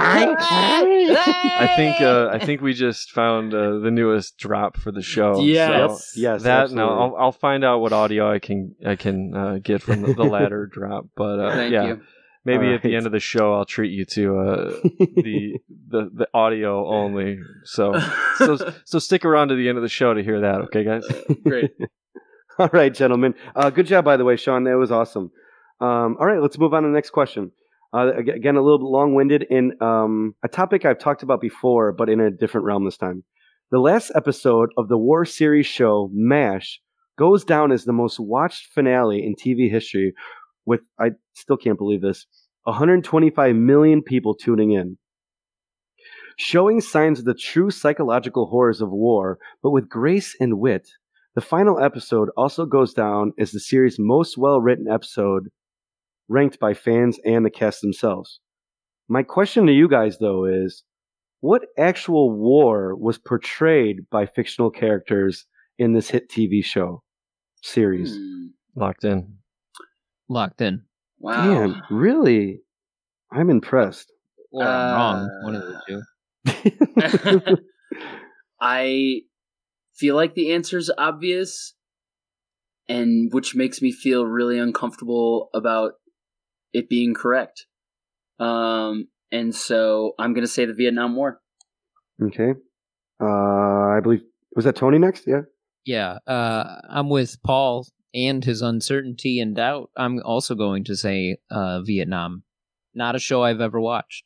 I 1.60 1.74
think 1.76 2.00
uh, 2.00 2.28
I 2.32 2.38
think 2.38 2.60
we 2.60 2.74
just 2.74 3.10
found 3.10 3.54
uh, 3.54 3.78
the 3.78 3.90
newest 3.90 4.38
drop 4.38 4.76
for 4.76 4.92
the 4.92 5.02
show. 5.02 5.40
Yes. 5.40 6.12
So 6.12 6.20
yes. 6.20 6.42
that 6.42 6.64
absolutely. 6.64 6.90
now 6.90 7.00
I'll, 7.00 7.16
I'll 7.16 7.32
find 7.32 7.64
out 7.64 7.80
what 7.80 7.92
audio 7.92 8.30
I 8.30 8.38
can 8.38 8.74
I 8.86 8.96
can 8.96 9.34
uh, 9.34 9.58
get 9.62 9.82
from 9.82 10.02
the, 10.02 10.14
the 10.14 10.24
ladder 10.24 10.66
drop. 10.66 11.06
But 11.16 11.40
uh, 11.40 11.50
thank 11.54 11.72
yeah, 11.72 11.86
you. 11.86 12.02
Maybe 12.48 12.68
All 12.68 12.74
at 12.74 12.82
the 12.82 12.96
end 12.96 13.06
of 13.06 13.12
the 13.12 13.20
show 13.20 13.54
I'll 13.54 13.64
treat 13.64 13.92
you 13.92 14.04
to 14.06 14.38
uh, 14.38 14.54
the 14.98 15.58
the 15.88 16.10
the 16.14 16.28
audio 16.32 16.86
only. 16.88 17.38
So 17.64 18.00
so 18.38 18.56
so 18.84 18.98
stick 18.98 19.24
around 19.24 19.48
to 19.48 19.54
the 19.54 19.68
end 19.68 19.76
of 19.76 19.82
the 19.82 19.88
show 19.88 20.14
to 20.14 20.22
hear 20.22 20.40
that. 20.40 20.62
Okay, 20.62 20.84
guys. 20.84 21.04
Great. 21.44 21.72
All 22.58 22.70
right, 22.72 22.92
gentlemen. 22.92 23.34
Uh, 23.54 23.70
good 23.70 23.86
job, 23.86 24.04
by 24.04 24.16
the 24.16 24.24
way, 24.24 24.36
Sean. 24.36 24.64
That 24.64 24.76
was 24.76 24.90
awesome. 24.90 25.30
Um, 25.80 26.16
all 26.18 26.26
right, 26.26 26.42
let's 26.42 26.58
move 26.58 26.74
on 26.74 26.82
to 26.82 26.88
the 26.88 26.92
next 26.92 27.10
question. 27.10 27.52
Uh, 27.94 28.10
again, 28.16 28.56
a 28.56 28.60
little 28.60 28.78
bit 28.78 28.86
long-winded 28.86 29.46
in 29.48 29.80
um, 29.80 30.34
a 30.42 30.48
topic 30.48 30.84
I've 30.84 30.98
talked 30.98 31.22
about 31.22 31.40
before, 31.40 31.92
but 31.92 32.08
in 32.08 32.18
a 32.18 32.32
different 32.32 32.64
realm 32.66 32.84
this 32.84 32.96
time. 32.96 33.22
The 33.70 33.78
last 33.78 34.10
episode 34.16 34.70
of 34.76 34.88
the 34.88 34.98
War 34.98 35.24
series 35.24 35.66
show 35.66 36.10
MASH 36.12 36.80
goes 37.16 37.44
down 37.44 37.70
as 37.70 37.84
the 37.84 37.92
most 37.92 38.18
watched 38.18 38.72
finale 38.72 39.24
in 39.24 39.34
TV 39.34 39.70
history, 39.70 40.14
with 40.68 40.80
I 41.00 41.12
still 41.32 41.56
can't 41.56 41.78
believe 41.78 42.02
this 42.02 42.26
125 42.64 43.56
million 43.56 44.02
people 44.02 44.34
tuning 44.34 44.72
in. 44.72 44.98
Showing 46.36 46.80
signs 46.80 47.18
of 47.18 47.24
the 47.24 47.34
true 47.34 47.70
psychological 47.70 48.46
horrors 48.46 48.80
of 48.80 48.90
war, 48.90 49.38
but 49.62 49.70
with 49.70 49.88
grace 49.88 50.36
and 50.38 50.60
wit, 50.60 50.88
the 51.34 51.40
final 51.40 51.80
episode 51.80 52.28
also 52.36 52.66
goes 52.66 52.92
down 52.92 53.32
as 53.38 53.50
the 53.50 53.58
series' 53.58 53.98
most 53.98 54.36
well 54.36 54.60
written 54.60 54.86
episode, 54.88 55.48
ranked 56.28 56.60
by 56.60 56.74
fans 56.74 57.18
and 57.24 57.44
the 57.44 57.50
cast 57.50 57.80
themselves. 57.80 58.38
My 59.08 59.22
question 59.22 59.66
to 59.66 59.72
you 59.72 59.88
guys, 59.88 60.18
though, 60.18 60.44
is 60.44 60.84
what 61.40 61.62
actual 61.78 62.30
war 62.30 62.94
was 62.94 63.16
portrayed 63.16 64.08
by 64.10 64.26
fictional 64.26 64.70
characters 64.70 65.46
in 65.78 65.94
this 65.94 66.10
hit 66.10 66.28
TV 66.30 66.62
show 66.62 67.02
series? 67.62 68.14
Hmm. 68.14 68.46
Locked 68.76 69.04
in. 69.04 69.38
Locked 70.28 70.60
in. 70.60 70.82
Wow. 71.18 71.44
Man, 71.44 71.82
really? 71.90 72.60
I'm 73.32 73.50
impressed. 73.50 74.12
Or 74.52 74.66
I'm 74.66 74.90
Uh, 74.90 74.94
wrong. 74.94 75.28
One 75.42 75.54
of 75.54 75.62
the 75.62 75.80
two. 75.86 77.56
I 78.60 79.20
feel 79.94 80.16
like 80.16 80.34
the 80.34 80.52
answer's 80.52 80.90
obvious, 80.96 81.74
and 82.88 83.32
which 83.32 83.54
makes 83.54 83.80
me 83.82 83.92
feel 83.92 84.24
really 84.26 84.58
uncomfortable 84.58 85.50
about 85.54 85.92
it 86.72 86.88
being 86.88 87.14
correct. 87.14 87.66
Um, 88.38 89.08
and 89.30 89.54
so 89.54 90.12
I'm 90.18 90.34
gonna 90.34 90.46
say 90.46 90.64
the 90.64 90.74
Vietnam 90.74 91.16
War. 91.16 91.40
okay. 92.22 92.54
Uh, 93.20 93.24
I 93.96 94.00
believe, 94.02 94.22
was 94.54 94.64
that 94.64 94.76
Tony 94.76 94.98
next? 94.98 95.26
Yeah. 95.26 95.42
Yeah, 95.84 96.18
uh, 96.26 96.80
I'm 96.88 97.08
with 97.08 97.42
Paul 97.42 97.86
and 98.14 98.44
his 98.44 98.62
uncertainty 98.62 99.40
and 99.40 99.54
doubt. 99.56 99.90
I'm 99.96 100.20
also 100.24 100.54
going 100.54 100.84
to 100.84 100.96
say 100.96 101.38
uh, 101.50 101.80
Vietnam. 101.82 102.42
Not 102.94 103.14
a 103.14 103.18
show 103.18 103.42
I've 103.44 103.60
ever 103.60 103.80
watched. 103.80 104.24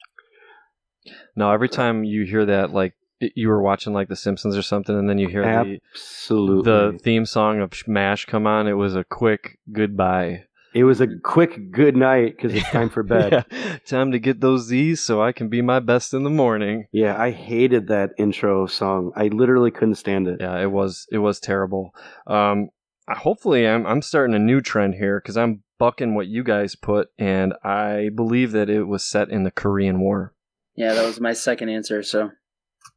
No, 1.37 1.51
every 1.51 1.69
time 1.69 2.05
you 2.05 2.25
hear 2.25 2.47
that, 2.47 2.71
like 2.73 2.95
you 3.35 3.49
were 3.49 3.63
watching 3.63 3.93
like 3.93 4.09
The 4.09 4.17
Simpsons 4.17 4.57
or 4.57 4.63
something, 4.63 4.97
and 4.97 5.09
then 5.09 5.19
you 5.19 5.29
hear 5.29 5.43
the 5.43 5.81
Absolutely. 5.95 6.63
the 6.63 6.99
theme 6.99 7.27
song 7.27 7.61
of 7.61 7.73
Mash 7.87 8.25
come 8.25 8.47
on, 8.47 8.67
it 8.69 8.73
was 8.75 8.95
a 8.97 9.05
quick 9.05 9.59
goodbye. 9.73 10.45
it 10.75 10.85
was 10.85 11.01
a 11.01 11.07
quick 11.23 11.71
good 11.73 11.97
night 11.97 12.37
because 12.37 12.55
it's 12.55 12.69
time 12.71 12.89
for 12.89 13.03
bed. 13.15 13.45
Yeah. 13.51 13.79
Time 13.87 14.13
to 14.13 14.19
get 14.19 14.41
those 14.41 14.67
Z's 14.67 15.01
so 15.03 15.21
I 15.23 15.33
can 15.33 15.49
be 15.49 15.61
my 15.61 15.81
best 15.81 16.15
in 16.15 16.23
the 16.23 16.31
morning. 16.31 16.87
Yeah, 16.93 17.21
I 17.21 17.31
hated 17.33 17.89
that 17.89 18.11
intro 18.17 18.67
song. 18.67 19.13
I 19.17 19.27
literally 19.29 19.71
couldn't 19.73 19.97
stand 19.97 20.29
it. 20.29 20.39
Yeah, 20.41 20.59
it 20.61 20.71
was 20.71 21.07
it 21.11 21.19
was 21.19 21.41
terrible. 21.41 21.95
Um, 22.29 22.69
I- 23.09 23.19
hopefully, 23.19 23.67
I'm 23.67 23.87
I'm 23.87 24.03
starting 24.03 24.35
a 24.35 24.39
new 24.39 24.61
trend 24.61 24.95
here 24.95 25.21
because 25.21 25.37
I'm 25.37 25.63
bucking 25.79 26.15
what 26.15 26.29
you 26.29 26.45
guys 26.45 26.77
put, 26.77 27.09
and 27.19 27.55
I 27.65 28.11
believe 28.15 28.53
that 28.53 28.71
it 28.71 28.85
was 28.85 29.03
set 29.03 29.31
in 29.31 29.45
the 29.45 29.51
Korean 29.51 30.01
War. 30.01 30.35
Yeah, 30.77 30.95
that 30.95 31.05
was 31.05 31.21
my 31.21 31.33
second 31.33 31.69
answer. 31.69 32.03
So 32.03 32.31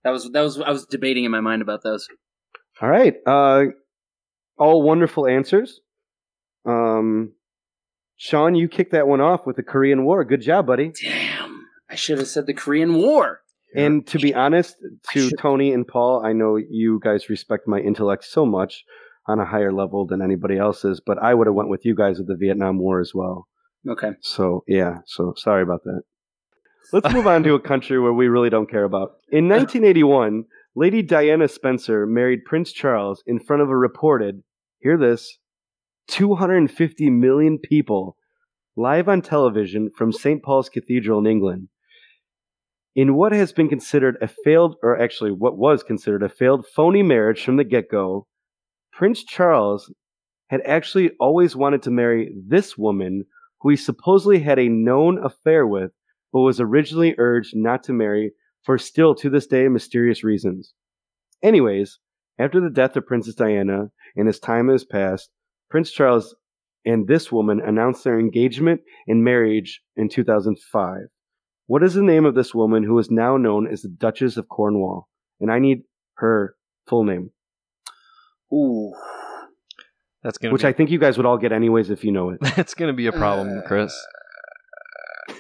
that 0.03 0.11
was 0.11 0.29
that 0.31 0.41
was 0.41 0.59
I 0.59 0.71
was 0.71 0.85
debating 0.85 1.25
in 1.25 1.31
my 1.31 1.41
mind 1.41 1.61
about 1.61 1.83
those. 1.83 2.07
All 2.81 2.89
right. 2.89 3.15
Uh, 3.25 3.65
all 4.57 4.81
wonderful 4.81 5.27
answers. 5.27 5.79
Um, 6.65 7.33
Sean, 8.17 8.55
you 8.55 8.67
kicked 8.67 8.91
that 8.91 9.07
one 9.07 9.21
off 9.21 9.45
with 9.45 9.55
the 9.55 9.63
Korean 9.63 10.05
War. 10.05 10.23
Good 10.23 10.41
job, 10.41 10.67
buddy. 10.67 10.91
Damn, 11.01 11.65
I 11.89 11.95
should 11.95 12.17
have 12.17 12.27
said 12.27 12.47
the 12.47 12.53
Korean 12.53 12.95
War. 12.95 13.41
And 13.75 14.07
to 14.07 14.19
be 14.19 14.33
honest, 14.33 14.77
to 15.11 15.31
Tony 15.37 15.73
and 15.73 15.85
Paul, 15.85 16.25
I 16.25 16.31
know 16.31 16.55
you 16.55 16.97
guys 17.03 17.29
respect 17.29 17.67
my 17.67 17.79
intellect 17.79 18.23
so 18.23 18.45
much 18.45 18.85
on 19.27 19.39
a 19.39 19.45
higher 19.45 19.73
level 19.73 20.05
than 20.05 20.21
anybody 20.21 20.57
else's, 20.57 21.01
but 21.05 21.17
I 21.21 21.33
would 21.33 21.47
have 21.47 21.55
went 21.55 21.69
with 21.69 21.85
you 21.85 21.95
guys 21.95 22.17
with 22.17 22.27
the 22.27 22.35
Vietnam 22.35 22.77
War 22.77 22.99
as 22.99 23.13
well. 23.13 23.47
Okay. 23.87 24.11
So 24.21 24.63
yeah, 24.67 24.99
so 25.05 25.33
sorry 25.35 25.63
about 25.63 25.83
that. 25.83 26.01
Let's 26.93 27.11
move 27.13 27.25
on 27.25 27.43
to 27.43 27.55
a 27.55 27.59
country 27.59 27.99
where 27.99 28.13
we 28.13 28.27
really 28.27 28.49
don't 28.49 28.69
care 28.69 28.83
about. 28.83 29.17
In 29.31 29.49
1981, 29.49 30.45
Lady 30.75 31.01
Diana 31.01 31.47
Spencer 31.47 32.05
married 32.05 32.45
Prince 32.45 32.71
Charles 32.71 33.23
in 33.25 33.39
front 33.39 33.63
of 33.63 33.69
a 33.69 33.77
reported, 33.77 34.43
hear 34.79 34.97
this, 34.97 35.39
250 36.07 37.09
million 37.09 37.57
people 37.57 38.17
live 38.75 39.09
on 39.09 39.21
television 39.21 39.89
from 39.97 40.11
St. 40.11 40.43
Paul's 40.43 40.69
Cathedral 40.69 41.19
in 41.19 41.25
England. 41.25 41.69
In 42.95 43.15
what 43.15 43.31
has 43.31 43.51
been 43.51 43.67
considered 43.67 44.17
a 44.21 44.27
failed, 44.27 44.75
or 44.83 45.01
actually 45.01 45.31
what 45.31 45.57
was 45.57 45.81
considered 45.81 46.23
a 46.23 46.29
failed 46.29 46.65
phony 46.75 47.03
marriage 47.03 47.43
from 47.43 47.57
the 47.57 47.63
get 47.63 47.89
go, 47.89 48.27
Prince 48.95 49.25
Charles 49.25 49.93
had 50.47 50.61
actually 50.61 51.11
always 51.19 51.53
wanted 51.53 51.81
to 51.83 51.91
marry 51.91 52.33
this 52.47 52.77
woman 52.77 53.25
who 53.59 53.69
he 53.69 53.75
supposedly 53.75 54.39
had 54.39 54.57
a 54.57 54.69
known 54.69 55.21
affair 55.21 55.67
with, 55.67 55.91
but 56.31 56.39
was 56.39 56.61
originally 56.61 57.13
urged 57.17 57.53
not 57.57 57.83
to 57.83 57.91
marry 57.91 58.31
for 58.63 58.77
still 58.77 59.13
to 59.15 59.29
this 59.29 59.47
day 59.47 59.67
mysterious 59.67 60.23
reasons. 60.23 60.73
Anyways, 61.43 61.99
after 62.39 62.61
the 62.61 62.69
death 62.69 62.95
of 62.95 63.05
Princess 63.05 63.35
Diana 63.35 63.91
and 64.15 64.29
as 64.29 64.39
time 64.39 64.69
has 64.69 64.85
passed, 64.85 65.29
Prince 65.69 65.91
Charles 65.91 66.33
and 66.85 67.05
this 67.05 67.29
woman 67.33 67.59
announced 67.59 68.05
their 68.05 68.17
engagement 68.17 68.79
and 69.07 69.25
marriage 69.25 69.81
in 69.97 70.07
2005. 70.07 70.99
What 71.67 71.83
is 71.83 71.95
the 71.95 72.01
name 72.01 72.23
of 72.23 72.35
this 72.35 72.55
woman 72.55 72.83
who 72.83 72.97
is 72.99 73.11
now 73.11 73.35
known 73.35 73.67
as 73.67 73.81
the 73.81 73.89
Duchess 73.89 74.37
of 74.37 74.47
Cornwall? 74.47 75.09
And 75.41 75.51
I 75.51 75.59
need 75.59 75.81
her 76.15 76.55
full 76.87 77.03
name, 77.03 77.31
Ooh. 78.53 78.93
That's 80.23 80.37
gonna 80.37 80.53
which 80.53 80.63
be, 80.63 80.67
I 80.67 80.73
think 80.73 80.89
you 80.89 80.97
guys 80.97 81.17
would 81.17 81.25
all 81.25 81.37
get 81.37 81.51
anyways 81.51 81.89
if 81.89 82.03
you 82.03 82.11
know 82.11 82.31
it. 82.31 82.39
that's 82.55 82.73
gonna 82.73 82.93
be 82.93 83.07
a 83.07 83.11
problem, 83.11 83.61
Chris. 83.65 83.95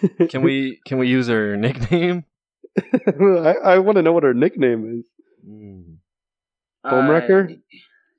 Can 0.29 0.41
we 0.41 0.79
can 0.85 0.97
we 0.97 1.07
use 1.07 1.27
her 1.27 1.55
nickname? 1.55 2.25
I, 2.77 3.55
I 3.63 3.77
want 3.79 3.95
to 3.95 4.01
know 4.01 4.11
what 4.11 4.23
her 4.23 4.33
nickname 4.33 4.99
is. 4.99 5.05
Mm. 5.47 5.97
Homewrecker? 6.85 7.51
Uh, 7.51 7.55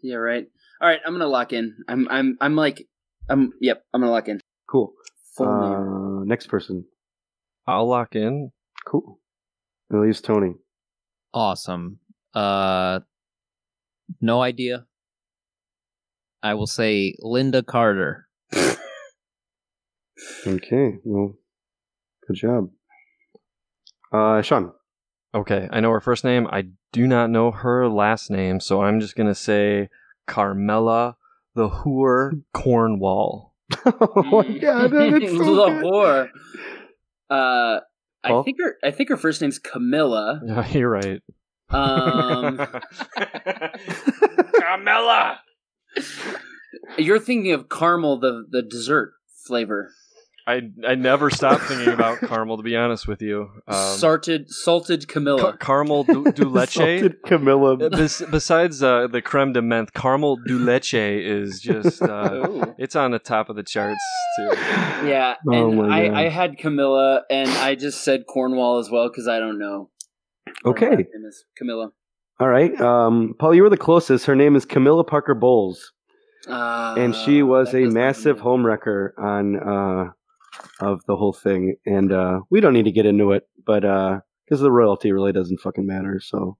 yeah, 0.02 0.16
right. 0.16 0.46
All 0.80 0.88
right, 0.88 1.00
I'm 1.04 1.12
gonna 1.12 1.26
lock 1.26 1.52
in. 1.52 1.76
I'm 1.86 2.08
I'm 2.08 2.38
I'm 2.40 2.56
like 2.56 2.86
I'm 3.28 3.52
yep, 3.60 3.84
I'm 3.92 4.00
gonna 4.00 4.12
lock 4.12 4.28
in. 4.28 4.40
Cool. 4.68 4.92
Full 5.36 5.60
name. 5.60 6.22
Uh, 6.22 6.24
next 6.24 6.46
person. 6.46 6.84
I'll 7.66 7.88
lock 7.88 8.14
in. 8.14 8.52
Cool. 8.86 9.20
At 9.92 9.98
least 9.98 10.24
Tony. 10.24 10.54
Awesome. 11.34 11.98
Uh, 12.34 13.00
no 14.20 14.42
idea. 14.42 14.86
I 16.42 16.54
will 16.54 16.66
say 16.66 17.14
Linda 17.20 17.62
Carter. 17.62 18.28
Okay, 20.46 20.94
well, 21.04 21.34
good 22.26 22.36
job. 22.36 22.70
Uh, 24.12 24.40
Sean. 24.42 24.72
Okay, 25.34 25.68
I 25.70 25.80
know 25.80 25.90
her 25.90 26.00
first 26.00 26.24
name. 26.24 26.46
I 26.50 26.68
do 26.92 27.06
not 27.06 27.30
know 27.30 27.50
her 27.50 27.88
last 27.88 28.30
name, 28.30 28.60
so 28.60 28.82
I'm 28.82 29.00
just 29.00 29.16
gonna 29.16 29.34
say 29.34 29.88
Carmela 30.26 31.16
the 31.54 31.68
Whore 31.68 32.42
Cornwall. 32.54 33.54
oh 33.86 34.42
my 34.46 34.58
god, 34.58 34.92
that's 34.92 35.32
so 35.32 35.38
good. 35.38 35.46
Lahore. 35.84 36.30
Uh, 37.28 37.80
I 38.24 38.28
Paul? 38.28 38.42
think 38.44 38.56
her 38.60 38.76
I 38.82 38.90
think 38.92 39.08
her 39.10 39.16
first 39.16 39.42
name's 39.42 39.58
Camilla. 39.58 40.40
Yeah, 40.46 40.66
you're 40.68 40.90
right. 40.90 41.20
Um, 41.70 42.58
Carmela. 44.60 45.40
you're 46.98 47.18
thinking 47.20 47.52
of 47.52 47.68
caramel, 47.68 48.18
the 48.20 48.46
the 48.50 48.62
dessert 48.62 49.12
flavor, 49.46 49.90
I 50.46 50.62
I 50.86 50.94
never 50.94 51.28
stopped 51.30 51.62
thinking 51.64 51.92
about 51.92 52.18
caramel. 52.20 52.56
To 52.58 52.62
be 52.62 52.76
honest 52.76 53.08
with 53.08 53.20
you, 53.22 53.48
um, 53.66 53.96
salted 53.98 54.48
salted 54.50 55.08
Camilla. 55.08 55.40
ca- 55.52 55.56
caramel 55.56 56.04
du, 56.04 56.24
du 56.32 56.48
leche. 56.48 56.74
Salted 56.74 57.22
Camilla. 57.24 57.74
Uh, 57.74 57.88
bes- 57.88 58.22
besides 58.30 58.82
uh, 58.82 59.08
the 59.08 59.20
creme 59.22 59.52
de 59.52 59.60
menthe, 59.60 59.92
caramel 59.92 60.36
du 60.46 60.58
leche 60.58 60.94
is 60.94 61.60
just 61.60 62.00
uh, 62.02 62.66
it's 62.78 62.94
on 62.94 63.10
the 63.10 63.18
top 63.18 63.48
of 63.48 63.56
the 63.56 63.62
charts 63.64 63.98
too. 64.38 64.50
Yeah, 65.08 65.34
Oh 65.48 65.70
and 65.82 65.92
I, 65.92 66.08
God. 66.08 66.16
I 66.16 66.28
had 66.28 66.58
Camilla, 66.58 67.22
and 67.30 67.50
I 67.50 67.74
just 67.74 68.04
said 68.04 68.26
Cornwall 68.26 68.78
as 68.78 68.88
well 68.90 69.08
because 69.08 69.26
I 69.28 69.38
don't 69.40 69.58
know. 69.58 69.90
Her 70.66 70.70
Okay. 70.72 70.90
last 70.90 70.98
name 70.98 71.24
is 71.28 71.44
Camilla. 71.56 71.90
All 72.38 72.48
right. 72.48 72.78
Um, 72.80 73.34
Paul, 73.38 73.54
you 73.54 73.62
were 73.62 73.70
the 73.70 73.76
closest. 73.78 74.26
Her 74.26 74.36
name 74.36 74.56
is 74.56 74.64
Camilla 74.66 75.04
Parker 75.04 75.34
Bowles, 75.34 75.92
Uh, 76.48 76.94
and 76.98 77.14
she 77.14 77.42
was 77.42 77.74
a 77.74 77.86
massive 77.86 78.36
ring 78.36 78.42
home 78.42 78.66
wrecker 78.66 79.14
on 79.18 79.56
uh, 79.56 80.10
of 80.86 81.00
the 81.06 81.16
whole 81.16 81.32
thing. 81.32 81.76
And 81.86 82.12
uh, 82.12 82.40
we 82.50 82.60
don't 82.60 82.72
need 82.74 82.84
to 82.84 82.92
get 82.92 83.06
into 83.06 83.32
it, 83.32 83.48
but 83.64 83.80
because 84.44 84.60
the 84.60 84.70
royalty 84.70 85.12
really 85.12 85.32
doesn't 85.32 85.60
fucking 85.60 85.86
matter. 85.86 86.20
So. 86.22 86.58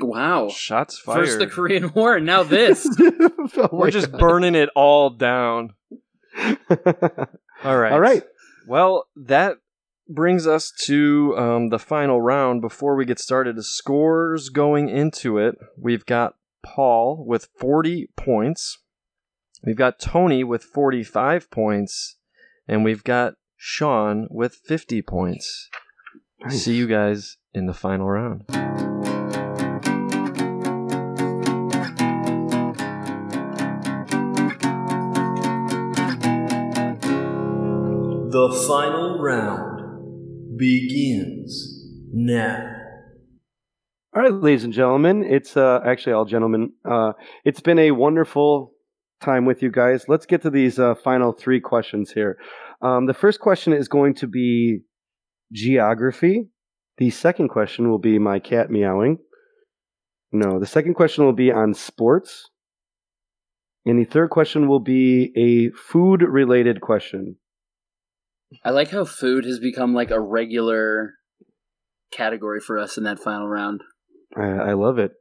Wow. 0.00 0.48
Shots 0.50 0.98
fired. 0.98 1.24
First 1.26 1.38
the 1.40 1.46
Korean 1.48 1.92
War, 1.94 2.16
and 2.16 2.26
now 2.26 2.42
this. 2.44 2.86
Oh 3.56 3.68
We're 3.72 3.90
just 3.90 4.12
God. 4.12 4.20
burning 4.20 4.54
it 4.54 4.68
all 4.76 5.08
down. 5.10 5.72
All 7.64 7.76
right. 7.76 7.92
All 7.92 7.98
right. 8.00 8.22
Well, 8.68 9.06
that 9.16 9.56
brings 10.08 10.46
us 10.46 10.72
to 10.84 11.34
um, 11.36 11.68
the 11.68 11.78
final 11.78 12.20
round. 12.20 12.60
Before 12.60 12.96
we 12.96 13.04
get 13.04 13.18
started, 13.18 13.56
the 13.56 13.62
scores 13.62 14.48
going 14.48 14.88
into 14.88 15.38
it, 15.38 15.56
we've 15.76 16.06
got 16.06 16.34
Paul 16.62 17.24
with 17.26 17.48
40 17.58 18.08
points. 18.16 18.78
We've 19.64 19.76
got 19.76 19.98
Tony 19.98 20.44
with 20.44 20.62
45 20.62 21.50
points. 21.50 22.16
And 22.66 22.84
we've 22.84 23.04
got 23.04 23.34
Sean 23.56 24.28
with 24.30 24.54
50 24.54 25.02
points. 25.02 25.68
Nice. 26.40 26.62
See 26.62 26.76
you 26.76 26.86
guys 26.86 27.36
in 27.52 27.66
the 27.66 27.74
final 27.74 28.08
round. 28.08 28.44
The 38.30 38.64
final 38.68 39.18
round 39.18 39.67
begins 40.58 41.86
now. 42.12 42.74
All 44.14 44.22
right, 44.22 44.32
ladies 44.32 44.64
and 44.64 44.72
gentlemen, 44.72 45.22
it's 45.22 45.56
uh, 45.56 45.80
actually 45.86 46.14
all 46.14 46.24
gentlemen. 46.24 46.72
Uh, 46.84 47.12
it's 47.44 47.60
been 47.60 47.78
a 47.78 47.92
wonderful 47.92 48.72
time 49.20 49.44
with 49.44 49.62
you 49.62 49.70
guys. 49.70 50.06
Let's 50.08 50.26
get 50.26 50.42
to 50.42 50.50
these 50.50 50.78
uh, 50.78 50.94
final 50.94 51.32
three 51.32 51.60
questions 51.60 52.10
here. 52.10 52.38
Um, 52.82 53.06
the 53.06 53.14
first 53.14 53.40
question 53.40 53.72
is 53.72 53.88
going 53.88 54.14
to 54.14 54.26
be 54.26 54.80
geography. 55.52 56.48
The 56.98 57.10
second 57.10 57.48
question 57.48 57.90
will 57.90 57.98
be 57.98 58.18
my 58.18 58.38
cat 58.38 58.70
meowing. 58.70 59.18
No, 60.32 60.58
the 60.58 60.66
second 60.66 60.94
question 60.94 61.24
will 61.24 61.32
be 61.32 61.52
on 61.52 61.74
sports. 61.74 62.50
And 63.86 63.98
the 63.98 64.04
third 64.04 64.30
question 64.30 64.68
will 64.68 64.80
be 64.80 65.32
a 65.36 65.70
food 65.76 66.22
related 66.22 66.80
question. 66.80 67.36
I 68.64 68.70
like 68.70 68.90
how 68.90 69.04
food 69.04 69.44
has 69.44 69.58
become 69.58 69.94
like 69.94 70.10
a 70.10 70.20
regular 70.20 71.14
category 72.10 72.60
for 72.60 72.78
us 72.78 72.96
in 72.96 73.04
that 73.04 73.18
final 73.18 73.48
round. 73.48 73.82
I, 74.36 74.46
I 74.46 74.72
love 74.72 74.98
it. 74.98 75.12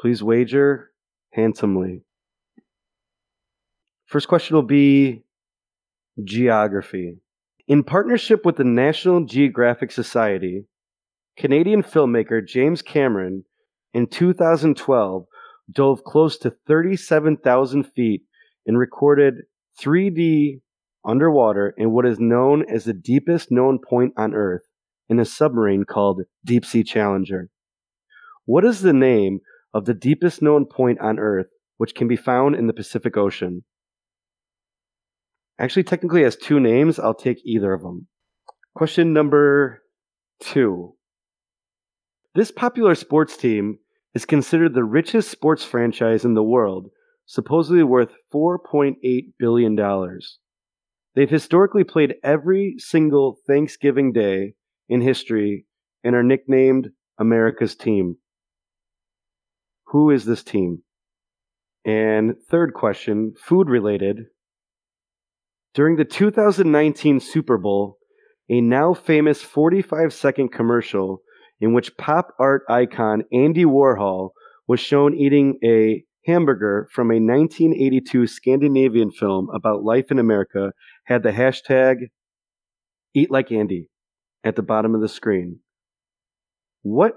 Please 0.00 0.22
wager 0.22 0.90
handsomely. 1.32 2.02
First 4.06 4.28
question 4.28 4.54
will 4.54 4.62
be 4.62 5.24
geography. 6.22 7.18
In 7.66 7.82
partnership 7.82 8.44
with 8.44 8.56
the 8.56 8.64
National 8.64 9.24
Geographic 9.24 9.90
Society, 9.90 10.66
Canadian 11.36 11.82
filmmaker 11.82 12.46
James 12.46 12.82
Cameron 12.82 13.44
in 13.92 14.06
2012 14.06 15.26
dove 15.72 16.04
close 16.04 16.36
to 16.38 16.54
37,000 16.66 17.84
feet 17.84 18.22
and 18.66 18.78
recorded 18.78 19.34
3D 19.80 20.60
underwater 21.04 21.74
in 21.76 21.92
what 21.92 22.06
is 22.06 22.18
known 22.18 22.64
as 22.68 22.84
the 22.84 22.92
deepest 22.92 23.50
known 23.50 23.78
point 23.78 24.12
on 24.16 24.34
Earth 24.34 24.62
in 25.08 25.20
a 25.20 25.24
submarine 25.24 25.84
called 25.84 26.22
Deep 26.44 26.64
Sea 26.64 26.82
Challenger. 26.82 27.50
What 28.46 28.64
is 28.64 28.80
the 28.80 28.92
name 28.92 29.40
of 29.72 29.84
the 29.84 29.94
deepest 29.94 30.42
known 30.42 30.66
point 30.66 31.00
on 31.00 31.18
Earth 31.18 31.48
which 31.76 31.94
can 31.94 32.08
be 32.08 32.16
found 32.16 32.54
in 32.54 32.66
the 32.66 32.72
Pacific 32.72 33.16
Ocean? 33.16 33.64
Actually, 35.58 35.84
technically 35.84 36.22
has 36.22 36.36
two 36.36 36.58
names. 36.58 36.98
I'll 36.98 37.14
take 37.14 37.40
either 37.44 37.72
of 37.72 37.82
them. 37.82 38.08
Question 38.74 39.12
number 39.12 39.82
two. 40.40 40.96
This 42.34 42.50
popular 42.50 42.96
sports 42.96 43.36
team 43.36 43.78
is 44.14 44.24
considered 44.24 44.74
the 44.74 44.84
richest 44.84 45.30
sports 45.30 45.64
franchise 45.64 46.24
in 46.24 46.34
the 46.34 46.42
world, 46.42 46.88
supposedly 47.26 47.84
worth 47.84 48.10
$4.8 48.32 48.96
billion. 49.38 49.76
They've 51.14 51.30
historically 51.30 51.84
played 51.84 52.16
every 52.24 52.74
single 52.78 53.36
Thanksgiving 53.46 54.12
day 54.12 54.54
in 54.88 55.00
history 55.00 55.66
and 56.02 56.14
are 56.14 56.22
nicknamed 56.22 56.90
America's 57.18 57.76
team. 57.76 58.16
Who 59.88 60.10
is 60.10 60.24
this 60.24 60.42
team? 60.42 60.82
And 61.84 62.34
third 62.50 62.74
question, 62.74 63.34
food 63.38 63.68
related. 63.68 64.26
During 65.74 65.96
the 65.96 66.04
2019 66.04 67.20
Super 67.20 67.58
Bowl, 67.58 67.98
a 68.48 68.60
now 68.60 68.94
famous 68.94 69.42
45 69.42 70.12
second 70.12 70.48
commercial 70.50 71.22
in 71.60 71.72
which 71.72 71.96
pop 71.96 72.28
art 72.38 72.62
icon 72.68 73.22
Andy 73.32 73.64
Warhol 73.64 74.30
was 74.66 74.80
shown 74.80 75.14
eating 75.14 75.58
a 75.64 76.04
hamburger 76.26 76.88
from 76.92 77.10
a 77.10 77.20
1982 77.20 78.26
Scandinavian 78.26 79.10
film 79.10 79.48
about 79.54 79.84
life 79.84 80.10
in 80.10 80.18
America 80.18 80.72
had 81.04 81.22
the 81.22 81.32
hashtag 81.32 82.08
Eat 83.14 83.30
Like 83.30 83.52
Andy 83.52 83.88
at 84.42 84.56
the 84.56 84.62
bottom 84.62 84.94
of 84.94 85.00
the 85.00 85.08
screen. 85.08 85.60
What 86.82 87.14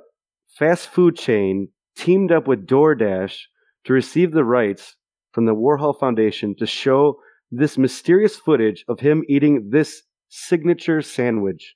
fast 0.57 0.89
food 0.89 1.17
chain 1.17 1.69
teamed 1.95 2.31
up 2.31 2.47
with 2.47 2.67
DoorDash 2.67 3.37
to 3.85 3.93
receive 3.93 4.31
the 4.31 4.43
rights 4.43 4.95
from 5.31 5.45
the 5.45 5.55
Warhol 5.55 5.97
Foundation 5.99 6.55
to 6.57 6.65
show 6.65 7.19
this 7.51 7.77
mysterious 7.77 8.35
footage 8.35 8.83
of 8.87 8.99
him 8.99 9.23
eating 9.27 9.69
this 9.71 10.03
signature 10.29 11.01
sandwich? 11.01 11.75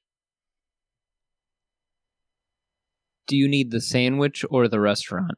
Do 3.27 3.37
you 3.37 3.47
need 3.47 3.71
the 3.71 3.81
sandwich 3.81 4.43
or 4.49 4.67
the 4.67 4.79
restaurant? 4.79 5.37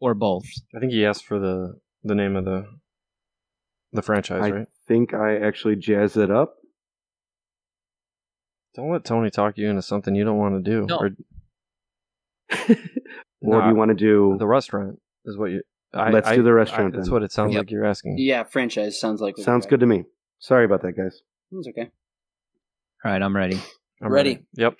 Or 0.00 0.14
both? 0.14 0.44
I 0.76 0.80
think 0.80 0.92
he 0.92 1.06
asked 1.06 1.24
for 1.24 1.38
the 1.38 1.80
the 2.04 2.14
name 2.14 2.36
of 2.36 2.44
the 2.44 2.66
the 3.92 4.02
franchise, 4.02 4.42
I 4.44 4.50
right? 4.50 4.66
think 4.88 5.14
I 5.14 5.36
actually 5.38 5.76
jazzed 5.76 6.16
it 6.16 6.30
up. 6.30 6.56
Don't 8.74 8.90
let 8.90 9.04
Tony 9.04 9.30
talk 9.30 9.56
you 9.56 9.68
into 9.70 9.82
something 9.82 10.14
you 10.16 10.24
don't 10.24 10.38
want 10.38 10.64
to 10.64 10.70
do. 10.70 10.86
No. 10.86 10.96
Or, 10.98 11.10
Or 13.46 13.60
do 13.62 13.68
you 13.68 13.74
want 13.74 13.90
to 13.90 13.94
do? 13.94 14.36
the 14.38 14.46
restaurant 14.46 14.98
is 15.26 15.36
what 15.36 15.50
you. 15.50 15.62
I, 15.92 16.10
Let's 16.10 16.26
I- 16.28 16.36
do 16.36 16.42
the 16.42 16.52
restaurant 16.52 16.94
I- 16.94 16.96
that's 16.96 17.10
what 17.10 17.22
it 17.22 17.30
sounds 17.30 17.52
Yep. 17.52 17.60
like 17.60 17.70
you're 17.70 17.84
asking. 17.84 18.16
Yeah, 18.18 18.42
franchise 18.44 18.98
sounds 18.98 19.20
like 19.20 19.36
Sounds 19.36 19.66
good 19.66 19.80
to 19.80 19.86
me. 19.86 20.04
Sorry 20.40 20.64
about 20.64 20.82
that, 20.82 20.92
guys. 20.96 21.20
It's 21.52 21.68
okay. 21.68 21.90
All 23.04 23.12
right, 23.12 23.22
I'm 23.22 23.36
ready. 23.36 23.60
I'm 24.02 24.10
Ready. 24.10 24.40
Yep. 24.54 24.76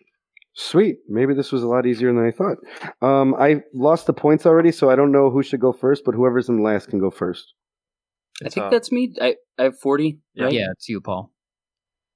Sweet. 0.57 0.99
Maybe 1.09 1.35
this 1.35 1.51
was 1.51 1.63
a 1.65 1.69
lot 1.69 1.85
easier 1.87 2.13
than 2.13 2.25
I 2.25 2.31
thought. 2.31 2.59
Um, 3.03 3.35
I 3.35 3.63
lost 3.75 4.07
the 4.07 4.13
points 4.13 4.47
already, 4.47 4.71
so 4.71 4.89
I 4.89 4.95
don't 4.97 5.11
know 5.11 5.29
who 5.31 5.43
should 5.43 5.61
go 5.61 5.73
first, 5.73 6.05
but 6.05 6.15
whoever's 6.15 6.49
in 6.49 6.63
last 6.63 6.89
can 6.89 7.01
go 7.01 7.11
first. 7.11 7.55
I 8.45 8.49
think 8.49 8.67
uh, 8.67 8.71
that's 8.71 8.93
me. 8.93 9.15
I, 9.21 9.35
I 9.59 9.65
have 9.65 9.79
40, 9.79 10.19
Yeah. 10.35 10.45
right? 10.45 10.53
Yeah, 10.53 10.67
it's 10.73 10.89
you, 10.89 11.01
Paul. 11.01 11.33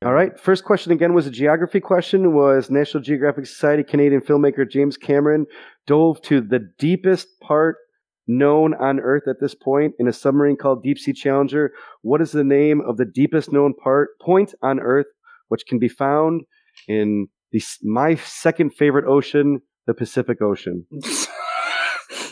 All 0.05 0.13
right. 0.13 0.39
First 0.39 0.65
question 0.65 0.93
again 0.93 1.13
was 1.15 1.27
a 1.27 1.31
geography 1.33 1.81
question. 1.81 2.33
Was 2.33 2.71
National 2.71 3.03
Geographic 3.03 3.47
Society 3.47 3.83
Canadian 3.83 4.21
filmmaker 4.21 4.69
James 4.69 4.97
Cameron 4.97 5.45
dove 5.89 6.23
to 6.23 6.41
the 6.41 6.61
deepest 6.79 7.27
part 7.41 7.77
known 8.29 8.75
on 8.75 9.01
Earth 9.01 9.25
at 9.27 9.41
this 9.41 9.57
point 9.57 9.95
in 9.99 10.07
a 10.07 10.13
submarine 10.13 10.57
called 10.57 10.85
Deep 10.85 10.99
Sea 10.99 11.13
Challenger. 11.13 11.73
What 12.03 12.21
is 12.21 12.31
the 12.31 12.45
name 12.45 12.81
of 12.83 12.97
the 12.97 13.07
deepest 13.07 13.51
known 13.53 13.75
part 13.75 14.11
point 14.21 14.55
on 14.63 14.79
Earth, 14.79 15.07
which 15.49 15.67
can 15.67 15.81
be 15.81 15.89
found 15.89 16.43
in 16.87 17.27
the 17.53 17.63
my 17.83 18.17
second 18.17 18.75
favorite 18.75 19.07
ocean, 19.07 19.63
the 19.87 19.95
Pacific 19.95 20.41
Ocean? 20.43 20.87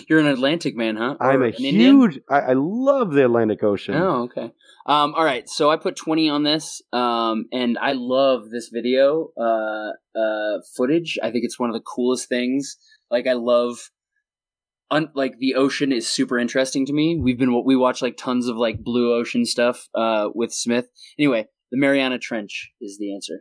You're 0.09 0.21
an 0.21 0.27
Atlantic 0.27 0.77
man, 0.77 0.97
huh? 0.97 1.17
I'm 1.21 1.43
a 1.43 1.51
huge. 1.51 2.21
I, 2.31 2.39
I 2.39 2.53
love 2.55 3.12
the 3.12 3.25
Atlantic 3.25 3.64
Ocean. 3.64 3.95
Oh, 3.95 4.25
okay. 4.25 4.53
Um, 4.87 5.14
all 5.14 5.25
right, 5.25 5.49
so 5.49 5.69
I 5.69 5.77
put 5.77 5.97
twenty 5.97 6.29
on 6.29 6.45
this, 6.45 6.81
um, 6.93 7.47
and 7.53 7.77
I 7.77 7.93
love 7.93 8.51
this 8.51 8.69
video 8.69 9.31
uh, 9.37 9.91
uh, 10.17 10.59
footage. 10.77 11.19
I 11.23 11.33
think 11.33 11.45
it's 11.45 11.59
one 11.59 11.71
of 11.71 11.75
the 11.75 11.83
coolest 11.83 12.29
things. 12.29 12.77
Like, 13.11 13.27
I 13.27 13.33
love, 13.33 13.91
un- 14.93 15.11
like 15.14 15.39
the 15.39 15.57
ocean 15.57 15.91
is 15.93 16.09
super 16.09 16.39
interesting 16.39 16.87
to 16.87 16.93
me. 16.93 17.19
We've 17.21 17.39
been 17.39 17.64
we 17.64 17.75
watch 17.75 18.01
like 18.01 18.17
tons 18.17 18.47
of 18.47 18.57
like 18.57 18.85
blue 18.85 19.12
ocean 19.12 19.45
stuff 19.45 19.89
uh, 19.93 20.29
with 20.33 20.53
Smith. 20.53 20.87
Anyway, 21.19 21.47
the 21.73 21.79
Mariana 21.79 22.19
Trench 22.19 22.71
is 22.81 22.97
the 22.99 23.12
answer. 23.12 23.41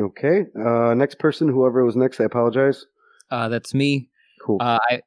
Okay. 0.00 0.46
Uh, 0.58 0.94
next 0.94 1.18
person, 1.18 1.48
whoever 1.48 1.84
was 1.84 1.96
next, 1.96 2.20
I 2.20 2.24
apologize. 2.24 2.86
Uh, 3.30 3.48
that's 3.48 3.74
me. 3.74 4.08
Cool. 4.44 4.58
Uh, 4.60 4.78
I 4.90 5.02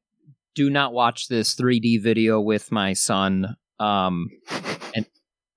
do 0.55 0.69
not 0.69 0.93
watch 0.93 1.27
this 1.27 1.55
3D 1.55 2.01
video 2.01 2.39
with 2.39 2.71
my 2.71 2.93
son. 2.93 3.55
Um, 3.79 4.29
and 4.95 5.05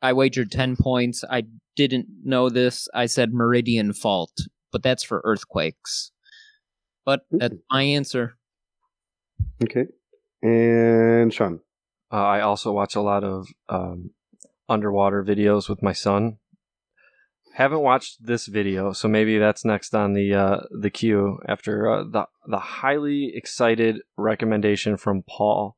I 0.01 0.13
wagered 0.15 0.51
10 0.51 0.77
points. 0.77 1.23
I 1.29 1.45
didn't 1.77 2.07
know 2.25 2.49
this. 2.49 2.89
I 2.95 3.07
said 3.07 3.33
meridian 3.33 3.93
fault, 3.93 4.33
but 4.73 4.83
that's 4.83 5.05
for 5.05 5.21
earthquakes. 5.25 6.13
But 7.05 7.21
that's 7.31 7.55
my 7.71 7.83
answer. 7.83 8.37
okay. 9.63 9.87
And 10.43 11.33
Sean. 11.33 11.61
Uh, 12.13 12.17
I 12.25 12.41
also 12.41 12.73
watch 12.73 12.95
a 12.95 13.01
lot 13.01 13.25
of 13.25 13.49
um, 13.69 14.11
underwater 14.69 15.25
videos 15.25 15.69
with 15.69 15.83
my 15.83 15.93
son. 15.93 16.39
Haven't 17.57 17.81
watched 17.81 18.27
this 18.27 18.47
video, 18.47 18.93
so 18.93 19.09
maybe 19.09 19.39
that's 19.39 19.65
next 19.65 19.95
on 19.95 20.13
the 20.13 20.35
uh, 20.35 20.61
the 20.71 20.91
queue 20.91 21.39
after 21.49 21.91
uh, 21.91 22.05
the 22.05 22.27
the 22.47 22.59
highly 22.59 23.33
excited 23.35 24.01
recommendation 24.17 24.99
from 24.99 25.23
Paul. 25.23 25.77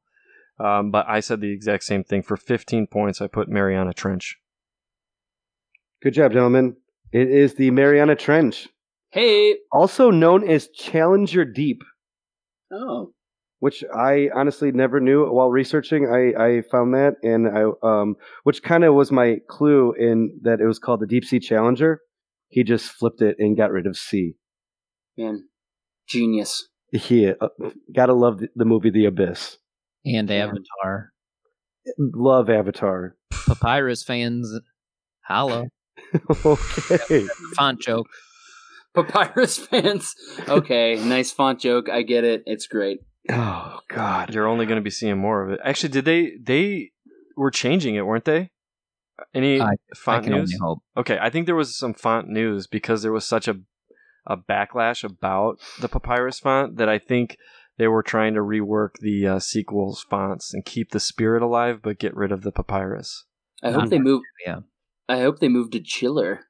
Um, 0.59 0.91
but 0.91 1.07
I 1.09 1.21
said 1.21 1.41
the 1.41 1.53
exact 1.53 1.85
same 1.85 2.03
thing. 2.03 2.23
For 2.25 2.37
15 2.37 2.89
points, 2.89 3.21
I 3.21 3.29
put 3.29 3.49
Mariana 3.49 3.93
Trench. 3.95 4.39
Good 6.03 6.15
job, 6.15 6.33
gentlemen. 6.33 6.79
It 7.13 7.31
is 7.31 7.55
the 7.55 7.71
Mariana 7.71 8.17
Trench, 8.17 8.69
Hey, 9.11 9.57
also 9.73 10.11
known 10.11 10.47
as 10.47 10.69
Challenger 10.69 11.47
Deep, 11.47 11.83
oh, 12.71 13.15
which 13.61 13.83
I 13.95 14.29
honestly 14.35 14.71
never 14.73 15.01
knew 15.01 15.27
while 15.31 15.51
researching. 15.51 16.07
I, 16.07 16.43
I 16.59 16.63
found 16.63 16.95
that, 16.95 17.15
and 17.23 17.49
I 17.49 17.65
um, 17.83 18.17
which 18.45 18.63
kind 18.63 18.85
of 18.85 18.95
was 18.95 19.11
my 19.13 19.39
clue 19.49 19.93
in 19.99 20.39
that 20.43 20.61
it 20.61 20.67
was 20.67 20.79
called 20.79 21.01
the 21.01 21.07
Deep 21.07 21.25
Sea 21.25 21.41
Challenger. 21.41 22.01
He 22.49 22.65
just 22.65 22.91
flipped 22.91 23.21
it 23.21 23.37
and 23.39 23.57
got 23.57 23.71
rid 23.71 23.87
of 23.87 23.97
C. 23.97 24.35
man, 25.17 25.49
genius. 26.07 26.69
Yeah, 27.09 27.33
uh, 27.41 27.49
gotta 27.95 28.15
love 28.15 28.39
the, 28.39 28.49
the 28.57 28.65
movie 28.65 28.91
The 28.91 29.05
Abyss. 29.05 29.59
And 30.07 30.31
Yeah. 30.31 30.47
Avatar. 30.47 31.13
Love 31.99 32.49
Avatar. 32.49 33.17
Papyrus 33.47 34.03
fans, 34.03 34.51
holla. 35.23 35.67
okay. 36.47 37.27
Font 37.57 37.81
joke. 37.81 38.07
Papyrus 38.95 39.59
fans. 39.59 40.15
Okay, 40.49 40.97
nice 41.05 41.31
font 41.31 41.61
joke. 41.61 41.89
I 41.91 42.03
get 42.03 42.25
it. 42.25 42.43
It's 42.47 42.67
great. 42.67 43.01
Oh 43.31 43.81
God. 43.89 44.33
You're 44.35 44.47
only 44.47 44.67
going 44.67 44.77
to 44.81 44.83
be 44.85 44.91
seeing 44.91 45.19
more 45.19 45.43
of 45.45 45.51
it. 45.51 45.61
Actually, 45.65 45.91
did 45.91 46.05
they 46.05 46.33
they 46.43 46.91
were 47.37 47.51
changing 47.51 47.95
it, 47.95 48.07
weren't 48.07 48.25
they? 48.25 48.51
Any 49.35 49.61
I- 49.61 49.71
I 49.71 49.77
font 49.97 50.25
can 50.25 50.33
news? 50.35 50.53
only 50.53 50.59
hope. 50.61 50.79
Okay, 50.97 51.19
I 51.21 51.29
think 51.31 51.47
there 51.47 51.57
was 51.57 51.77
some 51.77 51.95
font 51.95 52.29
news 52.29 52.67
because 52.67 53.03
there 53.03 53.13
was 53.13 53.25
such 53.27 53.49
a 53.49 53.57
a 54.27 54.37
backlash 54.37 55.05
about 55.05 55.59
the 55.81 55.89
papyrus 55.89 56.39
font 56.39 56.77
that 56.77 56.89
I 56.89 56.99
think 56.99 57.37
they 57.79 57.89
were 57.89 58.03
trying 58.03 58.35
to 58.35 58.41
rework 58.41 58.99
the 59.01 59.27
uh, 59.27 59.39
sequels 59.39 60.05
fonts 60.11 60.53
and 60.53 60.65
keep 60.65 60.91
the 60.91 61.01
spirit 61.01 61.43
alive, 61.43 61.81
but 61.83 61.99
get 61.99 62.15
rid 62.17 62.31
of 62.33 62.43
the 62.43 62.53
papyrus. 62.53 63.25
I 63.63 63.71
hope 63.71 63.89
they 63.89 63.99
move. 63.99 64.23
yeah. 64.47 64.61
I 65.09 65.21
hope 65.21 65.39
they 65.39 65.49
move 65.49 65.71
to 65.71 65.81
Chiller. 65.81 66.41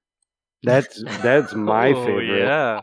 That's 0.65 1.03
that's 1.23 1.55
my 1.55 1.89
Oh, 1.93 2.05
favorite. 2.05 2.39
Yeah, 2.41 2.81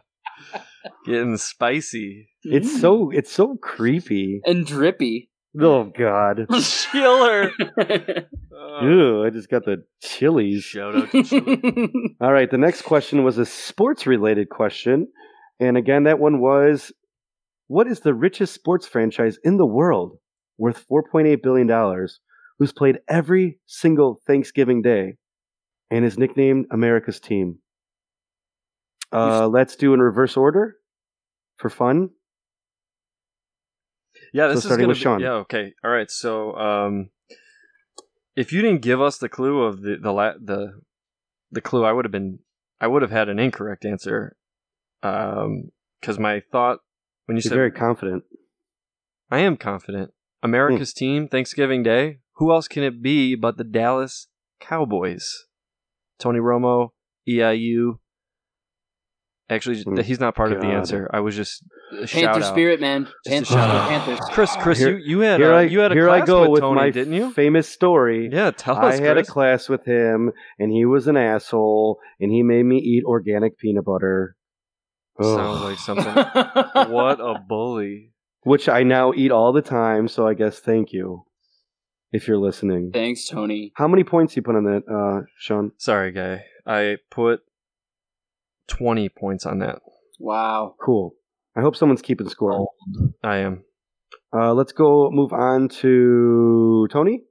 getting 1.06 1.38
spicy. 1.38 2.28
It's 2.44 2.80
so 2.80 3.08
mm. 3.08 3.16
it's 3.16 3.32
so 3.32 3.58
creepy. 3.58 4.42
and 4.46 4.66
drippy. 4.66 5.30
Oh 5.60 5.86
God. 5.86 6.48
Chiller. 6.62 7.52
Ew, 8.82 9.24
I 9.24 9.30
just 9.30 9.50
got 9.50 9.64
the 9.64 9.86
chilies. 10.02 10.64
Shout 10.64 10.96
out 10.96 11.12
to 11.12 11.24
Chiller. 11.24 11.88
All 12.22 12.34
right, 12.34 12.52
the 12.52 12.58
next 12.58 12.82
question 12.82 13.24
was 13.24 13.38
a 13.38 13.46
sports 13.46 14.06
related 14.06 14.50
question. 14.50 15.08
And 15.60 15.78
again, 15.78 16.04
that 16.04 16.20
one 16.20 16.42
was 16.42 16.92
What 17.68 17.88
is 17.88 18.02
the 18.02 18.14
richest 18.14 18.54
sports 18.54 18.86
franchise 18.86 19.38
in 19.44 19.58
the 19.58 19.66
world 19.66 20.18
worth 20.58 20.86
$4.8 20.90 21.42
billion 21.42 22.08
who's 22.60 22.74
played 22.74 23.00
every 23.08 23.60
single 23.66 24.22
Thanksgiving 24.28 24.82
day 24.82 25.16
and 25.90 26.04
is 26.04 26.18
nicknamed 26.18 26.66
America's 26.72 27.20
team? 27.20 27.60
Uh, 29.16 29.48
let's 29.48 29.76
do 29.76 29.94
in 29.94 30.00
reverse 30.00 30.36
order 30.36 30.76
for 31.58 31.70
fun. 31.70 32.10
Yeah, 34.34 34.48
So 34.48 34.50
this 34.50 34.58
is 34.60 34.66
starting 34.66 34.88
with 34.88 34.98
be, 34.98 35.04
Sean. 35.04 35.20
Yeah, 35.22 35.34
okay, 35.34 35.74
all 35.84 35.92
right. 35.92 36.10
So, 36.10 36.56
um, 36.56 37.10
if 38.36 38.52
you 38.52 38.62
didn't 38.62 38.82
give 38.82 39.02
us 39.02 39.18
the 39.18 39.30
clue 39.30 39.64
of 39.64 39.82
the 39.82 39.98
the 40.02 40.12
la- 40.12 40.38
the 40.42 40.82
the 41.52 41.62
clue, 41.62 41.86
I 41.86 41.92
would 41.92 42.06
have 42.06 42.12
been 42.12 42.40
I 42.82 42.88
would 42.88 43.02
have 43.02 43.12
had 43.12 43.30
an 43.30 43.40
incorrect 43.40 43.86
answer. 43.86 44.36
Um, 45.04 45.72
because 46.02 46.20
my 46.20 46.42
thought 46.52 46.80
when 47.26 47.38
you 47.38 47.42
You're 47.44 47.50
said 47.50 47.56
very 47.56 47.72
confident. 47.72 48.24
I 49.32 49.40
am 49.40 49.58
confident, 49.58 50.12
America's 50.44 50.94
Hmm. 50.94 51.00
team 51.00 51.28
Thanksgiving 51.28 51.82
Day. 51.82 52.20
Who 52.36 52.52
else 52.52 52.68
can 52.68 52.84
it 52.84 53.02
be 53.02 53.36
but 53.36 53.58
the 53.58 53.64
Dallas 53.64 54.28
Cowboys? 54.60 55.46
Tony 56.20 56.40
Romo, 56.40 56.90
EIU. 57.28 58.00
Actually, 59.48 59.84
Hmm. 59.84 59.98
he's 60.00 60.20
not 60.20 60.34
part 60.36 60.52
of 60.52 60.60
the 60.60 60.66
answer. 60.68 61.08
I 61.14 61.20
was 61.20 61.36
just 61.36 61.64
a 62.02 62.08
shout 62.08 62.24
Panther 62.34 62.44
out. 62.44 62.52
spirit, 62.52 62.82
man. 62.82 63.08
a 63.28 63.30
Panther, 63.30 63.46
shout 63.54 63.70
out. 63.70 63.90
Panthers. 63.90 64.20
Chris, 64.32 64.56
Chris, 64.56 64.80
Here- 64.80 64.98
you, 64.98 65.18
you 65.18 65.20
had 65.20 65.40
Here 65.40 65.52
a, 65.52 65.58
I, 65.60 65.62
you 65.64 65.80
had 65.80 65.92
a 65.92 65.94
here 65.96 66.08
class 66.08 66.24
I 66.24 66.26
go 66.26 66.42
with, 66.42 66.50
with, 66.50 66.62
Tony, 66.62 66.76
my 66.76 66.90
didn't 66.90 67.14
you? 67.14 67.32
famous 67.32 67.70
story. 67.70 68.28
Yeah, 68.32 68.50
tell 68.50 68.76
I 68.76 68.88
us. 68.90 69.00
I 69.00 69.04
had 69.04 69.18
a 69.20 69.24
class 69.24 69.70
with 69.70 69.86
him, 69.86 70.32
and 70.58 70.72
he 70.72 70.86
was 70.86 71.06
an 71.08 71.16
asshole, 71.16 72.00
and 72.20 72.32
he 72.32 72.42
made 72.42 72.64
me 72.64 72.78
eat 72.80 73.04
organic 73.06 73.60
peanut 73.60 73.86
butter. 73.86 74.36
Sounds 75.22 75.62
like 75.62 75.78
something. 75.78 76.14
what 76.92 77.20
a 77.22 77.40
bully! 77.48 78.14
Which 78.42 78.68
I 78.68 78.82
now 78.84 79.14
eat 79.16 79.32
all 79.32 79.54
the 79.54 79.62
time, 79.62 80.08
so 80.08 80.28
I 80.28 80.34
guess 80.34 80.60
thank 80.60 80.92
you 80.92 81.24
if 82.12 82.28
you're 82.28 82.38
listening. 82.38 82.90
Thanks, 82.94 83.28
Tony. 83.30 83.72
How 83.76 83.88
many 83.88 84.04
points 84.04 84.36
you 84.36 84.42
put 84.42 84.56
on 84.56 84.64
that, 84.66 84.84
uh, 84.92 85.26
Sean? 85.38 85.72
Sorry, 85.78 86.12
guy. 86.12 86.44
I 86.66 86.98
put 87.12 87.42
twenty 88.68 89.10
points 89.10 89.46
on 89.46 89.60
that. 89.60 89.80
Wow. 90.20 90.76
Cool. 90.84 91.14
I 91.56 91.62
hope 91.62 91.76
someone's 91.76 92.02
keeping 92.02 92.30
score. 92.30 92.68
I 93.24 93.38
am. 93.38 93.64
Uh, 94.34 94.54
let's 94.54 94.72
go 94.74 95.10
move 95.12 95.32
on 95.34 95.70
to 95.70 96.88
Tony. 96.92 97.22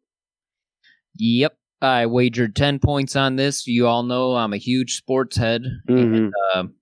Yep. 1.16 1.57
I 1.82 2.07
wagered 2.07 2.57
10 2.57 2.78
points 2.78 3.14
on 3.14 3.37
this. 3.37 3.66
You 3.66 3.87
all 3.87 4.03
know 4.03 4.35
I'm 4.37 4.55
a 4.55 4.59
huge 4.59 4.97
sports 4.97 5.37
head. 5.37 5.62
Mhm. 5.89 6.30
Um, 6.55 6.74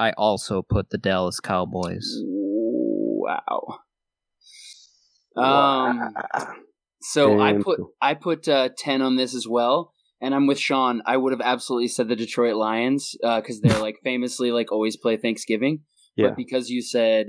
I 0.00 0.10
also 0.12 0.62
put 0.62 0.90
the 0.90 0.98
Dallas 0.98 1.38
Cowboys. 1.38 2.20
Wow. 2.24 3.78
Um. 5.36 6.14
So 7.02 7.40
I 7.40 7.52
put 7.54 7.78
cool. 7.78 7.92
I 8.00 8.14
put 8.14 8.48
uh, 8.48 8.70
ten 8.76 9.02
on 9.02 9.16
this 9.16 9.34
as 9.34 9.46
well, 9.48 9.92
and 10.20 10.34
I'm 10.34 10.46
with 10.46 10.58
Sean. 10.58 11.02
I 11.06 11.16
would 11.16 11.32
have 11.32 11.40
absolutely 11.40 11.88
said 11.88 12.08
the 12.08 12.16
Detroit 12.16 12.56
Lions 12.56 13.16
because 13.20 13.60
they're 13.60 13.78
like 13.80 13.96
famously 14.04 14.52
like 14.52 14.72
always 14.72 14.96
play 14.96 15.16
Thanksgiving. 15.16 15.80
Yeah. 16.16 16.28
But 16.28 16.36
because 16.36 16.68
you 16.68 16.82
said 16.82 17.28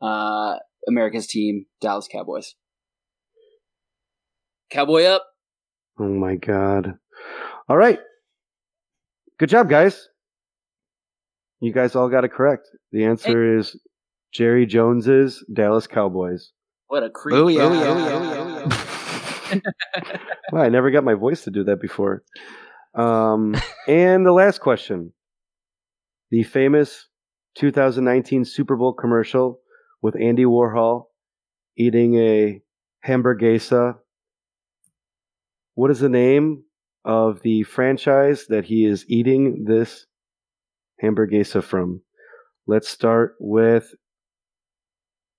uh, 0.00 0.56
America's 0.88 1.26
team, 1.26 1.66
Dallas 1.80 2.08
Cowboys. 2.10 2.54
Cowboy 4.70 5.04
up. 5.04 5.24
Oh 5.98 6.08
my 6.08 6.36
god. 6.36 6.94
All 7.68 7.76
right. 7.76 8.00
Good 9.38 9.50
job, 9.50 9.68
guys. 9.68 10.08
You 11.60 11.72
guys 11.72 11.94
all 11.94 12.08
got 12.08 12.24
it 12.24 12.32
correct. 12.32 12.68
The 12.90 13.04
answer 13.04 13.58
is 13.58 13.78
Jerry 14.32 14.66
Jones's 14.66 15.44
Dallas 15.52 15.86
Cowboys. 15.86 16.52
What 16.88 17.04
a 17.04 17.10
creep. 17.10 17.36
Booyah, 17.36 17.70
Booyah, 17.70 17.94
booyah, 17.94 18.68
booyah. 18.68 18.91
I 20.54 20.68
never 20.68 20.90
got 20.90 21.04
my 21.04 21.14
voice 21.14 21.44
to 21.44 21.50
do 21.50 21.64
that 21.64 21.80
before. 21.80 22.22
Um, 22.94 23.54
and 23.88 24.26
the 24.26 24.32
last 24.32 24.60
question: 24.60 25.12
the 26.30 26.42
famous 26.42 27.08
2019 27.56 28.44
Super 28.44 28.76
Bowl 28.76 28.92
commercial 28.92 29.60
with 30.02 30.16
Andy 30.20 30.44
Warhol 30.44 31.06
eating 31.76 32.16
a 32.16 32.60
hamburguesa. 33.06 33.96
What 35.74 35.90
is 35.90 36.00
the 36.00 36.08
name 36.08 36.64
of 37.04 37.40
the 37.42 37.62
franchise 37.64 38.46
that 38.48 38.64
he 38.64 38.84
is 38.84 39.04
eating 39.08 39.64
this 39.64 40.06
hamburguesa 41.02 41.62
from? 41.62 42.02
Let's 42.66 42.88
start 42.88 43.34
with 43.40 43.94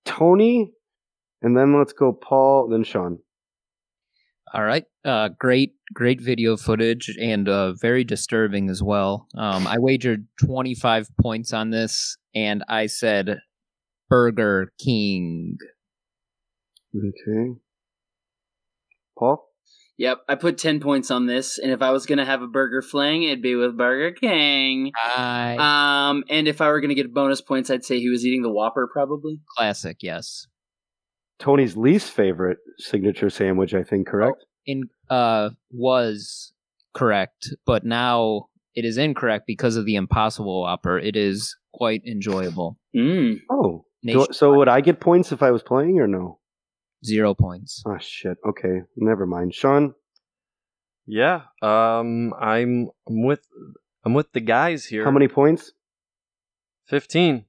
Tony, 0.05 0.73
and 1.41 1.55
then 1.55 1.77
let's 1.77 1.93
go 1.93 2.11
Paul, 2.11 2.67
then 2.69 2.83
Sean. 2.83 3.19
All 4.53 4.63
right. 4.63 4.85
Uh, 5.03 5.29
great, 5.39 5.73
great 5.93 6.21
video 6.21 6.55
footage 6.57 7.15
and 7.19 7.49
uh, 7.49 7.73
very 7.73 8.03
disturbing 8.03 8.69
as 8.69 8.83
well. 8.83 9.27
Um, 9.35 9.65
I 9.65 9.79
wagered 9.79 10.27
25 10.45 11.09
points 11.19 11.53
on 11.53 11.71
this 11.71 12.17
and 12.35 12.63
I 12.69 12.85
said 12.85 13.39
Burger 14.09 14.71
King. 14.79 15.57
Okay. 16.95 17.59
Paul? 19.17 19.49
Yep, 19.97 20.21
I 20.27 20.35
put 20.35 20.57
10 20.57 20.79
points 20.79 21.11
on 21.11 21.27
this, 21.27 21.59
and 21.59 21.71
if 21.71 21.83
I 21.83 21.91
was 21.91 22.07
going 22.07 22.17
to 22.17 22.25
have 22.25 22.41
a 22.41 22.47
burger 22.47 22.81
fling, 22.81 23.23
it'd 23.23 23.43
be 23.43 23.53
with 23.53 23.77
Burger 23.77 24.11
King. 24.11 24.91
I 24.95 25.55
Um, 26.09 26.23
and 26.29 26.47
if 26.47 26.61
I 26.61 26.69
were 26.69 26.81
going 26.81 26.89
to 26.89 26.95
get 26.95 27.13
bonus 27.13 27.41
points, 27.41 27.69
I'd 27.69 27.85
say 27.85 27.99
he 27.99 28.09
was 28.09 28.25
eating 28.25 28.41
the 28.41 28.51
Whopper, 28.51 28.89
probably. 28.91 29.39
classic, 29.55 29.97
yes. 30.01 30.47
Tony's 31.39 31.75
least 31.75 32.11
favorite 32.11 32.57
signature 32.77 33.29
sandwich, 33.29 33.73
I 33.73 33.83
think, 33.83 34.07
correct? 34.07 34.45
In 34.65 34.83
uh 35.09 35.49
was 35.71 36.53
correct, 36.93 37.53
but 37.65 37.83
now 37.83 38.47
it 38.75 38.85
is 38.85 38.97
incorrect 38.97 39.45
because 39.45 39.75
of 39.75 39.85
the 39.85 39.95
Impossible 39.95 40.61
Whopper. 40.61 40.97
It 40.97 41.15
is 41.15 41.55
quite 41.73 42.01
enjoyable. 42.05 42.77
Mm. 42.95 43.39
Oh. 43.51 43.85
Do- 44.03 44.27
so 44.31 44.53
would 44.55 44.67
I 44.67 44.81
get 44.81 44.99
points 44.99 45.31
if 45.31 45.41
I 45.41 45.51
was 45.51 45.63
playing 45.63 45.99
or 45.99 46.07
no? 46.07 46.39
Zero 47.05 47.33
points. 47.33 47.83
Oh 47.85 47.97
shit. 47.99 48.37
Okay. 48.47 48.81
Never 48.95 49.25
mind. 49.25 49.53
Sean? 49.53 49.93
Yeah. 51.05 51.41
Um, 51.61 52.33
I'm 52.39 52.89
I'm 53.07 53.23
with 53.25 53.41
I'm 54.05 54.13
with 54.13 54.31
the 54.31 54.39
guys 54.39 54.85
here. 54.85 55.03
How 55.03 55.11
many 55.11 55.27
points? 55.27 55.73
Fifteen. 56.87 57.45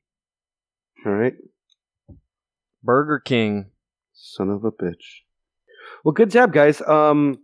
All 1.07 1.13
right. 1.13 1.35
Burger 2.83 3.19
King. 3.19 3.71
Son 4.37 4.51
of 4.51 4.65
a 4.65 4.73
bitch. 4.73 5.23
Well, 6.05 6.13
good 6.13 6.31
job, 6.31 6.53
guys. 6.53 6.81
Um, 6.83 7.39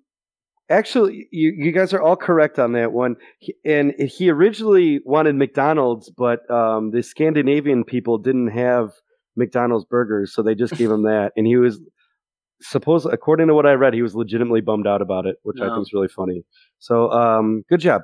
actually, 0.69 1.29
you, 1.31 1.53
you 1.57 1.73
guys 1.73 1.93
are 1.93 2.01
all 2.03 2.17
correct 2.17 2.59
on 2.59 2.73
that 2.73 2.93
one. 2.93 3.17
He, 3.39 3.55
and 3.65 3.93
he 3.99 4.31
originally 4.31 5.01
wanted 5.05 5.35
McDonald's, 5.35 6.11
but 6.11 6.49
um, 6.51 6.91
the 6.91 7.03
Scandinavian 7.03 7.85
people 7.85 8.19
didn't 8.19 8.49
have 8.49 8.91
McDonald's 9.37 9.85
burgers, 9.85 10.35
so 10.35 10.43
they 10.43 10.55
just 10.55 10.75
gave 10.77 10.91
him 10.91 11.03
that. 11.05 11.33
And 11.37 11.47
he 11.47 11.57
was 11.57 11.81
supposed, 12.63 13.07
according 13.11 13.49
to 13.49 13.55
what 13.55 13.67
I 13.67 13.73
read, 13.73 13.95
he 13.95 14.03
was 14.03 14.15
legitimately 14.15 14.61
bummed 14.61 14.87
out 14.87 15.03
about 15.03 15.27
it, 15.27 15.37
which 15.43 15.61
I 15.61 15.69
think 15.69 15.83
is 15.83 15.93
really 15.93 16.09
funny. 16.09 16.45
So, 16.79 17.11
um, 17.11 17.63
good 17.69 17.81
job. 17.81 18.03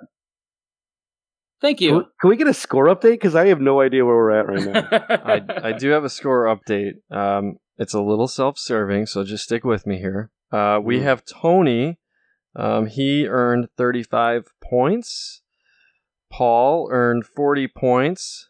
Thank 1.61 1.79
Can, 1.79 1.89
you. 1.89 1.95
we- 1.99 2.05
can 2.21 2.31
we 2.31 2.37
get 2.37 2.49
a 2.49 2.55
score 2.55 2.87
update? 2.87 3.13
Because 3.13 3.35
I 3.35 3.47
have 3.49 3.61
no 3.61 3.81
idea 3.81 4.05
where 4.05 4.15
we're 4.15 4.31
at 4.31 4.47
right 4.47 4.65
now. 4.65 4.89
I 5.25 5.69
I 5.71 5.73
do 5.73 5.89
have 5.91 6.05
a 6.05 6.11
score 6.11 6.45
update. 6.55 6.93
Um, 7.11 7.57
it's 7.79 7.95
a 7.95 8.01
little 8.01 8.29
self-serving, 8.29 9.07
so 9.07 9.25
just 9.25 9.45
stick 9.45 9.65
with 9.65 9.87
me 9.87 9.99
here. 9.99 10.31
Uh, 10.53 10.79
we 10.83 10.99
Mhm. 10.99 11.03
have 11.03 11.25
Tony. 11.25 11.99
Um, 12.55 12.87
he 12.87 13.27
earned 13.29 13.69
35 13.77 14.47
points. 14.63 15.43
Paul 16.31 16.89
earned 16.91 17.27
40 17.27 17.69
points, 17.69 18.49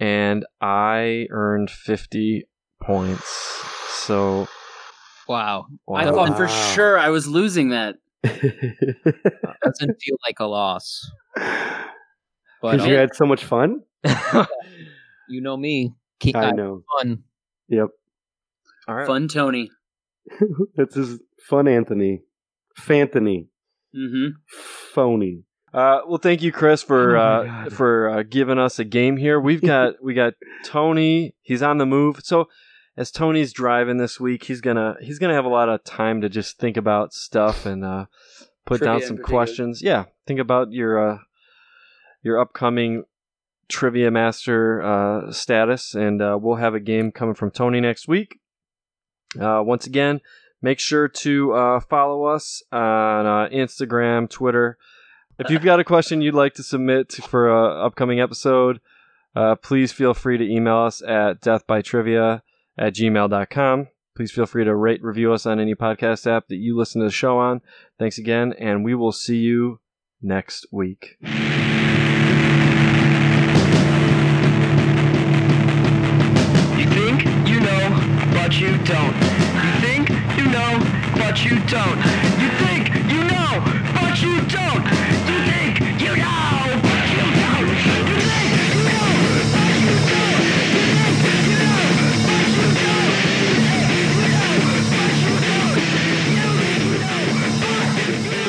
and 0.00 0.44
I 0.60 1.26
earned 1.30 1.70
50 1.70 2.44
points. 2.82 3.28
So 3.90 4.48
Wow. 5.28 5.66
wow. 5.86 5.96
I 5.96 6.04
thought 6.04 6.36
for 6.36 6.48
sure 6.48 6.98
I 6.98 7.10
was 7.10 7.26
losing 7.26 7.68
that. 7.76 7.96
Doesn't 8.22 9.96
feel 10.00 10.16
like 10.26 10.38
a 10.40 10.44
loss. 10.46 11.10
But 11.34 12.72
Because 12.72 12.86
you 12.86 12.94
had 12.94 13.14
so 13.14 13.26
much 13.26 13.44
fun. 13.44 13.82
you 15.28 15.40
know 15.40 15.56
me. 15.56 15.92
Ke- 16.20 16.34
I 16.34 16.52
know. 16.52 16.82
Fun. 16.98 17.24
Yep. 17.68 17.88
All 18.88 18.94
right. 18.94 19.06
Fun 19.06 19.28
Tony. 19.28 19.70
That's 20.76 20.94
his 20.94 21.20
fun 21.48 21.68
Anthony. 21.68 22.22
Fanthony. 22.78 23.48
hmm 23.94 24.28
Phony. 24.92 25.44
Uh, 25.72 26.00
well, 26.08 26.18
thank 26.18 26.42
you, 26.42 26.52
Chris, 26.52 26.82
for 26.82 27.16
Oh 27.16 27.20
uh, 27.20 27.70
for 27.70 28.08
uh, 28.08 28.22
giving 28.22 28.58
us 28.58 28.78
a 28.78 28.84
game 28.84 29.16
here. 29.16 29.38
We've 29.40 29.62
got 29.62 29.94
we 30.02 30.14
got 30.14 30.34
Tony. 30.64 31.34
He's 31.42 31.62
on 31.62 31.78
the 31.78 31.86
move. 31.86 32.20
So 32.22 32.48
as 32.96 33.10
Tony's 33.10 33.52
driving 33.52 33.98
this 33.98 34.18
week, 34.18 34.44
he's 34.44 34.60
gonna 34.60 34.96
he's 35.00 35.18
gonna 35.18 35.34
have 35.34 35.44
a 35.44 35.50
lot 35.50 35.68
of 35.68 35.84
time 35.84 36.20
to 36.22 36.28
just 36.28 36.58
think 36.58 36.76
about 36.76 37.12
stuff 37.12 37.66
and 37.66 37.84
uh, 37.84 38.06
put 38.64 38.78
Trivia 38.78 39.00
down 39.00 39.06
some 39.06 39.18
questions. 39.18 39.82
Yeah, 39.82 40.04
think 40.26 40.40
about 40.40 40.72
your 40.72 41.10
uh, 41.12 41.18
your 42.22 42.40
upcoming 42.40 43.04
trivia 43.68 44.10
master 44.10 44.82
uh, 44.82 45.32
status, 45.32 45.94
and 45.94 46.22
uh, 46.22 46.38
we'll 46.40 46.56
have 46.56 46.74
a 46.74 46.80
game 46.80 47.12
coming 47.12 47.34
from 47.34 47.50
Tony 47.50 47.80
next 47.80 48.08
week. 48.08 48.38
Uh, 49.40 49.62
once 49.62 49.86
again, 49.86 50.20
make 50.62 50.78
sure 50.78 51.08
to 51.08 51.52
uh, 51.52 51.80
follow 51.80 52.24
us 52.24 52.62
on 52.72 53.26
uh, 53.26 53.48
Instagram, 53.52 54.28
Twitter. 54.28 54.78
If 55.38 55.50
you've 55.50 55.62
got 55.62 55.80
a 55.80 55.84
question 55.84 56.22
you'd 56.22 56.34
like 56.34 56.54
to 56.54 56.62
submit 56.62 57.12
for 57.12 57.50
an 57.50 57.84
upcoming 57.84 58.20
episode, 58.20 58.80
uh, 59.34 59.54
please 59.56 59.92
feel 59.92 60.14
free 60.14 60.38
to 60.38 60.44
email 60.44 60.78
us 60.78 61.02
at 61.02 61.42
deathbytrivia 61.42 62.40
at 62.78 62.94
gmail.com. 62.94 63.88
Please 64.16 64.32
feel 64.32 64.46
free 64.46 64.64
to 64.64 64.74
rate, 64.74 65.02
review 65.02 65.34
us 65.34 65.44
on 65.44 65.60
any 65.60 65.74
podcast 65.74 66.26
app 66.26 66.48
that 66.48 66.56
you 66.56 66.74
listen 66.74 67.02
to 67.02 67.06
the 67.06 67.12
show 67.12 67.38
on. 67.38 67.60
Thanks 67.98 68.16
again, 68.16 68.54
and 68.58 68.82
we 68.82 68.94
will 68.94 69.12
see 69.12 69.36
you 69.36 69.80
next 70.22 70.66
week. 70.72 71.18
Don't. 78.86 79.14
You 79.64 79.72
think 79.82 80.10
you 80.38 80.46
know, 80.46 80.78
but 81.18 81.42
you 81.44 81.58
don't. 81.66 81.98
You 82.38 82.48
think 82.62 82.86
you 83.10 83.18
know, 83.26 83.58
but 83.98 84.14
you 84.22 84.38
don't. 84.46 84.82
You 85.26 85.38
think 85.50 85.80
you 85.98 86.14
know, 86.14 86.70
but 86.86 87.02
you 87.10 87.26
don't. 87.42 87.66
You 87.66 88.22
think 88.30 88.54
you 88.70 88.82
know, 88.86 89.10
but 89.50 89.74
you 89.82 89.94
don't. 90.06 90.46
You 90.70 91.02
think 91.18 91.42
you 91.42 91.58
know, 91.66 91.82
but 92.30 92.46
you 92.54 92.66
don't. 92.78 93.18
You 93.50 93.58
think 93.66 93.90
you 93.90 94.06
know, 94.06 94.62
but 94.86 95.10
you 98.06 98.22
don't. 98.22 98.46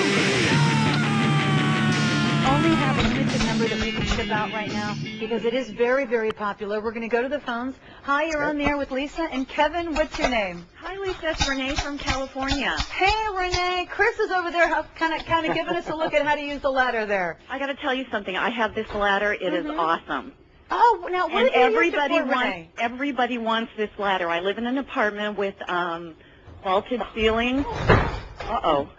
Only 2.54 2.76
have 2.76 2.98
a 3.00 3.02
limited 3.10 3.44
number 3.46 3.68
that 3.68 3.80
we 3.82 3.92
can 3.92 4.06
ship 4.06 4.30
out 4.30 4.52
right 4.52 4.72
now 4.72 4.97
because 5.28 5.44
it 5.44 5.54
is 5.54 5.70
very, 5.70 6.06
very 6.06 6.32
popular. 6.32 6.80
We're 6.80 6.92
going 6.94 7.02
to 7.10 7.14
go 7.14 7.22
to 7.22 7.28
the 7.28 7.42
phones. 7.42 7.76
Hi, 8.04 8.24
you're 8.28 8.44
on 8.46 8.58
there 8.58 8.78
with 8.78 8.92
Lisa 8.92 9.24
and 9.24 9.46
Kevin. 9.48 9.94
What's 9.94 10.18
your 10.18 10.30
name? 10.30 10.66
Hi, 10.78 10.96
Lisa. 10.98 11.32
It's 11.32 11.50
Renee 11.50 11.76
from 11.76 11.98
California. 11.98 12.78
Hey, 12.96 13.12
Renee. 13.36 13.88
Chris 13.90 14.18
is 14.20 14.32
over 14.32 14.52
there, 14.52 14.70
kind 14.96 15.14
of, 15.14 15.26
kind 15.26 15.46
of 15.46 15.54
giving 15.54 15.76
us 15.76 15.90
a 15.90 15.96
look 15.96 16.14
at 16.14 16.26
how 16.26 16.36
to 16.36 16.42
use 16.42 16.62
the 16.62 16.70
ladder 16.72 17.06
there. 17.06 17.40
I 17.50 17.60
got 17.60 17.66
to 17.68 17.76
tell 17.76 17.94
you 17.94 18.06
something. 18.10 18.38
I 18.38 18.50
have 18.52 18.74
this 18.74 18.88
ladder. 18.94 19.34
It 19.34 19.54
is 19.54 19.66
Mhm. 19.66 19.78
awesome. 19.78 20.32
Oh, 20.72 21.10
now 21.12 21.28
what 21.28 21.44
and 21.44 21.54
do 21.54 21.60
it 21.60 21.62
everybody 21.62 22.20
for, 22.20 22.26
wants 22.26 22.44
Renee? 22.44 22.70
everybody 22.78 23.38
wants 23.38 23.72
this 23.76 23.90
ladder. 23.98 24.30
I 24.30 24.40
live 24.40 24.58
in 24.58 24.66
an 24.66 24.78
apartment 24.78 25.38
with 25.38 25.56
um 25.70 26.16
vaulted 26.64 27.02
ceilings. 27.14 27.66
Uh 27.68 28.60
oh. 28.64 28.90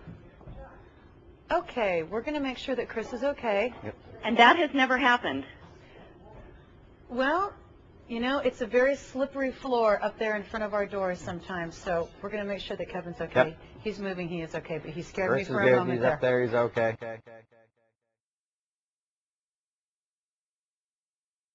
Okay, 1.50 2.02
we're 2.02 2.20
going 2.20 2.34
to 2.34 2.40
make 2.40 2.58
sure 2.58 2.74
that 2.74 2.90
Chris 2.90 3.14
is 3.14 3.24
okay. 3.24 3.72
Yep. 3.82 3.94
And 4.24 4.36
that 4.36 4.56
has 4.56 4.68
never 4.74 4.98
happened. 4.98 5.44
Well, 7.08 7.52
you 8.08 8.20
know, 8.20 8.38
it's 8.38 8.60
a 8.60 8.66
very 8.66 8.96
slippery 8.96 9.52
floor 9.52 9.98
up 10.02 10.18
there 10.18 10.36
in 10.36 10.42
front 10.42 10.64
of 10.64 10.74
our 10.74 10.86
doors 10.86 11.18
sometimes, 11.18 11.76
so 11.76 12.08
we're 12.22 12.30
going 12.30 12.42
to 12.42 12.48
make 12.48 12.60
sure 12.60 12.76
that 12.76 12.88
Kevin's 12.88 13.20
okay. 13.20 13.56
He's 13.82 13.98
moving, 13.98 14.28
he 14.28 14.40
is 14.42 14.54
okay, 14.54 14.78
but 14.78 14.90
he 14.90 15.02
scared 15.02 15.36
me 15.36 15.44
for 15.44 15.60
a 15.60 15.76
moment 15.76 16.00
there. 16.00 16.12
up 16.12 16.20
there. 16.20 16.42
He's 16.42 16.54
okay. 16.54 16.96